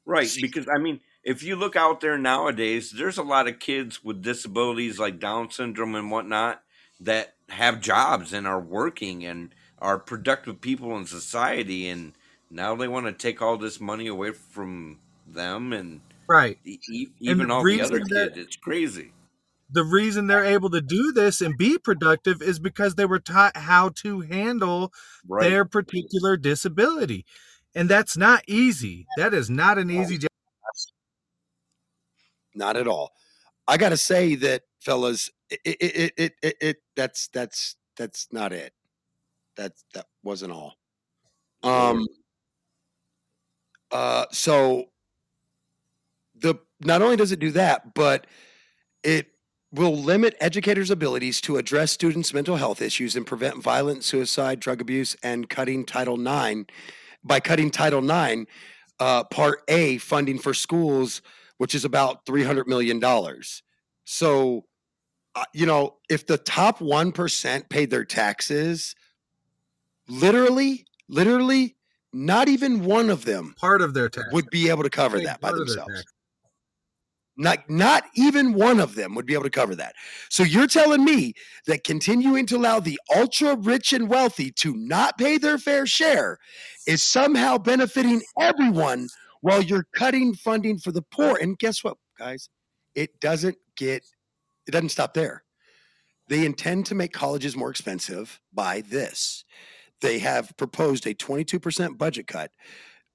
Right. 0.03 0.27
Because, 0.41 0.67
I 0.67 0.79
mean, 0.79 0.99
if 1.23 1.43
you 1.43 1.55
look 1.55 1.75
out 1.75 2.01
there 2.01 2.17
nowadays, 2.17 2.89
there's 2.89 3.19
a 3.19 3.23
lot 3.23 3.47
of 3.47 3.59
kids 3.59 4.03
with 4.03 4.23
disabilities 4.23 4.97
like 4.97 5.19
Down 5.19 5.51
syndrome 5.51 5.93
and 5.93 6.09
whatnot 6.09 6.63
that 6.99 7.35
have 7.49 7.81
jobs 7.81 8.33
and 8.33 8.47
are 8.47 8.59
working 8.59 9.23
and 9.23 9.53
are 9.77 9.99
productive 9.99 10.59
people 10.59 10.97
in 10.97 11.05
society. 11.05 11.87
And 11.87 12.13
now 12.49 12.75
they 12.75 12.87
want 12.87 13.05
to 13.05 13.13
take 13.13 13.43
all 13.43 13.57
this 13.57 13.79
money 13.79 14.07
away 14.07 14.31
from 14.31 14.99
them 15.27 15.71
and 15.71 16.01
right. 16.27 16.57
e- 16.65 17.07
even 17.19 17.51
all 17.51 17.63
the 17.63 17.81
other 17.81 17.99
that- 17.99 18.33
kids. 18.33 18.37
It's 18.37 18.55
crazy. 18.55 19.11
The 19.71 19.83
reason 19.83 20.27
they're 20.27 20.45
able 20.45 20.69
to 20.69 20.81
do 20.81 21.11
this 21.11 21.41
and 21.41 21.57
be 21.57 21.79
productive 21.79 22.41
is 22.41 22.59
because 22.59 22.95
they 22.95 23.05
were 23.05 23.19
taught 23.19 23.57
how 23.57 23.89
to 24.03 24.21
handle 24.21 24.93
Right. 25.27 25.49
their 25.49 25.65
particular 25.65 26.37
disability. 26.37 27.25
And 27.73 27.89
that's 27.89 28.15
not 28.15 28.43
easy. 28.47 29.07
That 29.17 29.33
is 29.33 29.49
not 29.49 29.79
an 29.79 29.89
easy 29.89 30.19
job. 30.19 30.29
Not 32.53 32.77
at 32.77 32.87
all. 32.87 33.11
I 33.67 33.77
got 33.77 33.89
to 33.89 33.97
say 33.97 34.35
that, 34.35 34.61
fellas, 34.81 35.31
it, 35.49 35.59
it, 35.65 36.13
it, 36.17 36.33
it, 36.43 36.55
it, 36.61 36.77
that's, 36.95 37.27
that's, 37.29 37.75
that's 37.97 38.27
not 38.31 38.53
it. 38.53 38.71
That, 39.57 39.73
that 39.95 40.05
wasn't 40.23 40.53
all. 40.53 40.75
Um, 41.63 42.05
uh, 43.91 44.25
so 44.31 44.85
not 46.81 47.01
only 47.01 47.15
does 47.15 47.31
it 47.31 47.39
do 47.39 47.51
that, 47.51 47.93
but 47.93 48.27
it 49.03 49.27
will 49.71 49.95
limit 49.95 50.35
educators' 50.39 50.89
abilities 50.89 51.41
to 51.41 51.57
address 51.57 51.91
students' 51.91 52.33
mental 52.33 52.55
health 52.55 52.81
issues 52.81 53.15
and 53.15 53.25
prevent 53.25 53.61
violent 53.61 54.03
suicide, 54.03 54.59
drug 54.59 54.81
abuse, 54.81 55.15
and 55.21 55.49
cutting 55.49 55.85
Title 55.85 56.19
IX 56.19 56.65
by 57.23 57.39
cutting 57.39 57.71
Title 57.71 58.03
IX, 58.09 58.45
uh, 58.99 59.23
Part 59.25 59.61
A 59.67 59.97
funding 59.97 60.39
for 60.39 60.53
schools, 60.53 61.21
which 61.57 61.75
is 61.75 61.85
about 61.85 62.25
three 62.25 62.43
hundred 62.43 62.67
million 62.67 62.99
dollars. 62.99 63.63
So, 64.05 64.65
uh, 65.35 65.43
you 65.53 65.65
know, 65.65 65.95
if 66.09 66.25
the 66.27 66.37
top 66.37 66.79
one 66.79 67.11
percent 67.11 67.69
paid 67.69 67.89
their 67.89 68.05
taxes, 68.05 68.95
literally, 70.07 70.85
literally, 71.09 71.75
not 72.13 72.47
even 72.47 72.85
one 72.85 73.09
of 73.09 73.25
them 73.25 73.55
Part 73.59 73.81
of 73.81 73.93
their 73.93 74.07
tax. 74.07 74.27
would 74.31 74.49
be 74.49 74.69
able 74.69 74.83
to 74.83 74.89
cover 74.89 75.19
that 75.19 75.41
by 75.41 75.49
part 75.49 75.61
of 75.61 75.67
their 75.67 75.77
themselves. 75.77 76.05
Not 77.37 77.69
not 77.69 78.03
even 78.15 78.53
one 78.53 78.79
of 78.79 78.95
them 78.95 79.13
would 79.15 79.25
be 79.25 79.33
able 79.33 79.43
to 79.43 79.49
cover 79.49 79.75
that. 79.75 79.95
So 80.29 80.43
you're 80.43 80.67
telling 80.67 81.03
me 81.03 81.33
that 81.67 81.83
continuing 81.83 82.45
to 82.47 82.57
allow 82.57 82.79
the 82.79 82.99
ultra 83.13 83.55
rich 83.55 83.91
and 83.91 84.09
wealthy 84.09 84.51
to 84.51 84.73
not 84.75 85.17
pay 85.17 85.37
their 85.37 85.57
fair 85.57 85.85
share 85.85 86.37
is 86.87 87.03
somehow 87.03 87.57
benefiting 87.57 88.21
everyone 88.39 89.09
while 89.41 89.61
you're 89.61 89.85
cutting 89.95 90.33
funding 90.33 90.77
for 90.77 90.91
the 90.91 91.01
poor. 91.01 91.37
And 91.41 91.57
guess 91.59 91.83
what, 91.83 91.97
guys? 92.17 92.49
It 92.95 93.19
doesn't 93.19 93.57
get 93.75 94.03
it 94.65 94.71
doesn't 94.71 94.89
stop 94.89 95.13
there. 95.13 95.43
They 96.27 96.45
intend 96.45 96.87
to 96.87 96.95
make 96.95 97.13
colleges 97.13 97.55
more 97.55 97.69
expensive 97.69 98.39
by 98.53 98.81
this. 98.81 99.43
They 100.01 100.19
have 100.19 100.55
proposed 100.57 101.05
a 101.05 101.13
22% 101.13 101.97
budget 101.97 102.27
cut, 102.27 102.51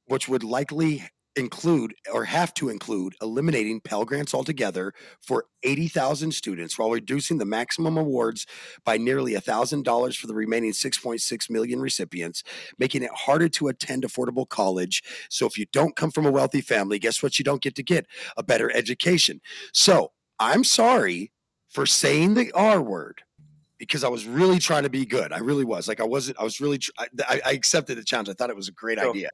which 0.07 0.29
would 0.29 0.45
likely 0.45 1.05
include 1.37 1.95
or 2.13 2.25
have 2.25 2.53
to 2.55 2.69
include 2.69 3.15
eliminating 3.23 3.81
Pell 3.81 4.05
Grants 4.05 4.35
altogether 4.35 4.93
for 5.21 5.47
80,000 5.63 6.33
students 6.33 6.79
while 6.79 6.91
reducing 6.91 7.39
the 7.39 7.45
maximum 7.45 7.97
awards 7.97 8.47
by 8.85 8.97
nearly 8.97 9.35
$1,000 9.35 10.17
for 10.17 10.27
the 10.27 10.35
remaining 10.35 10.73
6.6 10.73 11.51
million 11.51 11.81
recipients, 11.81 12.43
making 12.79 13.03
it 13.03 13.11
harder 13.15 13.49
to 13.49 13.69
attend 13.69 14.03
affordable 14.03 14.49
college. 14.49 15.03
So 15.29 15.47
if 15.47 15.57
you 15.57 15.67
don't 15.73 15.97
come 15.97 16.11
from 16.11 16.27
a 16.27 16.31
wealthy 16.33 16.61
family, 16.61 16.99
guess 16.99 17.23
what? 17.23 17.39
You 17.39 17.45
don't 17.45 17.63
get 17.63 17.75
to 17.77 17.83
get 17.83 18.07
a 18.37 18.43
better 18.43 18.71
education. 18.75 19.41
So 19.73 20.13
I'm 20.39 20.65
sorry 20.65 21.33
for 21.69 21.87
saying 21.87 22.35
the 22.35 22.51
R 22.53 22.83
word 22.83 23.23
because 23.79 24.05
I 24.05 24.09
was 24.09 24.27
really 24.27 24.59
trying 24.59 24.83
to 24.83 24.91
be 24.91 25.07
good. 25.07 25.33
I 25.33 25.39
really 25.39 25.65
was. 25.65 25.89
Like 25.89 26.01
I 26.01 26.05
wasn't. 26.05 26.39
I 26.39 26.45
was 26.45 26.61
really. 26.61 26.79
Tr- 26.79 26.91
I, 26.99 27.41
I, 27.47 27.53
accepted 27.53 27.97
the 27.97 28.05
challenge. 28.05 28.29
I 28.29 28.35
thought 28.35 28.51
it 28.51 28.57
was 28.57 28.69
a 28.69 28.73
great 28.73 28.99
So- 28.99 29.11
idea. 29.11 29.31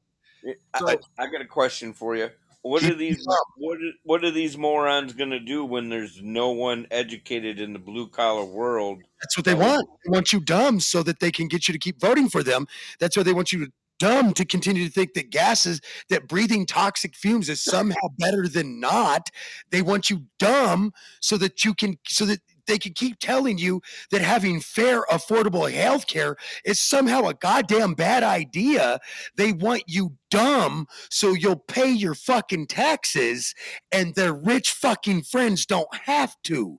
So 0.77 0.89
I, 0.89 0.97
I 1.19 1.27
got 1.31 1.41
a 1.41 1.47
question 1.47 1.93
for 1.93 2.17
you. 2.17 2.31
What 2.63 2.83
are 2.83 2.95
these? 2.95 3.25
What 3.59 3.79
are, 3.79 3.93
what 4.03 4.25
are 4.25 4.31
these 4.33 4.59
morons 4.59 5.13
going 5.13 5.31
to 5.31 5.39
do 5.39 5.65
when 5.65 5.89
there's 5.89 6.21
no 6.21 6.51
one 6.51 6.87
educated 6.91 7.61
in 7.61 7.73
the 7.73 7.79
blue 7.79 8.09
collar 8.09 8.45
world? 8.45 9.03
That's 9.23 9.37
what 9.37 9.45
they 9.45 9.55
want. 9.55 9.89
They 10.05 10.11
want 10.11 10.33
you 10.33 10.41
dumb 10.41 10.81
so 10.81 11.05
that 11.05 11.21
they 11.21 11.31
can 11.31 11.47
get 11.47 11.69
you 11.69 11.73
to 11.73 11.79
keep 11.79 12.01
voting 12.01 12.29
for 12.29 12.43
them. 12.43 12.67
That's 12.99 13.17
why 13.17 13.23
they 13.23 13.33
want 13.33 13.53
you 13.53 13.69
dumb 13.99 14.35
to 14.35 14.45
continue 14.45 14.85
to 14.85 14.91
think 14.91 15.15
that 15.15 15.31
gases, 15.31 15.81
that 16.11 16.29
breathing 16.29 16.67
toxic 16.67 17.15
fumes 17.15 17.49
is 17.49 17.63
somehow 17.63 18.09
better 18.19 18.49
than 18.49 18.81
not. 18.81 19.31
They 19.71 19.81
want 19.81 20.11
you 20.11 20.27
dumb 20.39 20.93
so 21.21 21.39
that 21.39 21.65
you 21.65 21.73
can, 21.73 21.99
so 22.07 22.27
that 22.27 22.41
they 22.67 22.79
can 22.79 22.93
keep 22.93 23.19
telling 23.19 23.59
you 23.59 23.83
that 24.11 24.21
having 24.23 24.61
fair, 24.61 25.03
affordable 25.11 25.71
health 25.71 26.07
care 26.07 26.37
is 26.64 26.81
somehow 26.81 27.23
a 27.25 27.35
goddamn 27.35 27.95
bad 27.95 28.23
idea. 28.23 29.01
They 29.37 29.53
want 29.53 29.85
you 29.87 30.17
dumb 30.31 30.87
so 31.11 31.33
you'll 31.33 31.57
pay 31.57 31.91
your 31.91 32.14
fucking 32.14 32.67
taxes 32.67 33.55
and 33.93 34.14
their 34.14 34.35
rich 34.35 34.73
fucking 34.73 35.23
friends 35.23 35.67
don't 35.67 35.95
have 35.95 36.37
to. 36.45 36.79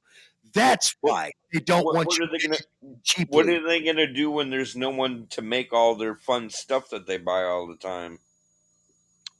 That's 0.54 0.96
why 1.02 1.32
they 1.54 1.60
don't 1.60 1.86
What, 1.86 1.96
want 1.96 2.08
what 2.08 2.18
you 2.18 2.26
are 2.26 2.32
they 2.32 2.38
to? 2.40 2.64
cheaply. 3.04 3.38
What 3.38 3.50
are 3.50 3.68
they 3.68 3.84
going 3.84 3.98
to 3.98 4.12
do 4.12 4.32
when 4.32 4.50
there's 4.50 4.76
no 4.76 4.90
one 4.90 5.28
to 5.32 5.42
make 5.42 5.74
all 5.74 5.96
their 5.96 6.16
fun 6.16 6.50
stuff 6.50 6.90
that 6.90 7.06
they 7.06 7.18
buy 7.18 7.44
all 7.44 7.68
the 7.68 7.76
time? 7.78 8.20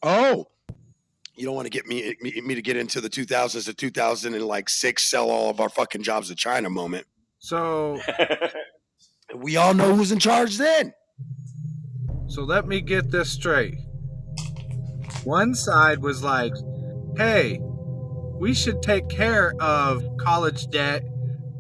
Oh, 0.04 0.48
you 1.38 1.46
don't 1.46 1.56
want 1.56 1.66
to 1.66 1.70
get 1.70 1.86
me, 1.86 2.16
me 2.22 2.42
me 2.42 2.56
to 2.56 2.62
get 2.62 2.76
into 2.78 3.00
the 3.02 3.10
2000s 3.10 3.66
to 3.66 3.74
2000 3.74 4.34
and 4.34 4.44
like 4.46 4.70
six 4.70 5.04
sell 5.04 5.30
all 5.30 5.50
of 5.50 5.60
our 5.60 5.70
fucking 5.70 6.04
jobs 6.04 6.30
to 6.30 6.36
China 6.36 6.70
moment. 6.70 7.06
So 7.40 8.00
We 9.36 9.58
all 9.58 9.74
know 9.74 9.94
who's 9.96 10.12
in 10.12 10.20
charge 10.20 10.58
then. 10.58 10.94
So 12.28 12.44
let 12.44 12.68
me 12.68 12.82
get 12.82 13.12
this 13.12 13.30
straight. 13.32 13.76
One 15.24 15.54
side 15.56 16.00
was 16.00 16.24
like, 16.24 16.54
hey, 17.18 17.60
we 18.40 18.54
should 18.54 18.82
take 18.82 19.10
care 19.10 19.54
of 19.60 20.04
college 20.20 20.68
debt 20.68 21.04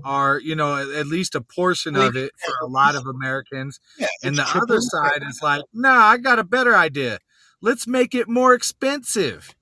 or, 0.05 0.39
you 0.43 0.55
know, 0.55 0.75
at- 0.78 0.89
at 0.89 1.07
least 1.07 1.36
a 1.36 1.41
portion 1.41 1.95
of 1.95 2.15
it 2.15 2.32
for 2.45 2.53
a 2.65 2.67
lot 2.67 2.95
of 2.95 3.05
Americans. 3.05 3.80
Yeah, 3.97 4.07
And 4.23 4.38
the 4.38 4.47
other 4.47 4.80
side 4.80 5.23
is 5.28 5.39
like, 5.41 5.63
nah, 5.73 6.05
I 6.05 6.17
got 6.17 6.39
a 6.39 6.43
better 6.43 6.75
idea. 6.75 7.19
Let's 7.61 7.88
make 7.88 8.13
it 8.15 8.30
more 8.30 8.53
expensive. 8.53 9.53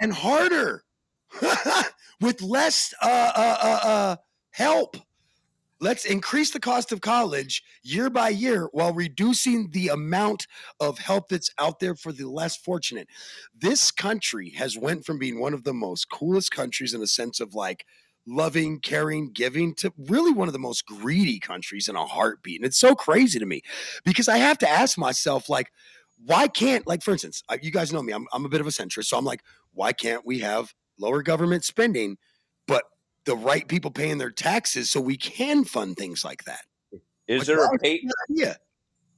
And 0.00 0.12
harder 0.12 0.84
with 2.20 2.42
less 2.42 2.94
uh, 3.02 3.32
uh, 3.36 3.58
uh, 3.62 3.88
uh, 3.88 4.16
help. 4.50 4.96
Let's 5.80 6.04
increase 6.04 6.50
the 6.50 6.60
cost 6.60 6.92
of 6.92 7.00
college 7.00 7.62
year 7.82 8.08
by 8.08 8.30
year 8.30 8.68
while 8.72 8.94
reducing 8.94 9.70
the 9.70 9.88
amount 9.88 10.46
of 10.80 10.98
help 10.98 11.28
that's 11.28 11.50
out 11.58 11.80
there 11.80 11.94
for 11.94 12.12
the 12.12 12.28
less 12.28 12.56
fortunate. 12.56 13.08
This 13.54 13.90
country 13.90 14.50
has 14.50 14.78
went 14.78 15.04
from 15.04 15.18
being 15.18 15.40
one 15.40 15.52
of 15.52 15.64
the 15.64 15.74
most 15.74 16.08
coolest 16.08 16.52
countries 16.52 16.94
in 16.94 17.02
a 17.02 17.06
sense 17.06 17.40
of 17.40 17.54
like 17.54 17.84
loving, 18.26 18.80
caring, 18.80 19.30
giving 19.32 19.74
to 19.74 19.92
really 19.98 20.32
one 20.32 20.48
of 20.48 20.54
the 20.54 20.58
most 20.58 20.86
greedy 20.86 21.38
countries 21.38 21.88
in 21.88 21.96
a 21.96 22.06
heartbeat. 22.06 22.60
And 22.60 22.66
it's 22.66 22.78
so 22.78 22.94
crazy 22.94 23.38
to 23.38 23.44
me 23.44 23.60
because 24.04 24.28
I 24.28 24.38
have 24.38 24.58
to 24.58 24.68
ask 24.68 24.96
myself 24.96 25.48
like 25.50 25.70
why 26.24 26.48
can't 26.48 26.86
like 26.86 27.02
for 27.02 27.10
instance, 27.12 27.42
uh, 27.48 27.58
you 27.60 27.70
guys 27.70 27.92
know 27.92 28.02
me, 28.02 28.12
I'm 28.12 28.26
I'm 28.32 28.44
a 28.44 28.48
bit 28.48 28.60
of 28.60 28.66
a 28.66 28.70
centrist, 28.70 29.06
so 29.06 29.18
I'm 29.18 29.24
like 29.24 29.42
why 29.74 29.92
can't 29.92 30.24
we 30.24 30.38
have 30.40 30.72
lower 30.98 31.22
government 31.22 31.64
spending 31.64 32.16
but 32.66 32.84
the 33.26 33.36
right 33.36 33.66
people 33.68 33.90
paying 33.90 34.18
their 34.18 34.30
taxes 34.30 34.90
so 34.90 35.00
we 35.00 35.16
can 35.16 35.64
fund 35.64 35.96
things 35.96 36.24
like 36.24 36.44
that 36.44 36.62
Is 37.26 37.40
Like, 37.40 37.46
there 37.46 37.64
a 37.64 37.78
pay? 37.78 38.02
yeah 38.28 38.54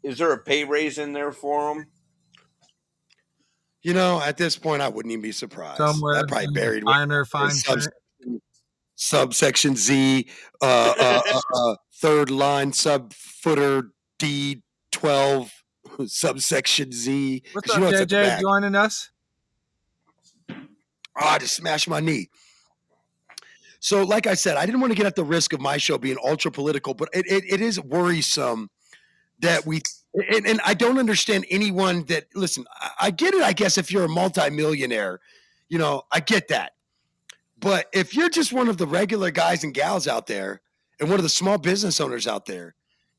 Is 0.03 0.19
there 0.19 0.33
a 0.33 0.39
pay 0.39 0.65
raise 0.65 0.99
in 0.99 1.13
there 1.13 1.33
for 1.33 1.75
them? 1.75 1.87
you 3.83 3.95
know 3.95 4.21
at 4.21 4.37
this 4.37 4.57
point 4.57 4.83
i 4.83 4.89
wouldn't 4.89 5.13
even 5.13 5.23
be 5.23 5.33
surprised 5.33 5.79
Somewhere 5.79 6.15
that 6.15 6.29
probably 6.29 6.47
in 6.47 6.53
buried 6.55 6.85
with 6.85 6.95
finer 6.95 7.25
fine 7.25 7.49
print. 7.51 7.61
subsection, 7.63 8.41
subsection 8.97 9.77
z 9.77 10.27
uh, 10.63 10.95
uh, 10.99 11.21
uh, 11.35 11.41
uh, 11.55 11.77
third 12.01 12.31
line 12.31 12.73
sub 12.73 13.13
footer 13.13 13.91
d 14.19 14.63
12 14.93 15.53
subsection 16.07 16.91
z 16.93 17.43
What's 17.53 17.67
'cause 17.69 17.77
up, 17.77 17.79
you 17.79 17.85
know 17.85 17.91
it's 17.91 18.01
at 18.01 18.09
the 18.09 18.15
JJ, 18.17 18.41
joining 18.41 18.75
us? 18.75 19.11
Oh, 21.19 21.27
I 21.27 21.39
just 21.39 21.57
smashed 21.57 21.89
my 21.89 22.01
knee. 22.01 22.29
So, 23.81 24.03
like 24.05 24.27
I 24.27 24.35
said, 24.35 24.57
I 24.57 24.67
didn't 24.67 24.81
want 24.81 24.93
to 24.93 24.97
get 24.97 25.07
at 25.07 25.17
the 25.17 25.25
risk 25.25 25.53
of 25.53 25.61
my 25.61 25.77
show 25.77 25.99
being 25.99 26.17
ultra 26.25 26.51
political, 26.51 26.95
but 26.95 27.09
it, 27.13 27.27
it, 27.27 27.45
it 27.47 27.61
is 27.61 27.81
worrisome 27.81 28.71
that 29.41 29.67
we, 29.67 29.83
and, 30.15 30.47
and 30.47 30.61
I 30.65 30.75
don't 30.75 30.99
understand 30.99 31.47
anyone 31.51 32.05
that, 32.05 32.25
listen, 32.35 32.65
I, 32.81 32.91
I 33.03 33.11
get 33.11 33.35
it, 33.35 33.43
I 33.43 33.53
guess, 33.53 33.79
if 33.79 33.93
you're 33.93 34.05
a 34.05 34.09
multimillionaire, 34.09 35.21
you 35.69 35.79
know, 35.79 36.03
I 36.13 36.21
get 36.21 36.49
that. 36.49 36.73
But 37.59 37.87
if 37.93 38.15
you're 38.15 38.29
just 38.29 38.53
one 38.53 38.69
of 38.69 38.77
the 38.77 38.87
regular 38.87 39.31
guys 39.31 39.65
and 39.65 39.73
gals 39.73 40.07
out 40.07 40.27
there 40.27 40.61
and 41.01 41.09
one 41.09 41.19
of 41.19 41.23
the 41.23 41.29
small 41.29 41.59
business 41.59 42.01
owners 42.01 42.27
out 42.27 42.47
there 42.47 42.75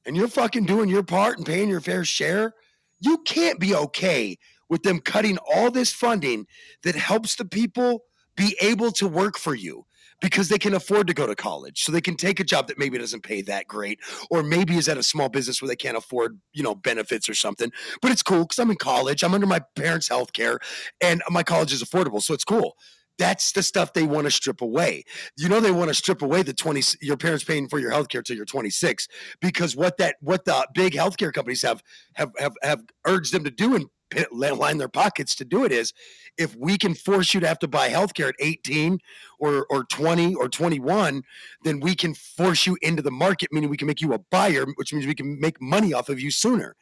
and 0.06 0.16
you're 0.16 0.28
fucking 0.28 0.66
doing 0.66 0.90
your 0.90 1.04
part 1.04 1.38
and 1.38 1.46
paying 1.46 1.70
your 1.70 1.82
fair 1.82 2.06
share, 2.06 2.54
you 3.00 3.20
can't 3.20 3.60
be 3.60 3.76
okay 3.76 4.38
with 4.70 4.84
them 4.84 5.00
cutting 5.00 5.38
all 5.38 5.72
this 5.72 5.92
funding 5.92 6.46
that 6.84 6.96
helps 6.96 7.36
the 7.36 7.46
people 7.46 8.04
be 8.36 8.56
able 8.62 8.92
to 8.92 9.08
work 9.08 9.38
for 9.38 9.56
you 9.56 9.86
because 10.22 10.50
they 10.50 10.58
can 10.58 10.74
afford 10.74 11.08
to 11.08 11.14
go 11.14 11.28
to 11.28 11.36
college. 11.36 11.84
So 11.84 11.92
they 11.92 12.02
can 12.02 12.16
take 12.16 12.40
a 12.40 12.44
job 12.44 12.68
that 12.68 12.80
maybe 12.80 12.98
doesn't 12.98 13.24
pay 13.24 13.42
that 13.44 13.68
great 13.68 14.00
or 14.30 14.44
maybe 14.44 14.76
is 14.76 14.90
at 14.90 14.98
a 14.98 15.04
small 15.04 15.30
business 15.30 15.62
where 15.62 15.70
they 15.70 15.76
can't 15.76 15.98
afford, 15.98 16.40
you 16.54 16.64
know, 16.64 16.76
benefits 16.76 17.30
or 17.30 17.36
something. 17.36 17.72
But 18.02 18.12
it's 18.12 18.24
cool 18.24 18.46
cuz 18.46 18.58
I'm 18.58 18.72
in 18.72 18.78
college. 18.78 19.24
I'm 19.24 19.34
under 19.34 19.48
my 19.48 19.62
parents' 19.76 20.08
health 20.08 20.34
care 20.34 20.60
and 21.02 21.22
my 21.30 21.44
college 21.44 21.74
is 21.74 21.84
affordable. 21.84 22.22
So 22.22 22.34
it's 22.34 22.44
cool. 22.44 22.78
That's 23.18 23.52
the 23.52 23.64
stuff 23.64 23.94
they 23.94 24.04
want 24.04 24.26
to 24.26 24.32
strip 24.32 24.62
away. 24.62 25.04
You 25.38 25.50
know 25.50 25.60
they 25.60 25.72
want 25.72 25.90
to 25.90 25.96
strip 25.96 26.22
away 26.22 26.44
the 26.44 26.54
20 26.54 26.98
your 27.02 27.18
parents 27.18 27.44
paying 27.44 27.68
for 27.68 27.80
your 27.80 27.92
health 27.92 28.10
care 28.10 28.22
till 28.22 28.36
you're 28.36 28.46
26 28.46 29.08
because 29.42 29.76
what 29.76 29.98
that 29.98 30.18
what 30.22 30.46
the 30.46 30.68
big 30.74 30.94
healthcare 30.94 31.34
companies 31.34 31.64
have 31.64 31.82
have 32.14 32.32
have 32.38 32.54
have 32.62 32.84
urged 33.06 33.34
them 33.34 33.44
to 33.44 33.52
do 33.52 33.76
and 33.76 33.88
line 34.32 34.78
their 34.78 34.88
pockets 34.88 35.36
to 35.36 35.46
do 35.46 35.66
it 35.66 35.72
is 35.72 35.94
if 36.38 36.56
we 36.56 36.78
can 36.78 36.94
force 36.94 37.34
you 37.34 37.40
to 37.40 37.48
have 37.48 37.60
to 37.60 37.68
buy 37.68 37.90
healthcare 37.90 38.30
at 38.30 38.36
18 38.40 39.00
or 39.40 39.66
or 39.70 39.84
20 39.86 40.36
or 40.36 40.48
21 40.48 41.24
then 41.64 41.80
we 41.80 41.96
can 41.96 42.14
force 42.14 42.66
you 42.66 42.78
into 42.82 43.02
the 43.02 43.12
market 43.12 43.52
meaning 43.52 43.70
we 43.70 43.78
can 43.78 43.88
make 43.88 44.02
you 44.02 44.14
a 44.14 44.20
buyer 44.32 44.66
which 44.76 44.94
means 44.94 45.06
we 45.06 45.16
can 45.16 45.40
make 45.40 45.62
money 45.62 45.94
off 45.94 46.10
of 46.10 46.20
you 46.20 46.32
sooner. 46.32 46.76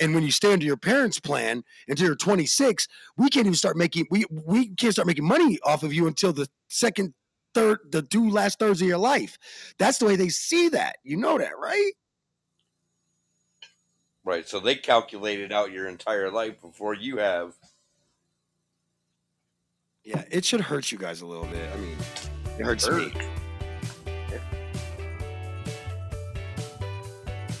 And 0.00 0.14
when 0.14 0.22
you 0.22 0.30
stay 0.30 0.52
under 0.52 0.66
your 0.66 0.76
parents 0.76 1.18
plan 1.18 1.62
until 1.88 2.06
you're 2.06 2.16
26 2.16 2.86
we 3.16 3.28
can't 3.28 3.46
even 3.46 3.56
start 3.56 3.76
making 3.76 4.06
we 4.10 4.24
we 4.30 4.68
can't 4.74 4.92
start 4.92 5.06
making 5.06 5.26
money 5.26 5.58
off 5.64 5.82
of 5.82 5.92
you 5.92 6.06
until 6.06 6.32
the 6.32 6.48
second 6.68 7.14
third 7.54 7.78
the 7.90 8.02
two 8.02 8.30
last 8.30 8.58
thirds 8.58 8.80
of 8.80 8.88
your 8.88 8.98
life. 8.98 9.38
That's 9.78 9.98
the 9.98 10.06
way 10.06 10.16
they 10.16 10.28
see 10.28 10.68
that. 10.70 10.96
You 11.02 11.16
know 11.16 11.38
that 11.38 11.58
right 11.58 11.92
Right. 14.28 14.46
So 14.46 14.60
they 14.60 14.74
calculated 14.74 15.52
out 15.52 15.72
your 15.72 15.88
entire 15.88 16.30
life 16.30 16.60
before 16.60 16.92
you 16.94 17.16
have. 17.16 17.54
yeah 20.04 20.22
it 20.30 20.44
should 20.44 20.60
hurt 20.60 20.92
you 20.92 20.98
guys 20.98 21.22
a 21.22 21.26
little 21.26 21.46
bit 21.46 21.68
i 21.74 21.76
mean 21.76 21.96
it 22.58 22.64
hurts 22.64 22.88
me 22.88 23.12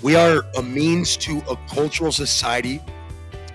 We 0.00 0.14
are 0.14 0.44
a 0.56 0.62
means 0.62 1.16
to 1.18 1.38
a 1.50 1.56
cultural 1.68 2.12
society 2.12 2.80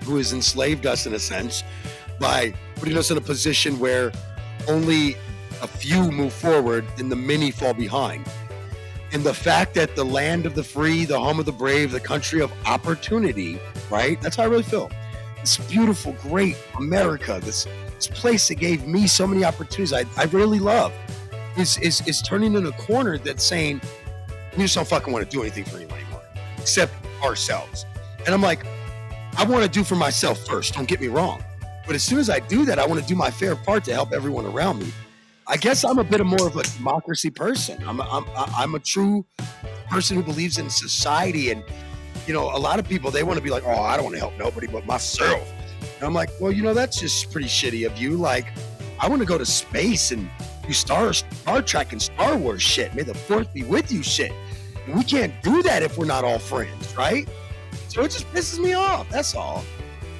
who 0.04 0.16
has 0.18 0.32
enslaved 0.34 0.84
us 0.84 1.06
in 1.06 1.14
a 1.14 1.18
sense 1.18 1.64
by 2.20 2.52
putting 2.76 2.98
us 2.98 3.10
in 3.10 3.16
a 3.16 3.20
position 3.20 3.78
where 3.78 4.12
only 4.68 5.16
a 5.62 5.66
few 5.66 6.10
move 6.10 6.34
forward 6.34 6.84
and 6.98 7.10
the 7.10 7.16
many 7.16 7.50
fall 7.50 7.72
behind. 7.72 8.26
And 9.14 9.22
the 9.22 9.32
fact 9.32 9.74
that 9.74 9.94
the 9.94 10.04
land 10.04 10.44
of 10.44 10.56
the 10.56 10.64
free, 10.64 11.04
the 11.04 11.18
home 11.18 11.38
of 11.38 11.46
the 11.46 11.52
brave, 11.52 11.92
the 11.92 12.00
country 12.00 12.40
of 12.40 12.52
opportunity, 12.66 13.60
right? 13.88 14.20
That's 14.20 14.34
how 14.34 14.42
I 14.42 14.46
really 14.46 14.64
feel. 14.64 14.90
This 15.40 15.56
beautiful, 15.56 16.16
great 16.20 16.56
America, 16.78 17.40
this, 17.40 17.68
this 17.94 18.08
place 18.08 18.48
that 18.48 18.56
gave 18.56 18.88
me 18.88 19.06
so 19.06 19.24
many 19.24 19.44
opportunities 19.44 19.92
I, 19.92 20.04
I 20.16 20.24
really 20.24 20.58
love, 20.58 20.92
is, 21.56 21.78
is, 21.78 22.04
is 22.08 22.22
turning 22.22 22.56
in 22.56 22.66
a 22.66 22.72
corner 22.72 23.16
that's 23.16 23.44
saying, 23.44 23.80
we 24.56 24.64
just 24.64 24.74
don't 24.74 24.88
fucking 24.88 25.12
want 25.12 25.24
to 25.24 25.30
do 25.30 25.42
anything 25.42 25.64
for 25.64 25.76
anyone 25.76 25.96
anymore 26.00 26.22
except 26.58 26.92
ourselves. 27.22 27.86
And 28.26 28.34
I'm 28.34 28.42
like, 28.42 28.66
I 29.36 29.44
want 29.44 29.62
to 29.62 29.70
do 29.70 29.84
for 29.84 29.94
myself 29.94 30.44
first. 30.44 30.74
Don't 30.74 30.88
get 30.88 31.00
me 31.00 31.06
wrong. 31.06 31.40
But 31.86 31.94
as 31.94 32.02
soon 32.02 32.18
as 32.18 32.30
I 32.30 32.40
do 32.40 32.64
that, 32.64 32.80
I 32.80 32.86
want 32.86 33.00
to 33.00 33.06
do 33.06 33.14
my 33.14 33.30
fair 33.30 33.54
part 33.54 33.84
to 33.84 33.92
help 33.92 34.12
everyone 34.12 34.44
around 34.44 34.80
me. 34.80 34.92
I 35.46 35.56
guess 35.56 35.84
I'm 35.84 35.98
a 35.98 36.04
bit 36.04 36.20
of 36.20 36.26
more 36.26 36.46
of 36.46 36.56
a 36.56 36.62
democracy 36.62 37.30
person. 37.30 37.82
I'm 37.86 38.00
a, 38.00 38.08
I'm 38.10 38.24
I'm 38.36 38.74
a 38.74 38.78
true 38.78 39.26
person 39.90 40.16
who 40.16 40.22
believes 40.22 40.58
in 40.58 40.70
society, 40.70 41.50
and 41.50 41.62
you 42.26 42.32
know, 42.32 42.44
a 42.44 42.58
lot 42.58 42.78
of 42.78 42.88
people 42.88 43.10
they 43.10 43.22
want 43.22 43.36
to 43.38 43.44
be 43.44 43.50
like, 43.50 43.64
oh, 43.66 43.82
I 43.82 43.96
don't 43.96 44.04
want 44.04 44.14
to 44.14 44.20
help 44.20 44.38
nobody 44.38 44.66
but 44.66 44.86
myself. 44.86 45.52
And 45.96 46.02
I'm 46.02 46.14
like, 46.14 46.30
well, 46.40 46.50
you 46.50 46.62
know, 46.62 46.72
that's 46.72 46.98
just 46.98 47.30
pretty 47.30 47.48
shitty 47.48 47.86
of 47.86 47.98
you. 47.98 48.16
Like, 48.16 48.46
I 48.98 49.08
want 49.08 49.20
to 49.20 49.26
go 49.26 49.36
to 49.36 49.44
space 49.44 50.12
and 50.12 50.30
do 50.66 50.72
Star 50.72 51.12
Star 51.12 51.60
Trek 51.60 51.92
and 51.92 52.00
Star 52.00 52.36
Wars 52.36 52.62
shit. 52.62 52.94
May 52.94 53.02
the 53.02 53.14
Fourth 53.14 53.52
be 53.52 53.64
with 53.64 53.92
you, 53.92 54.02
shit. 54.02 54.32
And 54.86 54.94
we 54.94 55.04
can't 55.04 55.34
do 55.42 55.62
that 55.62 55.82
if 55.82 55.98
we're 55.98 56.06
not 56.06 56.24
all 56.24 56.38
friends, 56.38 56.96
right? 56.96 57.28
So 57.88 58.02
it 58.02 58.10
just 58.10 58.30
pisses 58.32 58.58
me 58.58 58.72
off. 58.72 59.08
That's 59.10 59.34
all. 59.34 59.64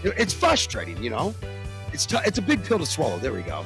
It's 0.02 0.34
frustrating, 0.34 1.02
you 1.02 1.10
know. 1.10 1.34
It's 1.92 2.04
t- 2.04 2.18
it's 2.26 2.38
a 2.38 2.42
big 2.42 2.62
pill 2.62 2.78
to 2.78 2.86
swallow. 2.86 3.18
There 3.18 3.32
we 3.32 3.42
go. 3.42 3.64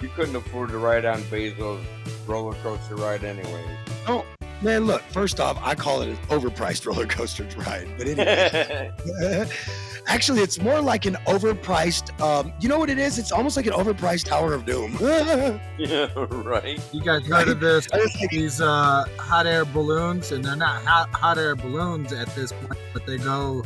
You 0.00 0.08
couldn't 0.08 0.36
afford 0.36 0.70
to 0.70 0.78
ride 0.78 1.04
on 1.04 1.20
Bezos' 1.22 1.82
roller 2.26 2.54
coaster 2.62 2.96
ride 2.96 3.24
anyway. 3.24 3.64
Oh 4.06 4.24
man, 4.62 4.86
look. 4.86 5.02
First 5.02 5.40
off, 5.40 5.58
I 5.62 5.74
call 5.74 6.02
it 6.02 6.08
an 6.08 6.16
overpriced 6.28 6.86
roller 6.86 7.06
coaster 7.06 7.44
ride. 7.58 7.88
But 7.96 8.06
anyway, 8.06 8.92
actually, 10.06 10.40
it's 10.40 10.60
more 10.60 10.80
like 10.80 11.04
an 11.06 11.14
overpriced. 11.26 12.18
Um, 12.20 12.52
you 12.60 12.68
know 12.68 12.78
what 12.78 12.90
it 12.90 12.98
is? 12.98 13.18
It's 13.18 13.32
almost 13.32 13.56
like 13.56 13.66
an 13.66 13.72
overpriced 13.72 14.24
Tower 14.26 14.54
of 14.54 14.64
Doom. 14.64 14.96
yeah, 15.00 16.08
right. 16.14 16.80
You 16.92 17.00
guys 17.02 17.26
heard 17.26 17.48
of 17.48 17.60
this? 17.60 17.90
Like, 17.90 18.30
These 18.30 18.60
uh, 18.60 19.04
hot 19.18 19.46
air 19.46 19.64
balloons, 19.64 20.30
and 20.32 20.44
they're 20.44 20.56
not 20.56 20.84
hot, 20.84 21.10
hot 21.10 21.38
air 21.38 21.56
balloons 21.56 22.12
at 22.12 22.28
this 22.36 22.52
point, 22.52 22.78
but 22.92 23.04
they 23.06 23.18
go 23.18 23.64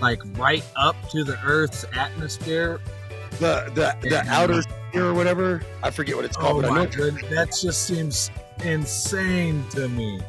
like 0.00 0.20
right 0.36 0.64
up 0.76 0.96
to 1.10 1.22
the 1.22 1.38
Earth's 1.44 1.84
atmosphere. 1.92 2.80
The 3.38 3.70
the 3.74 3.96
the 4.02 4.08
Yeah. 4.10 4.24
outer 4.28 4.62
sphere 4.62 5.06
or 5.06 5.14
whatever. 5.14 5.62
I 5.82 5.90
forget 5.90 6.16
what 6.16 6.24
it's 6.24 6.36
called, 6.36 6.64
Oh 6.64 6.68
but 6.68 6.68
I 6.68 6.70
oh 6.70 6.74
my 6.74 6.84
know 6.84 6.90
goodness, 6.90 7.30
that 7.30 7.56
just 7.60 7.86
seems 7.86 8.30
insane 8.62 9.64
to 9.70 9.88
me. 9.88 10.20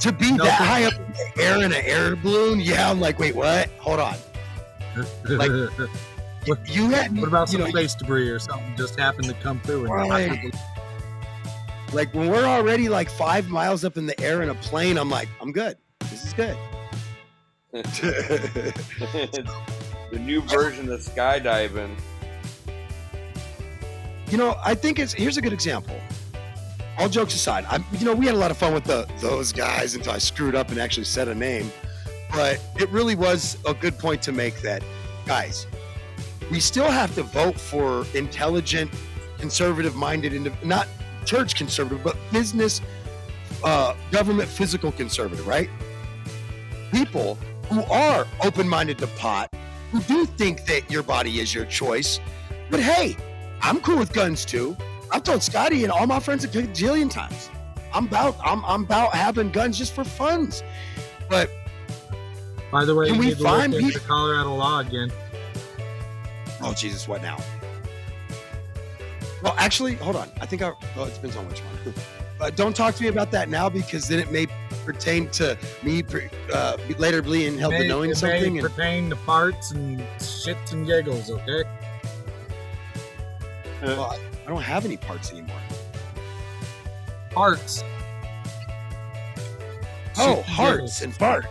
to 0.00 0.12
be 0.12 0.32
No, 0.32 0.44
that 0.44 0.60
high 0.60 0.84
up 0.84 0.94
in 0.94 1.12
the 1.12 1.42
air 1.42 1.56
in 1.56 1.64
an 1.72 1.82
air 1.84 2.16
balloon. 2.16 2.60
Yeah, 2.60 2.90
I'm 2.90 3.00
like, 3.00 3.18
wait, 3.18 3.34
what? 3.36 3.68
Hold 3.78 4.00
on. 4.00 4.14
Like, 5.28 5.50
What- 6.46 6.68
You 6.68 6.90
had 6.90 7.16
what 7.16 7.28
about 7.28 7.48
you 7.52 7.58
some 7.58 7.60
know, 7.62 7.68
space 7.70 7.94
debris 7.94 8.28
or 8.28 8.40
something 8.40 8.74
just 8.76 8.98
happened 8.98 9.28
to 9.28 9.34
come 9.34 9.60
through? 9.60 9.84
And 9.84 9.92
Right. 10.10 10.52
like 11.92 12.12
when 12.14 12.28
we're 12.30 12.44
already 12.46 12.88
like 12.88 13.08
five 13.10 13.48
miles 13.48 13.84
up 13.84 13.96
in 13.96 14.06
the 14.06 14.20
air 14.20 14.42
in 14.42 14.48
a 14.48 14.54
plane, 14.56 14.98
I'm 14.98 15.08
like, 15.08 15.28
I'm 15.40 15.52
good. 15.52 15.76
This 16.10 16.24
is 16.26 16.32
good. 16.32 16.56
the 17.92 18.74
new 20.18 20.40
version 20.42 20.90
of 20.92 21.00
skydiving. 21.00 21.94
You 24.32 24.38
know, 24.38 24.56
I 24.64 24.74
think 24.74 24.98
it's 24.98 25.12
here's 25.12 25.36
a 25.36 25.42
good 25.42 25.52
example. 25.52 25.94
All 26.98 27.10
jokes 27.10 27.34
aside, 27.34 27.66
I'm 27.68 27.84
you 27.98 28.06
know, 28.06 28.14
we 28.14 28.24
had 28.24 28.34
a 28.34 28.38
lot 28.38 28.50
of 28.50 28.56
fun 28.56 28.72
with 28.72 28.84
the 28.84 29.06
those 29.20 29.52
guys 29.52 29.94
until 29.94 30.12
I 30.12 30.18
screwed 30.18 30.54
up 30.54 30.70
and 30.70 30.78
actually 30.78 31.04
said 31.04 31.28
a 31.28 31.34
name. 31.34 31.70
But 32.30 32.58
it 32.80 32.88
really 32.88 33.14
was 33.14 33.58
a 33.66 33.74
good 33.74 33.98
point 33.98 34.22
to 34.22 34.32
make 34.32 34.62
that, 34.62 34.82
guys, 35.26 35.66
we 36.50 36.60
still 36.60 36.90
have 36.90 37.14
to 37.16 37.22
vote 37.24 37.60
for 37.60 38.06
intelligent, 38.14 38.90
conservative 39.38 39.94
minded, 39.96 40.32
indiv- 40.32 40.64
not 40.64 40.88
church 41.26 41.54
conservative, 41.54 42.02
but 42.02 42.16
business, 42.32 42.80
uh, 43.62 43.94
government, 44.12 44.48
physical 44.48 44.92
conservative, 44.92 45.46
right? 45.46 45.68
People 46.90 47.34
who 47.68 47.82
are 47.84 48.26
open 48.42 48.66
minded 48.66 48.96
to 48.98 49.08
pot, 49.08 49.54
who 49.90 50.00
do 50.00 50.24
think 50.24 50.64
that 50.64 50.90
your 50.90 51.02
body 51.02 51.38
is 51.38 51.54
your 51.54 51.66
choice. 51.66 52.18
But 52.70 52.80
hey, 52.80 53.14
I'm 53.62 53.80
cool 53.80 53.98
with 53.98 54.12
guns 54.12 54.44
too. 54.44 54.76
I've 55.10 55.22
told 55.22 55.42
Scotty 55.42 55.84
and 55.84 55.92
all 55.92 56.06
my 56.06 56.20
friends 56.20 56.44
a 56.44 56.48
gajillion 56.48 57.10
times. 57.10 57.50
I'm 57.94 58.06
about 58.06 58.36
I'm 58.44 58.64
I'm 58.64 58.84
about 58.84 59.14
having 59.14 59.50
guns 59.50 59.78
just 59.78 59.94
for 59.94 60.04
funs. 60.04 60.62
But 61.28 61.50
By 62.70 62.84
the 62.84 62.94
way, 62.94 63.08
Can 63.08 63.18
we 63.18 63.34
find 63.34 63.72
look 63.72 63.82
into 63.82 63.98
peop- 63.98 64.08
Colorado 64.08 64.54
law 64.54 64.80
again. 64.80 65.10
oh 66.62 66.72
Jesus, 66.74 67.06
what 67.06 67.22
now? 67.22 67.38
Well, 69.42 69.54
actually, 69.58 69.94
hold 69.96 70.16
on. 70.16 70.28
I 70.40 70.46
think 70.46 70.62
I 70.62 70.72
well, 70.96 71.06
it 71.06 71.14
depends 71.14 71.36
on 71.36 71.48
which 71.48 71.60
one. 71.60 71.94
But 72.38 72.56
don't 72.56 72.74
talk 72.74 72.96
to 72.96 73.02
me 73.04 73.08
about 73.08 73.30
that 73.32 73.48
now 73.48 73.68
because 73.68 74.08
then 74.08 74.18
it 74.18 74.32
may 74.32 74.48
pertain 74.84 75.28
to 75.30 75.56
me 75.84 76.02
uh, 76.52 76.76
later 76.98 77.22
being 77.22 77.56
held 77.56 77.72
to 77.74 77.78
May- 77.80 77.86
knowing 77.86 78.10
it 78.10 78.16
something. 78.16 78.54
may 78.54 78.58
And, 78.58 78.68
pertain 78.68 79.10
to 79.10 79.16
parts 79.16 79.70
and 79.70 80.00
shits 80.18 80.72
and 80.72 80.84
giggles, 80.84 81.30
okay? 81.30 81.62
Well, 83.82 84.04
I, 84.04 84.18
I 84.44 84.48
don't 84.48 84.62
have 84.62 84.84
any 84.84 84.96
parts 84.96 85.32
anymore. 85.32 85.60
Parts. 87.30 87.84
Oh, 90.18 90.42
hearts 90.42 91.02
and 91.02 91.12
farts. 91.12 91.46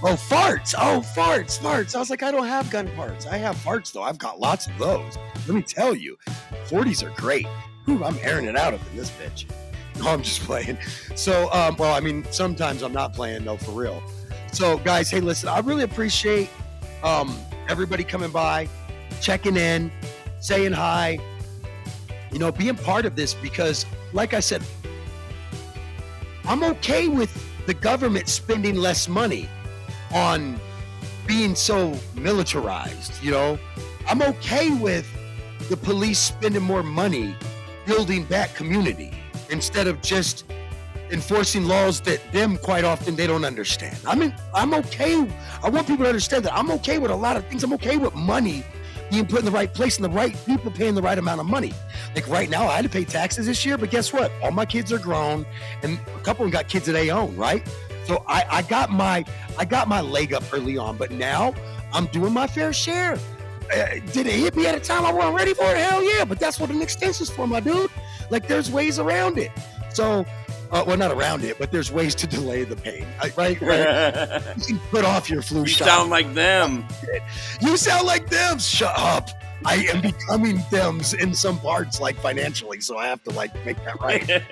Oh, 0.00 0.14
farts. 0.14 0.74
Oh, 0.78 1.00
farts, 1.00 1.58
farts. 1.58 1.96
I 1.96 1.98
was 1.98 2.10
like, 2.10 2.22
I 2.22 2.30
don't 2.30 2.46
have 2.46 2.70
gun 2.70 2.88
parts. 2.94 3.26
I 3.26 3.36
have 3.38 3.56
farts, 3.56 3.92
though. 3.92 4.02
I've 4.02 4.18
got 4.18 4.38
lots 4.38 4.68
of 4.68 4.78
those. 4.78 5.18
Let 5.48 5.56
me 5.56 5.62
tell 5.62 5.94
you, 5.94 6.16
40s 6.66 7.02
are 7.02 7.12
great. 7.16 7.46
Whew, 7.84 8.04
I'm 8.04 8.16
airing 8.22 8.46
it 8.46 8.56
out 8.56 8.74
up 8.74 8.80
in 8.90 8.96
this 8.96 9.10
bitch. 9.10 9.46
No, 9.98 10.10
I'm 10.10 10.22
just 10.22 10.42
playing. 10.42 10.78
So, 11.16 11.52
um, 11.52 11.74
well, 11.76 11.92
I 11.92 11.98
mean, 11.98 12.24
sometimes 12.30 12.82
I'm 12.82 12.92
not 12.92 13.14
playing, 13.14 13.44
though, 13.44 13.56
for 13.56 13.72
real. 13.72 14.00
So, 14.52 14.78
guys, 14.78 15.10
hey, 15.10 15.18
listen, 15.18 15.48
I 15.48 15.58
really 15.58 15.82
appreciate 15.82 16.50
um, 17.02 17.36
everybody 17.68 18.04
coming 18.04 18.30
by, 18.30 18.68
checking 19.20 19.56
in, 19.56 19.90
saying 20.38 20.70
hi. 20.70 21.18
You 22.32 22.38
know, 22.38 22.52
being 22.52 22.76
part 22.76 23.06
of 23.06 23.16
this 23.16 23.34
because, 23.34 23.86
like 24.12 24.34
I 24.34 24.40
said, 24.40 24.62
I'm 26.44 26.62
okay 26.64 27.08
with 27.08 27.30
the 27.66 27.74
government 27.74 28.28
spending 28.28 28.76
less 28.76 29.08
money 29.08 29.48
on 30.12 30.58
being 31.26 31.54
so 31.54 31.98
militarized, 32.14 33.22
you 33.22 33.30
know. 33.30 33.58
I'm 34.08 34.22
okay 34.22 34.70
with 34.74 35.06
the 35.68 35.76
police 35.76 36.18
spending 36.18 36.62
more 36.62 36.82
money 36.82 37.36
building 37.84 38.24
back 38.24 38.54
community 38.54 39.12
instead 39.50 39.86
of 39.86 40.00
just 40.00 40.44
enforcing 41.10 41.64
laws 41.64 42.00
that 42.02 42.20
them 42.32 42.56
quite 42.58 42.84
often 42.84 43.16
they 43.16 43.26
don't 43.26 43.44
understand. 43.44 43.98
I 44.06 44.14
mean, 44.14 44.34
I'm 44.54 44.74
okay. 44.74 45.26
I 45.62 45.68
want 45.68 45.86
people 45.86 46.04
to 46.04 46.08
understand 46.08 46.44
that 46.44 46.54
I'm 46.54 46.70
okay 46.72 46.98
with 46.98 47.10
a 47.10 47.16
lot 47.16 47.36
of 47.36 47.46
things. 47.46 47.62
I'm 47.64 47.72
okay 47.74 47.96
with 47.96 48.14
money 48.14 48.64
being 49.10 49.26
put 49.26 49.40
in 49.40 49.44
the 49.44 49.50
right 49.50 49.72
place 49.72 49.96
and 49.96 50.04
the 50.04 50.10
right 50.10 50.36
people 50.46 50.70
paying 50.70 50.94
the 50.94 51.02
right 51.02 51.18
amount 51.18 51.40
of 51.40 51.46
money. 51.46 51.72
Like 52.14 52.28
right 52.28 52.48
now, 52.48 52.66
I 52.66 52.76
had 52.76 52.84
to 52.84 52.88
pay 52.90 53.04
taxes 53.04 53.46
this 53.46 53.64
year, 53.64 53.78
but 53.78 53.90
guess 53.90 54.12
what? 54.12 54.30
All 54.42 54.50
my 54.50 54.66
kids 54.66 54.92
are 54.92 54.98
grown, 54.98 55.46
and 55.82 55.98
a 55.98 56.20
couple 56.20 56.44
of 56.44 56.50
them 56.50 56.50
got 56.50 56.68
kids 56.68 56.86
that 56.86 56.92
they 56.92 57.10
own, 57.10 57.34
right? 57.36 57.66
So 58.06 58.24
I, 58.26 58.44
I 58.50 58.62
got 58.62 58.90
my 58.90 59.24
I 59.58 59.64
got 59.64 59.88
my 59.88 60.00
leg 60.00 60.32
up 60.32 60.42
early 60.52 60.78
on, 60.78 60.96
but 60.96 61.10
now 61.10 61.54
I'm 61.92 62.06
doing 62.06 62.32
my 62.32 62.46
fair 62.46 62.72
share. 62.72 63.18
Uh, 63.70 63.84
did 64.12 64.26
it 64.26 64.32
hit 64.32 64.56
me 64.56 64.66
at 64.66 64.74
a 64.74 64.80
time 64.80 65.04
I 65.04 65.12
wasn't 65.12 65.36
ready 65.36 65.52
for 65.52 65.64
it? 65.64 65.76
Hell 65.76 66.02
yeah! 66.02 66.24
But 66.24 66.40
that's 66.40 66.58
what 66.58 66.70
an 66.70 66.80
extension's 66.80 67.28
for, 67.28 67.46
my 67.46 67.60
dude. 67.60 67.90
Like 68.30 68.48
there's 68.48 68.70
ways 68.70 68.98
around 68.98 69.36
it. 69.36 69.50
So 69.90 70.24
uh, 70.70 70.84
well, 70.86 70.96
not 70.96 71.10
around 71.10 71.44
it, 71.44 71.58
but 71.58 71.72
there's 71.72 71.90
ways 71.90 72.14
to 72.16 72.26
delay 72.26 72.64
the 72.64 72.76
pain, 72.76 73.06
right? 73.20 73.36
right? 73.36 73.60
you 74.56 74.64
can 74.66 74.78
put 74.90 75.04
off 75.04 75.30
your 75.30 75.42
flu 75.42 75.60
you 75.60 75.66
shot. 75.66 75.88
sound 75.88 76.10
like 76.10 76.32
them. 76.34 76.86
You 77.60 77.76
sound 77.76 78.06
like 78.06 78.28
them. 78.28 78.58
Shut 78.58 78.92
up. 78.96 79.30
I 79.64 79.86
am 79.92 80.00
becoming 80.00 80.58
thems 80.70 81.14
in 81.14 81.34
some 81.34 81.58
parts, 81.58 82.00
like 82.00 82.16
financially, 82.16 82.80
so 82.80 82.96
I 82.96 83.06
have 83.06 83.22
to 83.24 83.30
like 83.30 83.54
make 83.64 83.82
that 83.84 84.00
right. 84.00 84.28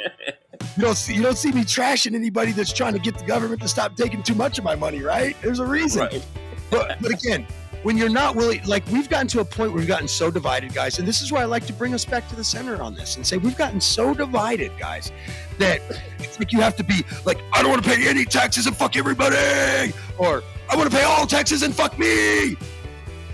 You 0.77 0.83
don't 0.85 0.97
see 0.97 1.15
you 1.15 1.23
don't 1.23 1.37
see 1.37 1.53
me 1.53 1.63
trashing 1.63 2.15
anybody 2.15 2.53
that's 2.53 2.73
trying 2.73 2.95
to 2.95 2.99
get 2.99 3.19
the 3.19 3.25
government 3.25 3.61
to 3.61 3.69
stop 3.69 3.95
taking 3.95 4.23
too 4.23 4.35
much 4.35 4.59
of 4.59 4.65
my 4.65 4.75
money, 4.75 5.03
right? 5.03 5.37
There's 5.43 5.59
a 5.59 5.67
reason. 5.67 6.03
Right. 6.03 6.27
But 6.71 6.97
but 7.01 7.11
again, 7.13 7.47
when 7.83 7.97
you're 7.97 8.09
not 8.09 8.37
really 8.37 8.61
like 8.61 8.87
we've 8.89 9.09
gotten 9.09 9.29
to 9.29 9.41
a 9.41 9.45
point 9.45 9.71
where 9.71 9.79
we've 9.79 9.89
gotten 9.89 10.09
so 10.09 10.31
divided, 10.31 10.75
guys, 10.75 10.99
and 10.99 11.07
this 11.07 11.23
is 11.23 11.31
why 11.33 11.43
I 11.43 11.45
like 11.45 11.67
to 11.67 11.73
bring 11.73 11.95
us 11.95 12.05
back 12.05 12.29
to 12.29 12.37
the 12.37 12.45
center 12.45 12.83
on 12.83 12.95
this 12.95 13.17
and 13.17 13.27
say 13.27 13.37
we've 13.37 13.57
gotten 13.57 13.81
so 13.81 14.15
divided, 14.15 14.73
guys, 14.79 15.13
that 15.59 15.81
it's 16.19 16.39
like 16.39 16.53
you 16.53 16.61
have 16.61 16.77
to 16.77 16.85
be 16.85 17.05
like, 17.25 17.39
I 17.53 17.63
don't 17.63 17.71
want 17.71 17.85
to 17.85 17.89
pay 17.89 18.09
any 18.09 18.25
taxes 18.25 18.67
and 18.67 18.77
fuck 18.77 18.97
everybody, 18.97 19.93
or 20.19 20.43
I 20.69 20.77
want 20.77 20.91
to 20.91 20.97
pay 20.97 21.05
all 21.05 21.27
taxes 21.27 21.63
and 21.63 21.75
fuck 21.75 21.99
me. 21.99 22.57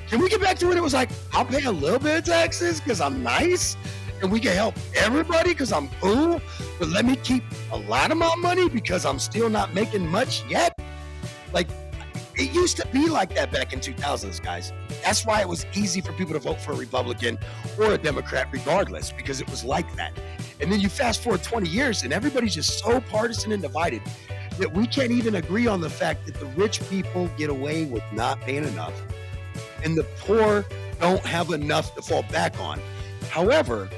Can 0.09 0.21
we 0.21 0.29
get 0.29 0.41
back 0.43 0.59
to 0.59 0.67
when 0.67 0.77
it 0.77 0.83
was 0.83 0.93
like, 0.93 1.09
I'll 1.33 1.45
pay 1.45 1.65
a 1.65 1.73
little 1.73 1.99
bit 1.99 2.19
of 2.19 2.25
taxes 2.25 2.81
because 2.81 3.01
I'm 3.01 3.23
nice 3.23 3.77
and 4.23 4.31
we 4.31 4.39
can 4.39 4.55
help 4.55 4.75
everybody 4.95 5.51
because 5.51 5.73
I'm 5.73 5.89
cool, 6.01 6.41
but 6.79 6.89
let 6.89 7.05
me 7.05 7.17
keep 7.17 7.43
a 7.73 7.77
lot 7.77 8.11
of 8.11 8.19
my 8.19 8.35
money 8.37 8.69
because 8.69 9.05
I'm 9.05 9.19
still 9.19 9.51
not 9.51 9.75
making 9.75 10.07
much 10.07 10.45
yet? 10.49 10.79
Like, 11.53 11.69
it 12.43 12.53
used 12.53 12.77
to 12.77 12.87
be 12.89 13.09
like 13.09 13.35
that 13.37 13.53
back 13.53 13.73
in 13.73 13.79
2000s, 13.79 14.43
guys. 14.43 14.73
That's 15.05 15.25
why 15.25 15.41
it 15.41 15.49
was 15.49 15.65
easy 15.75 16.01
for 16.01 16.13
people 16.13 16.33
to 16.35 16.41
vote 16.41 16.61
for 16.61 16.73
a 16.73 16.77
Republican 16.77 17.39
or 17.79 17.93
a 17.93 17.99
Democrat, 17.99 18.49
regardless, 18.51 19.13
because 19.13 19.41
it 19.41 19.49
was 19.49 19.65
like 19.65 19.95
that. 19.95 20.13
And 20.61 20.71
then 20.71 20.81
you 20.81 20.89
fast 20.89 21.23
forward 21.23 21.45
20 21.45 21.69
years, 21.69 22.03
and 22.03 22.13
everybody's 22.13 22.55
just 22.55 22.81
so 22.81 23.01
partisan 23.01 23.53
and 23.53 23.63
divided 23.63 24.03
that 24.59 24.73
we 24.73 24.89
can't 24.89 25.13
even 25.13 25.37
agree 25.37 25.69
on 25.69 25.81
the 25.81 25.89
fact 25.89 26.27
that 26.27 26.35
the 26.35 26.47
rich 26.47 26.81
people 26.91 27.31
get 27.39 27.49
away 27.49 27.85
with 27.85 28.03
not 28.13 28.41
paying 28.41 28.65
enough, 28.65 29.01
and 29.85 29.97
the 29.97 30.05
poor 30.19 30.65
don't 31.01 31.25
have 31.25 31.51
enough 31.51 31.95
to 31.95 32.03
fall 32.03 32.25
back 32.25 32.59
on. 32.59 32.81
However, 33.31 33.89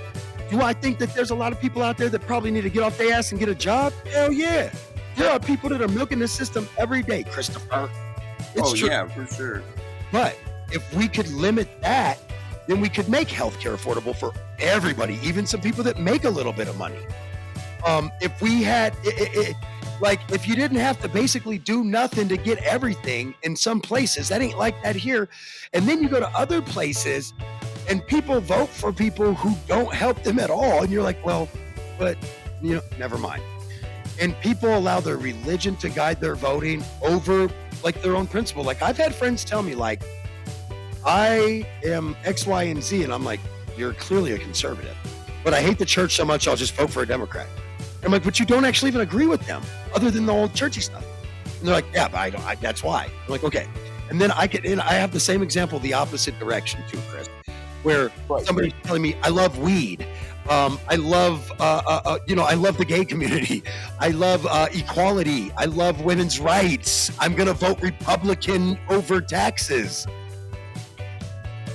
do 0.50 0.60
I 0.60 0.74
think 0.74 0.98
that 0.98 1.14
there's 1.14 1.30
a 1.30 1.34
lot 1.34 1.52
of 1.52 1.60
people 1.60 1.82
out 1.82 1.96
there 1.96 2.10
that 2.10 2.20
probably 2.26 2.50
need 2.50 2.62
to 2.62 2.70
get 2.70 2.82
off 2.82 2.98
their 2.98 3.14
ass 3.14 3.30
and 3.30 3.40
get 3.40 3.48
a 3.48 3.54
job? 3.54 3.94
Hell 4.12 4.32
yeah. 4.32 4.70
There 5.16 5.30
are 5.30 5.40
people 5.40 5.70
that 5.70 5.80
are 5.80 5.88
milking 5.88 6.18
the 6.18 6.28
system 6.28 6.68
every 6.76 7.02
day, 7.02 7.24
Christopher. 7.24 7.90
It's 8.54 8.72
oh 8.72 8.74
true. 8.74 8.88
yeah, 8.88 9.06
for 9.06 9.26
sure. 9.26 9.62
But 10.12 10.36
if 10.70 10.94
we 10.94 11.08
could 11.08 11.28
limit 11.30 11.68
that, 11.82 12.18
then 12.66 12.80
we 12.80 12.88
could 12.88 13.08
make 13.08 13.28
healthcare 13.28 13.74
affordable 13.74 14.16
for 14.16 14.32
everybody, 14.58 15.18
even 15.22 15.46
some 15.46 15.60
people 15.60 15.84
that 15.84 15.98
make 15.98 16.24
a 16.24 16.30
little 16.30 16.52
bit 16.52 16.68
of 16.68 16.78
money. 16.78 17.00
Um, 17.86 18.10
if 18.20 18.40
we 18.40 18.62
had, 18.62 18.94
i 19.04 19.10
i 19.10 19.40
i 19.40 19.54
like, 20.00 20.20
if 20.32 20.48
you 20.48 20.56
didn't 20.56 20.78
have 20.78 21.00
to 21.02 21.08
basically 21.08 21.58
do 21.58 21.84
nothing 21.84 22.28
to 22.28 22.36
get 22.36 22.58
everything 22.58 23.34
in 23.42 23.54
some 23.54 23.80
places, 23.80 24.28
that 24.28 24.42
ain't 24.42 24.58
like 24.58 24.82
that 24.82 24.96
here. 24.96 25.28
And 25.72 25.86
then 25.88 26.02
you 26.02 26.08
go 26.08 26.18
to 26.18 26.28
other 26.30 26.60
places 26.60 27.32
and 27.88 28.04
people 28.06 28.40
vote 28.40 28.68
for 28.68 28.92
people 28.92 29.34
who 29.34 29.54
don't 29.68 29.92
help 29.94 30.22
them 30.22 30.38
at 30.38 30.50
all. 30.50 30.82
And 30.82 30.90
you're 30.90 31.02
like, 31.02 31.24
well, 31.24 31.48
but, 31.98 32.16
you 32.62 32.74
know, 32.74 32.80
never 32.98 33.18
mind. 33.18 33.42
And 34.20 34.38
people 34.40 34.76
allow 34.76 35.00
their 35.00 35.16
religion 35.16 35.76
to 35.76 35.88
guide 35.88 36.20
their 36.20 36.34
voting 36.34 36.82
over 37.02 37.48
like 37.84 38.00
their 38.02 38.16
own 38.16 38.26
principle. 38.26 38.64
Like 38.64 38.82
I've 38.82 38.96
had 38.96 39.14
friends 39.14 39.44
tell 39.44 39.62
me, 39.62 39.74
like, 39.74 40.02
I 41.04 41.66
am 41.84 42.16
X, 42.24 42.46
Y, 42.46 42.62
and 42.64 42.82
Z, 42.82 43.04
and 43.04 43.12
I'm 43.12 43.24
like, 43.24 43.40
you're 43.76 43.92
clearly 43.94 44.32
a 44.32 44.38
conservative, 44.38 44.96
but 45.44 45.52
I 45.52 45.60
hate 45.60 45.78
the 45.78 45.84
church 45.84 46.16
so 46.16 46.24
much 46.24 46.48
I'll 46.48 46.56
just 46.56 46.74
vote 46.74 46.90
for 46.90 47.02
a 47.02 47.06
Democrat. 47.06 47.46
I'm 48.02 48.12
like, 48.12 48.24
but 48.24 48.38
you 48.38 48.46
don't 48.46 48.64
actually 48.64 48.88
even 48.88 49.00
agree 49.00 49.26
with 49.26 49.46
them, 49.46 49.62
other 49.94 50.10
than 50.10 50.26
the 50.26 50.32
old 50.32 50.54
churchy 50.54 50.80
stuff. 50.80 51.04
And 51.58 51.68
they're 51.68 51.74
like, 51.74 51.86
yeah, 51.94 52.08
but 52.08 52.18
I 52.18 52.30
don't. 52.30 52.44
I, 52.44 52.54
that's 52.56 52.82
why. 52.82 53.04
I'm 53.04 53.30
like, 53.30 53.44
okay. 53.44 53.66
And 54.10 54.20
then 54.20 54.30
I 54.32 54.46
get, 54.46 54.66
and 54.66 54.80
I 54.80 54.92
have 54.94 55.12
the 55.12 55.20
same 55.20 55.42
example, 55.42 55.78
the 55.78 55.94
opposite 55.94 56.38
direction 56.38 56.82
too, 56.88 56.98
Chris, 57.08 57.28
where 57.82 58.10
somebody's 58.44 58.74
telling 58.82 59.02
me, 59.02 59.16
I 59.22 59.30
love 59.30 59.58
weed. 59.58 60.06
Um, 60.48 60.78
I 60.88 60.96
love, 60.96 61.50
uh, 61.58 61.82
uh, 61.86 62.00
uh, 62.04 62.18
you 62.26 62.36
know, 62.36 62.42
I 62.42 62.54
love 62.54 62.76
the 62.76 62.84
gay 62.84 63.04
community. 63.04 63.62
I 63.98 64.08
love 64.08 64.46
uh, 64.46 64.68
equality. 64.72 65.50
I 65.56 65.64
love 65.64 66.02
women's 66.02 66.38
rights. 66.38 67.10
I'm 67.18 67.34
going 67.34 67.48
to 67.48 67.54
vote 67.54 67.80
Republican 67.80 68.78
over 68.90 69.22
taxes. 69.22 70.06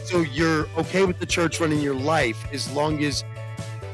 So 0.03 0.21
you're 0.21 0.67
okay 0.77 1.03
with 1.05 1.19
the 1.19 1.25
church 1.25 1.59
running 1.59 1.81
your 1.81 1.95
life 1.95 2.45
as 2.53 2.71
long 2.71 3.03
as 3.03 3.23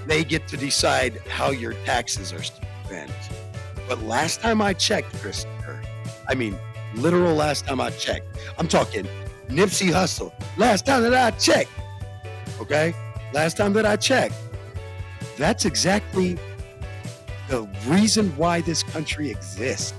they 0.07 0.23
get 0.23 0.47
to 0.49 0.57
decide 0.57 1.17
how 1.29 1.51
your 1.51 1.73
taxes 1.85 2.33
are 2.33 2.43
spent. 2.43 3.11
But 3.87 4.01
last 4.03 4.41
time 4.41 4.61
I 4.61 4.73
checked, 4.73 5.13
Christopher, 5.21 5.81
I 6.27 6.35
mean, 6.35 6.57
literal 6.95 7.33
last 7.33 7.65
time 7.65 7.79
I 7.79 7.91
checked, 7.91 8.37
I'm 8.57 8.67
talking 8.67 9.07
Nipsey 9.47 9.89
Hussle. 9.89 10.33
Last 10.57 10.85
time 10.85 11.03
that 11.03 11.13
I 11.13 11.31
checked, 11.37 11.71
okay? 12.59 12.93
Last 13.33 13.57
time 13.57 13.73
that 13.73 13.85
I 13.85 13.95
checked, 13.95 14.35
that's 15.37 15.65
exactly 15.65 16.37
the 17.49 17.67
reason 17.87 18.35
why 18.37 18.61
this 18.61 18.83
country 18.83 19.29
exists 19.29 19.93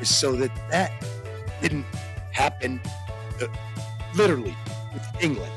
is 0.00 0.14
so 0.14 0.32
that 0.32 0.50
that 0.70 0.92
didn't 1.62 1.86
happen 2.32 2.80
uh, 3.40 3.46
literally 4.14 4.54
with 4.92 5.06
England 5.20 5.52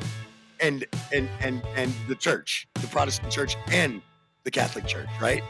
and 0.59 0.85
and 1.13 1.29
and 1.41 1.61
and 1.75 1.93
the 2.07 2.15
church, 2.15 2.67
the 2.75 2.87
Protestant 2.87 3.31
church 3.31 3.55
and 3.67 4.01
the 4.43 4.51
Catholic 4.51 4.85
church, 4.85 5.09
right? 5.21 5.43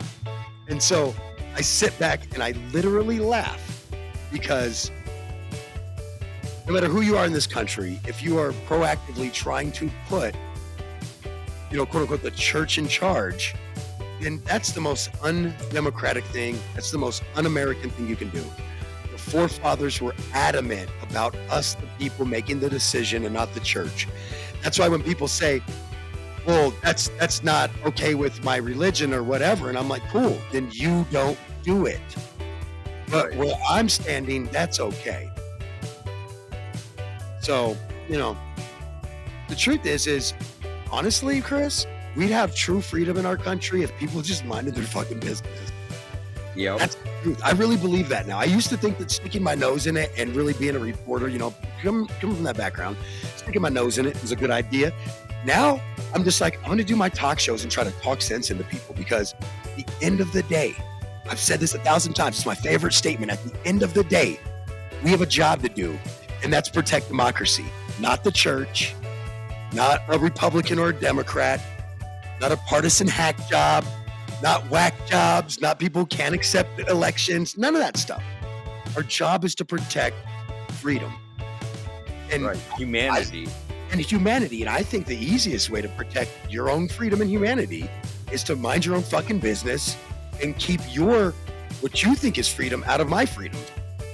And 0.70 0.82
so 0.82 1.15
I 1.55 1.61
sit 1.61 1.97
back 1.99 2.34
and 2.34 2.43
I 2.43 2.51
literally 2.74 3.20
laugh 3.20 3.88
because 4.32 4.91
no 6.68 6.74
matter 6.74 6.88
who 6.88 7.01
you 7.01 7.18
are 7.18 7.26
in 7.26 7.32
this 7.32 7.47
country, 7.47 7.99
if 8.05 8.22
you 8.22 8.38
are 8.38 8.51
proactively 8.68 9.32
trying 9.32 9.72
to 9.74 9.89
put, 10.09 10.36
you 11.72 11.78
know, 11.78 11.86
quote 11.86 12.03
unquote, 12.03 12.24
the 12.24 12.32
church 12.32 12.78
in 12.78 12.88
charge, 12.88 13.55
then 14.22 14.41
that's 14.45 14.72
the 14.72 14.82
most 14.82 15.09
undemocratic 15.24 16.24
thing. 16.26 16.57
That's 16.74 16.91
the 16.91 16.97
most 16.97 17.24
un 17.36 17.45
American 17.45 17.89
thing 17.91 18.07
you 18.07 18.15
can 18.15 18.30
do. 18.30 18.43
The 19.11 19.18
forefathers 19.18 20.01
were 20.01 20.15
adamant 20.34 20.89
about 21.01 21.36
us, 21.49 21.76
the 21.76 21.88
people, 21.99 22.26
making 22.26 22.59
the 22.59 22.70
decision 22.70 23.26
and 23.26 23.34
not 23.34 23.53
the 23.53 23.59
church. 23.59 24.07
That's 24.63 24.80
why 24.80 24.88
when 24.88 25.03
people 25.03 25.28
say, 25.28 25.61
well, 26.45 26.74
that's 26.82 27.09
that's 27.20 27.43
not 27.43 27.70
okay 27.86 28.15
with 28.15 28.43
my 28.43 28.55
religion 28.55 29.13
or 29.13 29.22
whatever, 29.22 29.70
and 29.70 29.78
I'm 29.78 29.89
like, 29.89 30.07
cool, 30.09 30.39
then 30.51 30.70
you 30.72 31.05
don't 31.11 31.38
do 31.63 31.86
it. 31.86 32.01
But 33.09 33.36
where 33.36 33.53
I'm 33.70 33.89
standing, 33.89 34.45
that's 34.45 34.80
okay. 34.80 35.30
So, 37.41 37.78
you 38.09 38.18
know, 38.18 38.38
the 39.47 39.55
truth 39.55 39.86
is, 39.86 40.07
is 40.07 40.34
honestly, 40.91 41.41
Chris, 41.41 41.85
we'd 42.15 42.29
have 42.29 42.55
true 42.55 42.81
freedom 42.81 43.17
in 43.17 43.25
our 43.25 43.38
country 43.38 43.83
if 43.83 43.95
people 43.97 44.21
just 44.21 44.45
minded 44.45 44.75
their 44.75 44.83
fucking 44.83 45.19
business. 45.19 45.71
Yep. 46.55 46.79
That's 46.79 46.95
the 46.95 47.09
truth. 47.21 47.41
I 47.43 47.51
really 47.51 47.77
believe 47.77 48.09
that 48.09 48.27
now. 48.27 48.39
I 48.39 48.45
used 48.45 48.69
to 48.69 48.77
think 48.77 48.97
that 48.97 49.11
sticking 49.11 49.43
my 49.43 49.53
nose 49.53 49.85
in 49.85 49.95
it 49.95 50.11
and 50.17 50.35
really 50.35 50.53
being 50.53 50.75
a 50.75 50.79
reporter, 50.79 51.27
you 51.27 51.38
know, 51.38 51.53
come 51.83 52.07
coming 52.19 52.35
from 52.35 52.45
that 52.45 52.57
background, 52.57 52.97
sticking 53.35 53.61
my 53.61 53.69
nose 53.69 53.99
in 53.99 54.07
it 54.07 54.19
was 54.21 54.31
a 54.31 54.35
good 54.35 54.49
idea. 54.49 54.91
Now 55.45 55.79
I'm 56.15 56.23
just 56.23 56.41
like, 56.41 56.57
I'm 56.59 56.65
going 56.65 56.79
to 56.79 56.83
do 56.83 56.95
my 56.95 57.09
talk 57.09 57.39
shows 57.39 57.61
and 57.61 57.71
try 57.71 57.83
to 57.83 57.91
talk 58.01 58.21
sense 58.23 58.49
into 58.49 58.63
people 58.63 58.95
because 58.95 59.33
at 59.33 59.75
the 59.75 59.85
end 60.01 60.19
of 60.19 60.31
the 60.33 60.41
day, 60.43 60.75
I've 61.29 61.39
said 61.39 61.59
this 61.59 61.75
a 61.75 61.79
thousand 61.79 62.13
times. 62.13 62.38
It's 62.38 62.45
my 62.45 62.55
favorite 62.55 62.93
statement. 62.93 63.31
At 63.31 63.43
the 63.43 63.53
end 63.65 63.83
of 63.83 63.93
the 63.93 64.03
day, 64.03 64.39
we 65.03 65.11
have 65.11 65.21
a 65.21 65.27
job 65.27 65.61
to 65.61 65.69
do, 65.69 65.97
and 66.43 66.51
that's 66.51 66.69
protect 66.69 67.07
democracy, 67.09 67.65
not 67.99 68.23
the 68.23 68.31
church, 68.31 68.95
not 69.74 70.01
a 70.09 70.18
Republican 70.18 70.80
or 70.80 70.89
a 70.89 70.93
Democrat. 70.93 71.61
not 72.39 72.51
a 72.51 72.57
partisan 72.57 73.07
hack 73.07 73.36
job, 73.49 73.84
not 74.43 74.61
whack 74.70 74.93
jobs, 75.07 75.59
not 75.59 75.80
people 75.80 76.01
who 76.01 76.05
can't 76.05 76.36
accept 76.36 76.80
elections, 76.88 77.57
none 77.57 77.74
of 77.74 77.82
that 77.82 77.97
stuff. 77.97 78.22
Our 78.95 79.01
job 79.01 79.43
is 79.43 79.55
to 79.55 79.65
protect 79.65 80.15
freedom 80.74 81.11
and 82.32 82.45
Right. 82.45 82.57
Humanity. 82.78 83.47
and 83.91 83.99
humanity. 83.99 84.61
And 84.61 84.70
I 84.70 84.84
think 84.84 85.07
the 85.07 85.18
easiest 85.18 85.72
way 85.72 85.82
to 85.82 85.88
protect 85.89 86.30
your 86.47 86.70
own 86.70 86.88
freedom 86.89 87.22
and 87.22 87.30
humanity 87.32 87.89
is 88.32 88.43
to 88.43 88.55
mind 88.55 88.86
your 88.86 88.93
own 88.95 89.01
fucking 89.01 89.39
business 89.39 89.97
and 90.39 90.55
keep 90.59 90.82
your 90.93 91.34
what 91.82 92.03
you 92.03 92.13
think 92.13 92.38
is 92.38 92.47
freedom 92.47 92.84
out 92.86 93.01
of 93.01 93.09
my 93.09 93.26
freedom. 93.26 93.59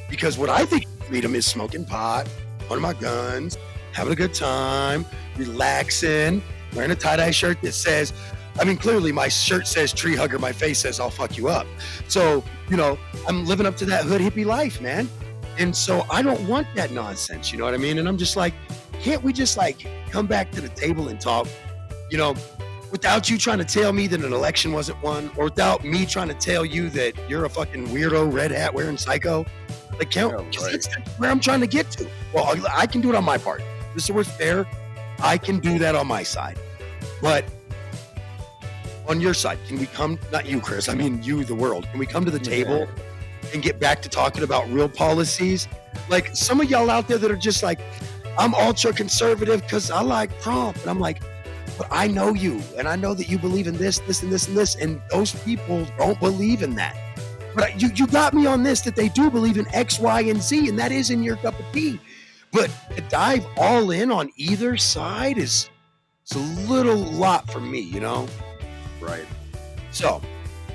Because 0.10 0.38
what 0.38 0.50
I 0.50 0.64
think 0.66 0.86
freedom 1.10 1.36
is 1.36 1.46
smoking 1.46 1.84
pot, 1.84 2.26
one 2.68 2.78
of 2.78 2.82
my 2.84 2.94
guns, 2.94 3.58
having 3.92 4.14
a 4.14 4.16
good 4.16 4.34
time, 4.34 5.06
relaxing, 5.38 6.42
wearing 6.76 6.92
a 6.92 6.96
tie-dye 6.96 7.32
shirt 7.32 7.62
that 7.62 7.74
says, 7.74 8.14
I 8.60 8.64
mean, 8.66 8.78
clearly 8.78 9.12
my 9.12 9.28
shirt 9.28 9.68
says 9.68 9.92
tree 9.94 10.16
hugger, 10.16 10.38
my 10.40 10.52
face 10.52 10.80
says 10.80 11.00
I'll 11.00 11.10
fuck 11.10 11.38
you 11.38 11.48
up. 11.48 11.66
So, 12.08 12.44
you 12.70 12.78
know, 12.78 13.00
I'm 13.28 13.46
living 13.46 13.66
up 13.66 13.76
to 13.78 13.86
that 13.86 14.06
hood 14.06 14.22
hippie 14.22 14.46
life, 14.46 14.80
man. 14.80 15.10
And 15.58 15.76
so 15.76 16.06
I 16.10 16.22
don't 16.22 16.48
want 16.48 16.68
that 16.76 16.92
nonsense, 16.92 17.52
you 17.52 17.58
know 17.58 17.66
what 17.66 17.74
I 17.74 17.78
mean? 17.78 17.98
And 18.00 18.08
I'm 18.08 18.18
just 18.18 18.36
like, 18.36 18.54
can't 19.02 19.24
we 19.24 19.34
just 19.34 19.58
like 19.58 19.88
come 20.12 20.28
back 20.28 20.52
to 20.52 20.62
the 20.62 20.70
table 20.70 21.08
and 21.10 21.20
talk, 21.20 21.48
you 22.10 22.18
know, 22.18 22.36
without 22.92 23.28
you 23.28 23.40
trying 23.40 23.58
to 23.58 23.66
tell 23.66 23.92
me 23.92 24.06
that 24.06 24.24
an 24.24 24.32
election 24.34 24.72
wasn't 24.72 25.02
won, 25.02 25.32
or 25.36 25.46
without 25.46 25.84
me 25.84 26.06
trying 26.06 26.28
to 26.28 26.36
tell 26.36 26.64
you 26.64 26.90
that 26.92 27.14
you're 27.28 27.46
a 27.46 27.50
fucking 27.50 27.88
weirdo, 27.88 28.32
red 28.32 28.52
hat 28.52 28.72
wearing 28.72 28.98
psycho? 28.98 29.46
Like, 29.98 30.12
can't, 30.12 30.32
Yeah, 30.32 30.64
right. 30.64 30.72
that's 30.72 30.88
where 31.18 31.32
I'm 31.32 31.40
trying 31.40 31.62
to 31.62 31.68
get 31.68 31.90
to. 31.92 32.08
Well, 32.34 32.56
I 32.72 32.86
can 32.86 33.02
do 33.02 33.10
it 33.10 33.16
on 33.16 33.24
my 33.24 33.40
part. 33.40 33.64
This 33.96 34.06
is 34.06 34.12
what's 34.12 34.30
fair. 34.30 34.68
I 35.24 35.38
can 35.38 35.60
do 35.60 35.80
that 35.80 35.96
on 35.96 36.06
my 36.06 36.22
side. 36.22 36.60
But 37.22 37.46
on 39.08 39.22
your 39.22 39.34
side, 39.34 39.58
can 39.68 39.80
we 39.80 39.86
come, 39.86 40.20
not 40.32 40.46
you, 40.46 40.60
Chris, 40.60 40.90
I 40.90 40.96
mean 40.96 41.24
you, 41.24 41.44
the 41.46 41.56
world, 41.56 41.88
can 41.90 41.98
we 41.98 42.06
come 42.06 42.26
to 42.26 42.32
the 42.32 42.40
table 42.40 42.88
and 43.54 43.64
get 43.64 43.80
back 43.80 44.02
to 44.02 44.10
talking 44.10 44.44
about 44.44 44.70
real 44.70 44.90
policies? 44.90 45.68
Like 46.10 46.36
some 46.36 46.60
of 46.60 46.70
y'all 46.70 46.90
out 46.90 47.08
there 47.08 47.18
that 47.18 47.32
are 47.32 47.38
just 47.38 47.64
like, 47.64 47.80
I'm 48.38 48.54
ultra 48.54 48.92
conservative 48.92 49.62
because 49.62 49.90
I 49.92 50.02
like 50.02 50.42
Trump. 50.42 50.78
And 50.78 50.90
I'm 50.90 51.00
like, 51.00 51.22
but 51.78 51.88
I 51.90 52.08
know 52.08 52.34
you 52.34 52.62
and 52.78 52.88
I 52.88 52.96
know 52.98 53.14
that 53.14 53.30
you 53.30 53.40
believe 53.40 53.68
in 53.68 53.78
this, 53.78 54.00
this, 54.00 54.24
and 54.24 54.32
this, 54.32 54.48
and 54.48 54.58
this. 54.58 54.76
And 54.76 55.02
those 55.10 55.34
people 55.44 55.88
don't 55.98 56.20
believe 56.20 56.64
in 56.64 56.76
that. 56.76 56.98
But 57.56 57.82
you, 57.82 57.90
you 57.96 58.08
got 58.08 58.34
me 58.34 58.46
on 58.46 58.64
this 58.64 58.82
that 58.82 58.96
they 58.96 59.10
do 59.10 59.30
believe 59.30 59.58
in 59.58 59.68
X, 59.74 60.00
Y, 60.00 60.22
and 60.22 60.42
Z, 60.42 60.68
and 60.68 60.78
that 60.80 60.92
is 60.92 61.12
in 61.12 61.24
your 61.24 61.38
cup 61.38 61.58
of 61.60 61.66
tea. 61.72 62.00
But 62.54 62.72
to 62.96 63.02
dive 63.10 63.46
all 63.58 63.90
in 63.92 64.12
on 64.12 64.30
either 64.38 64.78
side 64.78 65.40
is 65.40 65.70
it's 66.22 66.36
a 66.36 66.72
little 66.72 66.96
lot 66.96 67.52
for 67.52 67.60
me, 67.60 67.80
you 67.80 68.00
know? 68.00 68.28
Right. 69.02 69.26
So, 69.92 70.22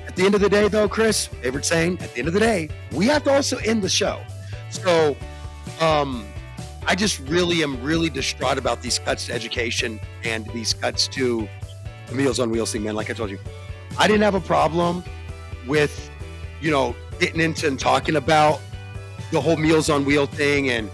at 0.05 0.15
the 0.15 0.25
end 0.25 0.35
of 0.35 0.41
the 0.41 0.49
day, 0.49 0.67
though, 0.67 0.87
Chris, 0.87 1.27
favorite 1.27 1.65
saying, 1.65 1.99
at 2.01 2.13
the 2.13 2.19
end 2.19 2.27
of 2.27 2.33
the 2.33 2.39
day, 2.39 2.69
we 2.91 3.05
have 3.07 3.23
to 3.23 3.33
also 3.33 3.57
end 3.57 3.81
the 3.81 3.89
show. 3.89 4.21
So, 4.69 5.15
um, 5.79 6.27
I 6.85 6.95
just 6.95 7.19
really 7.21 7.63
am 7.63 7.81
really 7.81 8.09
distraught 8.09 8.57
about 8.57 8.81
these 8.81 8.99
cuts 8.99 9.27
to 9.27 9.33
education 9.33 9.99
and 10.23 10.45
these 10.47 10.73
cuts 10.73 11.07
to 11.09 11.47
the 12.07 12.15
Meals 12.15 12.39
on 12.39 12.49
Wheels 12.49 12.73
thing, 12.73 12.83
man. 12.83 12.95
Like 12.95 13.09
I 13.09 13.13
told 13.13 13.29
you, 13.29 13.39
I 13.97 14.07
didn't 14.07 14.23
have 14.23 14.35
a 14.35 14.41
problem 14.41 15.03
with, 15.67 16.09
you 16.61 16.71
know, 16.71 16.95
getting 17.19 17.39
into 17.39 17.67
and 17.67 17.79
talking 17.79 18.15
about 18.15 18.59
the 19.31 19.39
whole 19.39 19.57
Meals 19.57 19.89
on 19.89 20.05
Wheel 20.05 20.25
thing 20.25 20.69
and 20.69 20.89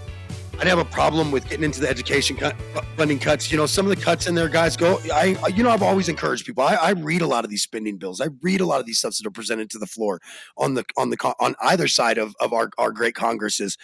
I 0.56 0.60
didn't 0.60 0.78
have 0.78 0.88
a 0.88 0.90
problem 0.90 1.32
with 1.32 1.50
getting 1.50 1.66
into 1.66 1.82
the 1.82 1.90
education 1.90 2.38
cut, 2.38 2.56
funding 2.96 3.20
cuts. 3.20 3.52
You 3.52 3.58
know, 3.58 3.66
some 3.66 3.86
of 3.86 3.94
the 3.94 4.02
cuts 4.02 4.28
in 4.28 4.36
there, 4.36 4.48
guys, 4.48 4.78
go. 4.78 5.02
I, 5.14 5.36
you 5.54 5.64
know, 5.64 5.70
I've 5.70 5.84
always 5.84 6.08
encouraged 6.08 6.46
people. 6.46 6.64
I, 6.64 6.76
I 6.76 6.92
read 6.92 7.22
a 7.22 7.28
lot 7.28 7.44
of 7.44 7.50
these 7.50 7.62
spending 7.62 7.98
bills. 7.98 8.22
I 8.22 8.30
read 8.42 8.62
a 8.62 8.66
lot 8.66 8.80
of 8.80 8.86
these 8.86 9.00
stuff 9.00 9.18
that 9.18 9.28
are 9.28 9.32
presented 9.32 9.70
to 9.72 9.80
the 9.80 9.86
floor 9.86 10.22
on 10.58 10.74
the 10.76 10.86
on 10.96 11.10
the 11.10 11.18
on 11.42 11.56
either 11.62 11.90
side 11.90 12.18
of 12.18 12.36
of 12.40 12.54
our 12.54 12.70
our 12.78 12.92
great 12.94 13.16
congresses, 13.16 13.78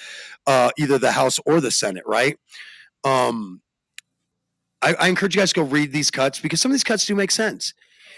uh, 0.47 0.71
either 0.77 0.97
the 0.97 1.11
House 1.11 1.39
or 1.45 1.59
the 1.59 1.71
Senate. 1.71 2.03
Right. 2.05 2.37
Um, 3.03 3.61
I, 4.81 4.93
I 4.93 5.07
encourage 5.09 5.35
you 5.35 5.41
guys 5.41 5.51
to 5.51 5.59
go 5.59 5.65
read 5.65 5.91
these 5.91 6.09
cuts 6.09 6.39
because 6.39 6.61
some 6.61 6.71
of 6.71 6.73
these 6.73 6.85
cuts 6.85 7.05
do 7.05 7.15
make 7.15 7.31
sense. 7.31 7.73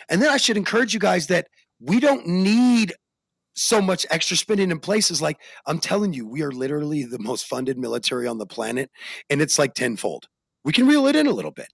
And 0.10 0.22
then 0.22 0.30
I 0.30 0.38
should 0.38 0.58
encourage 0.58 0.94
you 0.94 1.00
guys 1.00 1.26
that 1.28 1.48
we 1.80 2.00
don't 2.00 2.28
need 2.28 2.94
so 3.54 3.82
much 3.82 4.06
extra 4.10 4.38
spending 4.38 4.72
in 4.72 4.80
places 4.80 5.22
like 5.22 5.38
I'm 5.66 5.80
telling 5.80 6.14
you, 6.14 6.28
we 6.28 6.42
are 6.42 6.52
literally 6.52 7.04
the 7.04 7.20
most 7.20 7.46
funded 7.48 7.78
military 7.78 8.28
on 8.28 8.38
the 8.38 8.46
planet, 8.46 8.90
and 9.30 9.42
it's 9.42 9.60
like 9.60 9.74
tenfold. 9.74 10.28
We 10.64 10.74
can 10.74 10.88
reel 10.88 11.08
it 11.08 11.16
in 11.16 11.28
a 11.28 11.32
little 11.32 11.52
bit. 11.52 11.68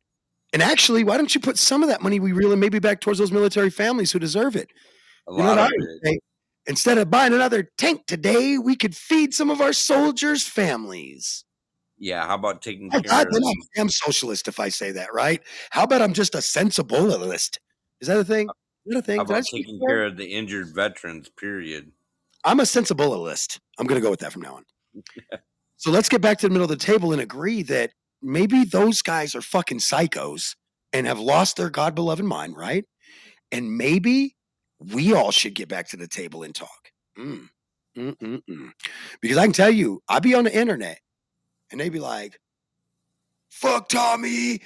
And 0.52 0.64
actually, 0.64 1.04
why 1.04 1.18
don't 1.18 1.34
you 1.34 1.42
put 1.42 1.58
some 1.58 1.84
of 1.84 1.90
that 1.90 2.02
money 2.02 2.20
we 2.20 2.32
reel 2.32 2.52
in 2.52 2.60
maybe 2.60 2.80
back 2.80 3.02
towards 3.02 3.20
those 3.20 3.32
military 3.32 3.70
families 3.70 4.12
who 4.12 4.20
deserve 4.20 4.56
it? 4.56 4.70
A 5.28 5.32
You 5.32 5.40
know 5.40 5.50
what 5.50 5.60
I 5.60 5.70
would 5.72 6.00
say? 6.04 6.20
Instead 6.66 6.98
of 6.98 7.10
buying 7.10 7.34
another 7.34 7.70
tank 7.78 8.06
today, 8.08 8.58
we 8.58 8.76
could 8.76 8.96
feed 8.96 9.34
some 9.34 9.50
of 9.50 9.62
our 9.62 9.74
soldiers' 9.74 10.44
families. 10.44 11.46
Yeah. 11.98 12.26
How 12.26 12.36
about 12.36 12.62
taking 12.62 12.90
care 12.90 13.02
God, 13.02 13.28
of 13.28 13.34
then 13.34 13.44
I'm 13.78 13.90
socialist 13.90 14.48
if 14.48 14.60
I 14.60 14.70
say 14.70 14.92
that, 14.92 15.14
right? 15.14 15.42
How 15.72 15.84
about 15.84 16.02
I'm 16.02 16.14
just 16.14 16.34
a 16.34 16.42
sensibilist? 16.42 17.60
Is 18.02 18.08
that 18.08 18.18
a 18.18 18.24
thing? 18.24 18.50
Is 18.86 18.94
that 18.94 19.00
a 19.00 19.02
thing? 19.02 19.18
how 19.18 19.24
about 19.24 19.44
taking 19.44 19.80
care 19.80 20.06
of 20.06 20.18
the 20.18 20.26
injured 20.26 20.74
veterans? 20.74 21.30
Period. 21.30 21.92
I'm 22.44 22.60
a 22.60 22.66
sensibilist. 22.66 23.60
I'm 23.78 23.86
going 23.86 24.00
to 24.00 24.04
go 24.04 24.10
with 24.10 24.22
that 24.22 24.32
from 24.32 24.44
now 24.44 24.56
on. 24.56 24.66
so 25.78 25.92
let's 25.92 26.10
get 26.10 26.22
back 26.22 26.38
to 26.40 26.48
the 26.48 26.52
middle 26.52 26.64
of 26.64 26.70
the 26.70 26.84
table 26.84 27.12
and 27.12 27.22
agree 27.22 27.64
that 27.64 27.92
maybe 28.22 28.64
those 28.64 29.02
guys 29.02 29.36
are 29.36 29.42
fucking 29.42 29.80
psychos 29.80 30.56
and 30.94 31.06
have 31.06 31.20
lost 31.20 31.58
their 31.58 31.70
God 31.70 31.96
beloved 31.96 32.24
mind, 32.24 32.56
right? 32.56 32.86
And 33.52 33.78
maybe 33.78 34.36
we 34.80 35.14
all 35.14 35.32
should 35.32 35.54
get 35.54 35.68
back 35.68 35.90
to 35.90 35.98
the 35.98 36.08
table 36.08 36.44
and 36.44 36.56
talk. 36.56 36.92
Mm, 37.18 37.50
mm, 37.98 38.18
mm, 38.18 38.42
mm. 38.50 38.72
Because 39.22 39.38
I 39.38 39.44
can 39.44 39.54
tell 39.54 39.72
you, 39.72 40.02
I'd 40.08 40.24
be 40.24 40.34
on 40.34 40.46
the 40.46 40.56
internet 40.56 41.00
and 41.72 41.80
they'd 41.80 41.90
be 41.90 42.00
like, 42.00 42.40
fuck 43.50 43.90
Tommy, 43.90 44.62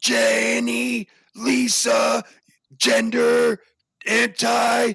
Jenny, 0.00 1.08
Lisa, 1.34 2.24
gender, 2.76 3.60
anti, 4.06 4.94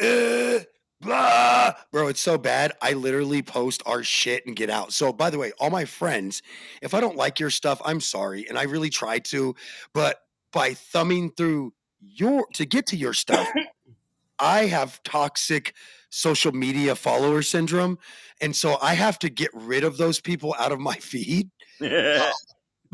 uh, 0.00 0.58
blah. 1.00 1.72
Bro, 1.90 2.08
it's 2.08 2.20
so 2.20 2.38
bad. 2.38 2.72
I 2.80 2.92
literally 2.92 3.42
post 3.42 3.82
our 3.86 4.02
shit 4.02 4.46
and 4.46 4.56
get 4.56 4.70
out. 4.70 4.92
So, 4.92 5.12
by 5.12 5.30
the 5.30 5.38
way, 5.38 5.52
all 5.58 5.70
my 5.70 5.84
friends, 5.84 6.42
if 6.80 6.94
I 6.94 7.00
don't 7.00 7.16
like 7.16 7.40
your 7.40 7.50
stuff, 7.50 7.80
I'm 7.84 8.00
sorry. 8.00 8.46
And 8.48 8.58
I 8.58 8.64
really 8.64 8.90
try 8.90 9.18
to, 9.18 9.54
but 9.92 10.18
by 10.52 10.74
thumbing 10.74 11.32
through 11.36 11.72
your 12.00 12.46
to 12.54 12.64
get 12.64 12.86
to 12.88 12.96
your 12.96 13.14
stuff, 13.14 13.48
I 14.38 14.66
have 14.66 15.02
toxic 15.02 15.74
social 16.10 16.52
media 16.52 16.94
follower 16.94 17.42
syndrome. 17.42 17.98
And 18.40 18.54
so 18.54 18.76
I 18.82 18.94
have 18.94 19.18
to 19.20 19.30
get 19.30 19.50
rid 19.54 19.84
of 19.84 19.96
those 19.96 20.20
people 20.20 20.54
out 20.58 20.72
of 20.72 20.80
my 20.80 20.94
feed. 21.00 21.50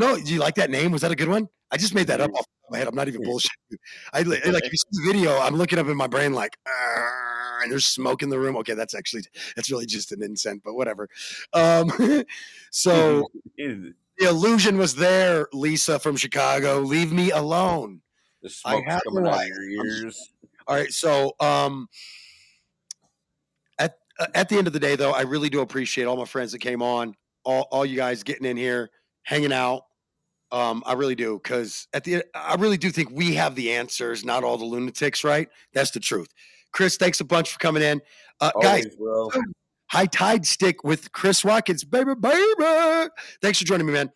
No, 0.01 0.17
do 0.17 0.33
you 0.33 0.39
like 0.39 0.55
that 0.55 0.71
name? 0.71 0.93
Was 0.93 1.03
that 1.03 1.11
a 1.11 1.17
good 1.17 1.29
one? 1.29 1.49
I 1.73 1.77
just 1.77 1.93
made 1.93 2.07
that 2.07 2.21
up 2.21 2.31
off 2.33 2.47
my 2.71 2.79
head. 2.79 2.89
I'm 2.89 2.95
not 2.95 3.09
even 3.09 3.23
bullshit. 3.23 3.51
I 4.13 4.23
li- 4.23 4.41
like 4.45 4.65
if 4.65 4.73
you 4.73 4.79
see 4.79 4.89
the 4.91 5.13
video, 5.13 5.39
I'm 5.39 5.57
looking 5.57 5.79
up 5.79 5.87
in 5.87 5.97
my 5.97 6.07
brain 6.07 6.33
like, 6.33 6.57
and 7.63 7.71
there's 7.71 7.87
smoke 7.87 8.23
in 8.23 8.29
the 8.29 8.39
room. 8.39 8.57
Okay, 8.59 8.75
that's 8.75 8.95
actually 8.95 9.23
that's 9.57 9.71
really 9.71 9.87
just 9.87 10.13
an 10.13 10.23
incense, 10.23 10.61
but 10.65 10.75
whatever. 10.75 11.09
Um, 11.53 11.91
so 12.71 13.27
the 13.57 13.95
the 14.19 14.29
illusion 14.29 14.79
was 14.79 14.95
there, 14.95 15.49
Lisa 15.53 15.99
from 15.99 16.17
Chicago. 16.17 16.81
Leave 16.81 17.13
me 17.13 17.31
alone. 17.31 18.01
smoke's 18.49 18.91
have 18.91 19.03
coming 19.05 19.25
the 19.25 19.31
out 19.31 19.43
of 19.43 19.49
your 19.49 19.87
ears. 19.87 20.33
All 20.67 20.77
right, 20.77 20.93
so 20.93 21.35
um, 21.41 21.89
at 23.79 23.97
uh, 24.19 24.27
at 24.35 24.49
the 24.49 24.57
end 24.57 24.67
of 24.67 24.73
the 24.73 24.81
day, 24.81 24.97
though, 24.97 25.13
I 25.13 25.23
really 25.23 25.49
do 25.49 25.61
appreciate 25.61 26.05
all 26.05 26.17
my 26.17 26.25
friends 26.25 26.53
that 26.53 26.59
came 26.59 26.83
on, 26.83 27.15
all 27.45 27.69
all 27.71 27.87
you 27.87 27.97
guys 27.97 28.23
getting 28.23 28.45
in 28.45 28.57
here, 28.57 28.91
hanging 29.23 29.53
out. 29.53 29.83
Um, 30.51 30.83
I 30.87 30.95
really 30.95 31.15
do, 31.15 31.41
because 31.43 31.89
at 31.93 32.05
the 32.05 32.25
I 32.35 32.55
really 32.55 32.79
do 32.79 32.91
think 32.91 33.11
we 33.11 33.35
have 33.35 33.55
the 33.55 33.73
answers, 33.73 34.25
not 34.25 34.45
all 34.45 34.57
the 34.57 34.65
lunatics. 34.65 35.25
Right? 35.25 35.49
That's 35.73 35.91
the 35.91 36.01
truth. 36.01 36.29
Chris, 36.73 36.97
thanks 36.97 37.21
a 37.21 37.25
bunch 37.25 37.51
for 37.51 37.59
coming 37.59 37.83
in, 37.83 38.01
uh, 38.41 38.53
guys. 38.61 38.85
Always, 38.85 38.97
bro. 38.97 39.31
High 39.91 40.07
Tide 40.07 40.45
Stick 40.45 40.85
with 40.85 41.13
Chris 41.13 41.45
Watkins, 41.45 41.83
baby, 41.83 42.15
baby. 42.15 43.09
Thanks 43.41 43.59
for 43.59 43.65
joining 43.65 43.87
me, 43.87 43.95
man. 43.95 44.11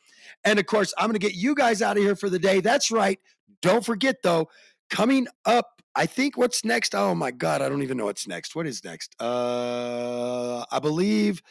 And 0.45 0.59
of 0.59 0.67
course, 0.67 0.93
I'm 0.99 1.07
going 1.07 1.19
to 1.19 1.19
get 1.19 1.35
you 1.35 1.55
guys 1.55 1.81
out 1.81 1.97
of 1.97 2.03
here 2.03 2.15
for 2.15 2.29
the 2.29 2.39
day. 2.39 2.61
That's 2.61 2.91
right. 2.91 3.19
Don't 3.63 3.85
forget, 3.85 4.17
though, 4.23 4.51
coming 4.91 5.29
up, 5.47 5.81
I 5.95 6.05
think 6.05 6.37
what's 6.37 6.65
next. 6.65 6.95
Oh 6.95 7.15
my 7.15 7.31
God, 7.31 7.63
I 7.63 7.69
don't 7.69 7.83
even 7.83 7.97
know 7.97 8.07
what's 8.07 8.27
next. 8.27 8.55
What 8.55 8.67
is 8.67 8.85
next? 8.85 9.15
Uh, 9.21 10.65
I 10.71 10.79
believe 10.79 11.43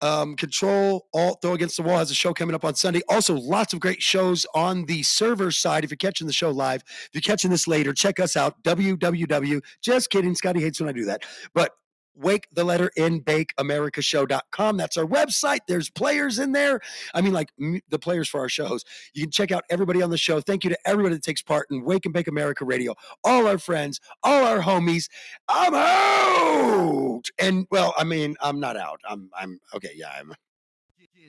um, 0.00 0.36
Control 0.36 1.06
Alt 1.14 1.40
Throw 1.42 1.54
Against 1.54 1.76
the 1.76 1.82
Wall 1.82 1.98
has 1.98 2.10
a 2.10 2.14
show 2.14 2.32
coming 2.32 2.54
up 2.54 2.64
on 2.64 2.74
Sunday. 2.74 3.00
Also, 3.08 3.34
lots 3.34 3.72
of 3.72 3.80
great 3.80 4.02
shows 4.02 4.46
on 4.54 4.84
the 4.86 5.02
server 5.02 5.50
side. 5.50 5.84
If 5.84 5.90
you're 5.90 5.96
catching 5.96 6.26
the 6.26 6.32
show 6.32 6.50
live, 6.50 6.82
if 6.86 7.10
you're 7.12 7.22
catching 7.22 7.50
this 7.50 7.66
later, 7.66 7.92
check 7.92 8.20
us 8.20 8.36
out. 8.36 8.62
www. 8.62 9.60
Just 9.82 10.10
kidding. 10.10 10.34
Scotty 10.34 10.60
hates 10.60 10.80
when 10.80 10.88
I 10.88 10.92
do 10.92 11.04
that. 11.06 11.22
But 11.54 11.72
wake 12.18 12.48
the 12.52 12.64
letter 12.64 12.90
in 12.96 13.20
bake 13.20 13.54
americashow.com. 13.58 14.76
That's 14.76 14.96
our 14.96 15.04
website. 15.06 15.60
There's 15.68 15.90
players 15.90 16.38
in 16.38 16.52
there. 16.52 16.80
I 17.14 17.20
mean, 17.20 17.32
like 17.32 17.50
m- 17.60 17.80
the 17.88 17.98
players 17.98 18.28
for 18.28 18.40
our 18.40 18.48
shows. 18.48 18.84
You 19.14 19.22
can 19.22 19.30
check 19.30 19.52
out 19.52 19.64
everybody 19.70 20.02
on 20.02 20.10
the 20.10 20.18
show. 20.18 20.40
Thank 20.40 20.64
you 20.64 20.70
to 20.70 20.78
everybody 20.84 21.14
that 21.14 21.22
takes 21.22 21.42
part 21.42 21.66
in 21.70 21.84
Wake 21.84 22.04
and 22.04 22.14
Bake 22.14 22.28
America 22.28 22.64
Radio, 22.64 22.94
all 23.24 23.46
our 23.46 23.58
friends, 23.58 24.00
all 24.22 24.44
our 24.44 24.60
homies. 24.60 25.08
I'm 25.48 25.74
out. 25.74 27.24
And 27.38 27.66
well, 27.70 27.94
I 27.98 28.04
mean, 28.04 28.36
I'm 28.42 28.60
not 28.60 28.76
out. 28.76 29.00
I'm, 29.08 29.30
I'm 29.38 29.58
okay. 29.74 29.90
Yeah, 29.94 30.10
I'm. 30.18 30.34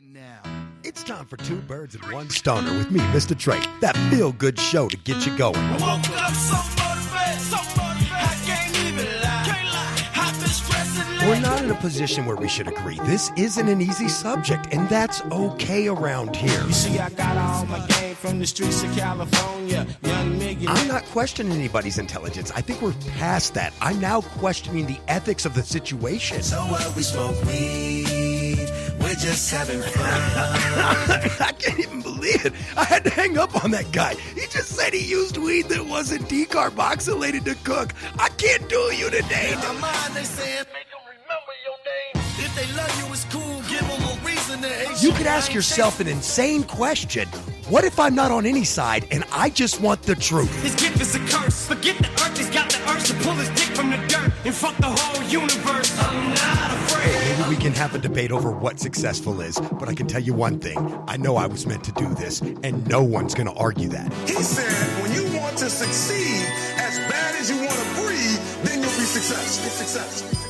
Now, 0.01 0.41
it's 0.83 1.03
time 1.03 1.25
for 1.27 1.37
two 1.37 1.57
birds 1.57 1.93
and 1.93 2.03
one 2.11 2.29
stoner 2.29 2.75
with 2.75 2.89
me, 2.89 2.99
MistaTre. 2.99 3.63
That 3.81 3.95
feel 4.11 4.31
good 4.31 4.59
show 4.59 4.87
to 4.87 4.97
get 4.97 5.25
you 5.25 5.37
going. 5.37 5.55
We're 11.21 11.39
not 11.41 11.61
in 11.61 11.69
a 11.69 11.75
position 11.75 12.25
where 12.25 12.37
we 12.37 12.47
should 12.47 12.67
agree. 12.67 12.97
This 13.03 13.31
isn't 13.35 13.67
an 13.67 13.81
easy 13.81 14.07
subject, 14.07 14.73
and 14.73 14.87
that's 14.87 15.21
okay 15.31 15.87
around 15.87 16.35
here. 16.35 16.63
You 16.65 16.71
see, 16.71 16.97
I 16.99 17.09
got 17.09 17.37
all 17.37 17.65
my 17.65 17.85
game 17.87 18.15
from 18.15 18.39
the 18.39 18.47
streets 18.47 18.83
of 18.83 18.95
California. 18.95 19.85
I'm 20.03 20.87
not 20.87 21.03
questioning 21.05 21.51
anybody's 21.51 21.97
intelligence. 21.97 22.51
I 22.55 22.61
think 22.61 22.81
we're 22.81 22.93
past 23.17 23.53
that. 23.55 23.73
I'm 23.81 23.99
now 23.99 24.21
questioning 24.21 24.85
the 24.85 24.97
ethics 25.07 25.45
of 25.45 25.53
the 25.55 25.63
situation. 25.63 26.41
So 26.41 26.57
what? 26.61 26.95
We 26.95 27.03
smoke 27.03 27.41
weed. 27.45 28.69
We're 28.99 29.15
just 29.15 29.51
having 29.51 29.81
fun. 29.81 29.95
I 31.41 31.53
can't 31.57 31.79
even 31.79 32.01
believe 32.01 32.45
it. 32.45 32.53
I 32.77 32.83
had 32.85 33.03
to 33.03 33.09
hang 33.09 33.37
up 33.37 33.63
on 33.63 33.71
that 33.71 33.91
guy. 33.91 34.15
He 34.35 34.41
just 34.41 34.69
said 34.69 34.93
he 34.93 35.03
used 35.05 35.37
weed 35.37 35.65
that 35.69 35.85
wasn't 35.85 36.29
decarboxylated 36.29 37.45
to 37.45 37.55
cook. 37.63 37.93
I 38.17 38.29
can't 38.29 38.67
do 38.69 38.77
you 38.95 39.09
today. 39.09 39.53
In 41.49 41.55
my 41.55 41.73
mind, 41.73 41.85
they 41.85 42.09
saying, 42.09 42.13
make 42.13 42.13
them 42.13 42.13
remember 42.13 42.13
your 42.13 42.13
name. 42.13 42.19
If 42.39 42.55
they 42.55 42.67
love 42.77 42.93
you, 42.99 43.13
it's 43.13 43.25
cool. 43.25 43.61
Give 43.69 43.87
them 43.87 44.01
a 44.01 44.25
reason 44.25 44.61
to 44.61 44.69
hate 44.69 45.03
You 45.03 45.11
could 45.13 45.27
ask 45.27 45.53
yourself 45.53 45.99
an 45.99 46.07
insane 46.07 46.63
question. 46.63 47.27
What 47.69 47.83
if 47.83 47.99
I'm 47.99 48.15
not 48.15 48.31
on 48.31 48.45
any 48.45 48.63
side 48.63 49.05
and 49.11 49.23
I 49.31 49.49
just 49.49 49.81
want 49.81 50.01
the 50.03 50.15
truth? 50.15 50.53
His 50.63 50.75
gift 50.75 51.01
is 51.01 51.15
a 51.15 51.19
curse. 51.19 51.67
Forget 51.67 51.97
the 51.97 52.09
earth, 52.23 52.37
he's 52.37 52.49
got 52.49 52.69
the 52.69 52.77
urge 52.91 53.05
to 53.07 53.13
pull 53.15 53.33
his 53.33 53.49
dick 53.49 53.75
from 53.75 53.91
the 53.91 53.97
dirt 54.07 54.31
and 54.45 54.55
fuck 54.55 54.75
the 54.77 54.87
whole 54.87 55.23
universe. 55.29 55.97
I'm 55.99 56.29
not 56.29 56.71
afraid. 56.71 57.13
Hey, 57.13 57.37
maybe 57.37 57.49
we 57.49 57.55
can 57.55 57.73
have 57.73 57.93
a 57.93 57.99
debate 57.99 58.31
over 58.31 58.51
what 58.51 58.79
successful 58.79 59.41
is, 59.41 59.59
but 59.79 59.87
I 59.87 59.93
can 59.93 60.07
tell 60.07 60.21
you 60.21 60.33
one 60.33 60.59
thing. 60.59 60.77
I 61.07 61.17
know 61.17 61.37
I 61.37 61.45
was 61.45 61.65
meant 61.67 61.83
to 61.85 61.91
do 61.91 62.13
this, 62.15 62.41
and 62.41 62.87
no 62.87 63.03
one's 63.03 63.35
going 63.35 63.47
to 63.47 63.53
argue 63.53 63.89
that. 63.89 64.11
He 64.27 64.33
said, 64.33 64.71
when 65.03 65.13
you 65.13 65.37
want 65.37 65.57
to 65.59 65.69
succeed 65.69 66.45
as 66.77 66.97
bad 67.09 67.35
as 67.35 67.49
you 67.49 67.57
want 67.57 67.71
to 67.71 68.01
breathe, 68.01 68.39
then 68.63 68.81
you'll 68.81 68.97
be 68.97 69.05
successful. 69.05 69.69
Successful. 69.69 70.48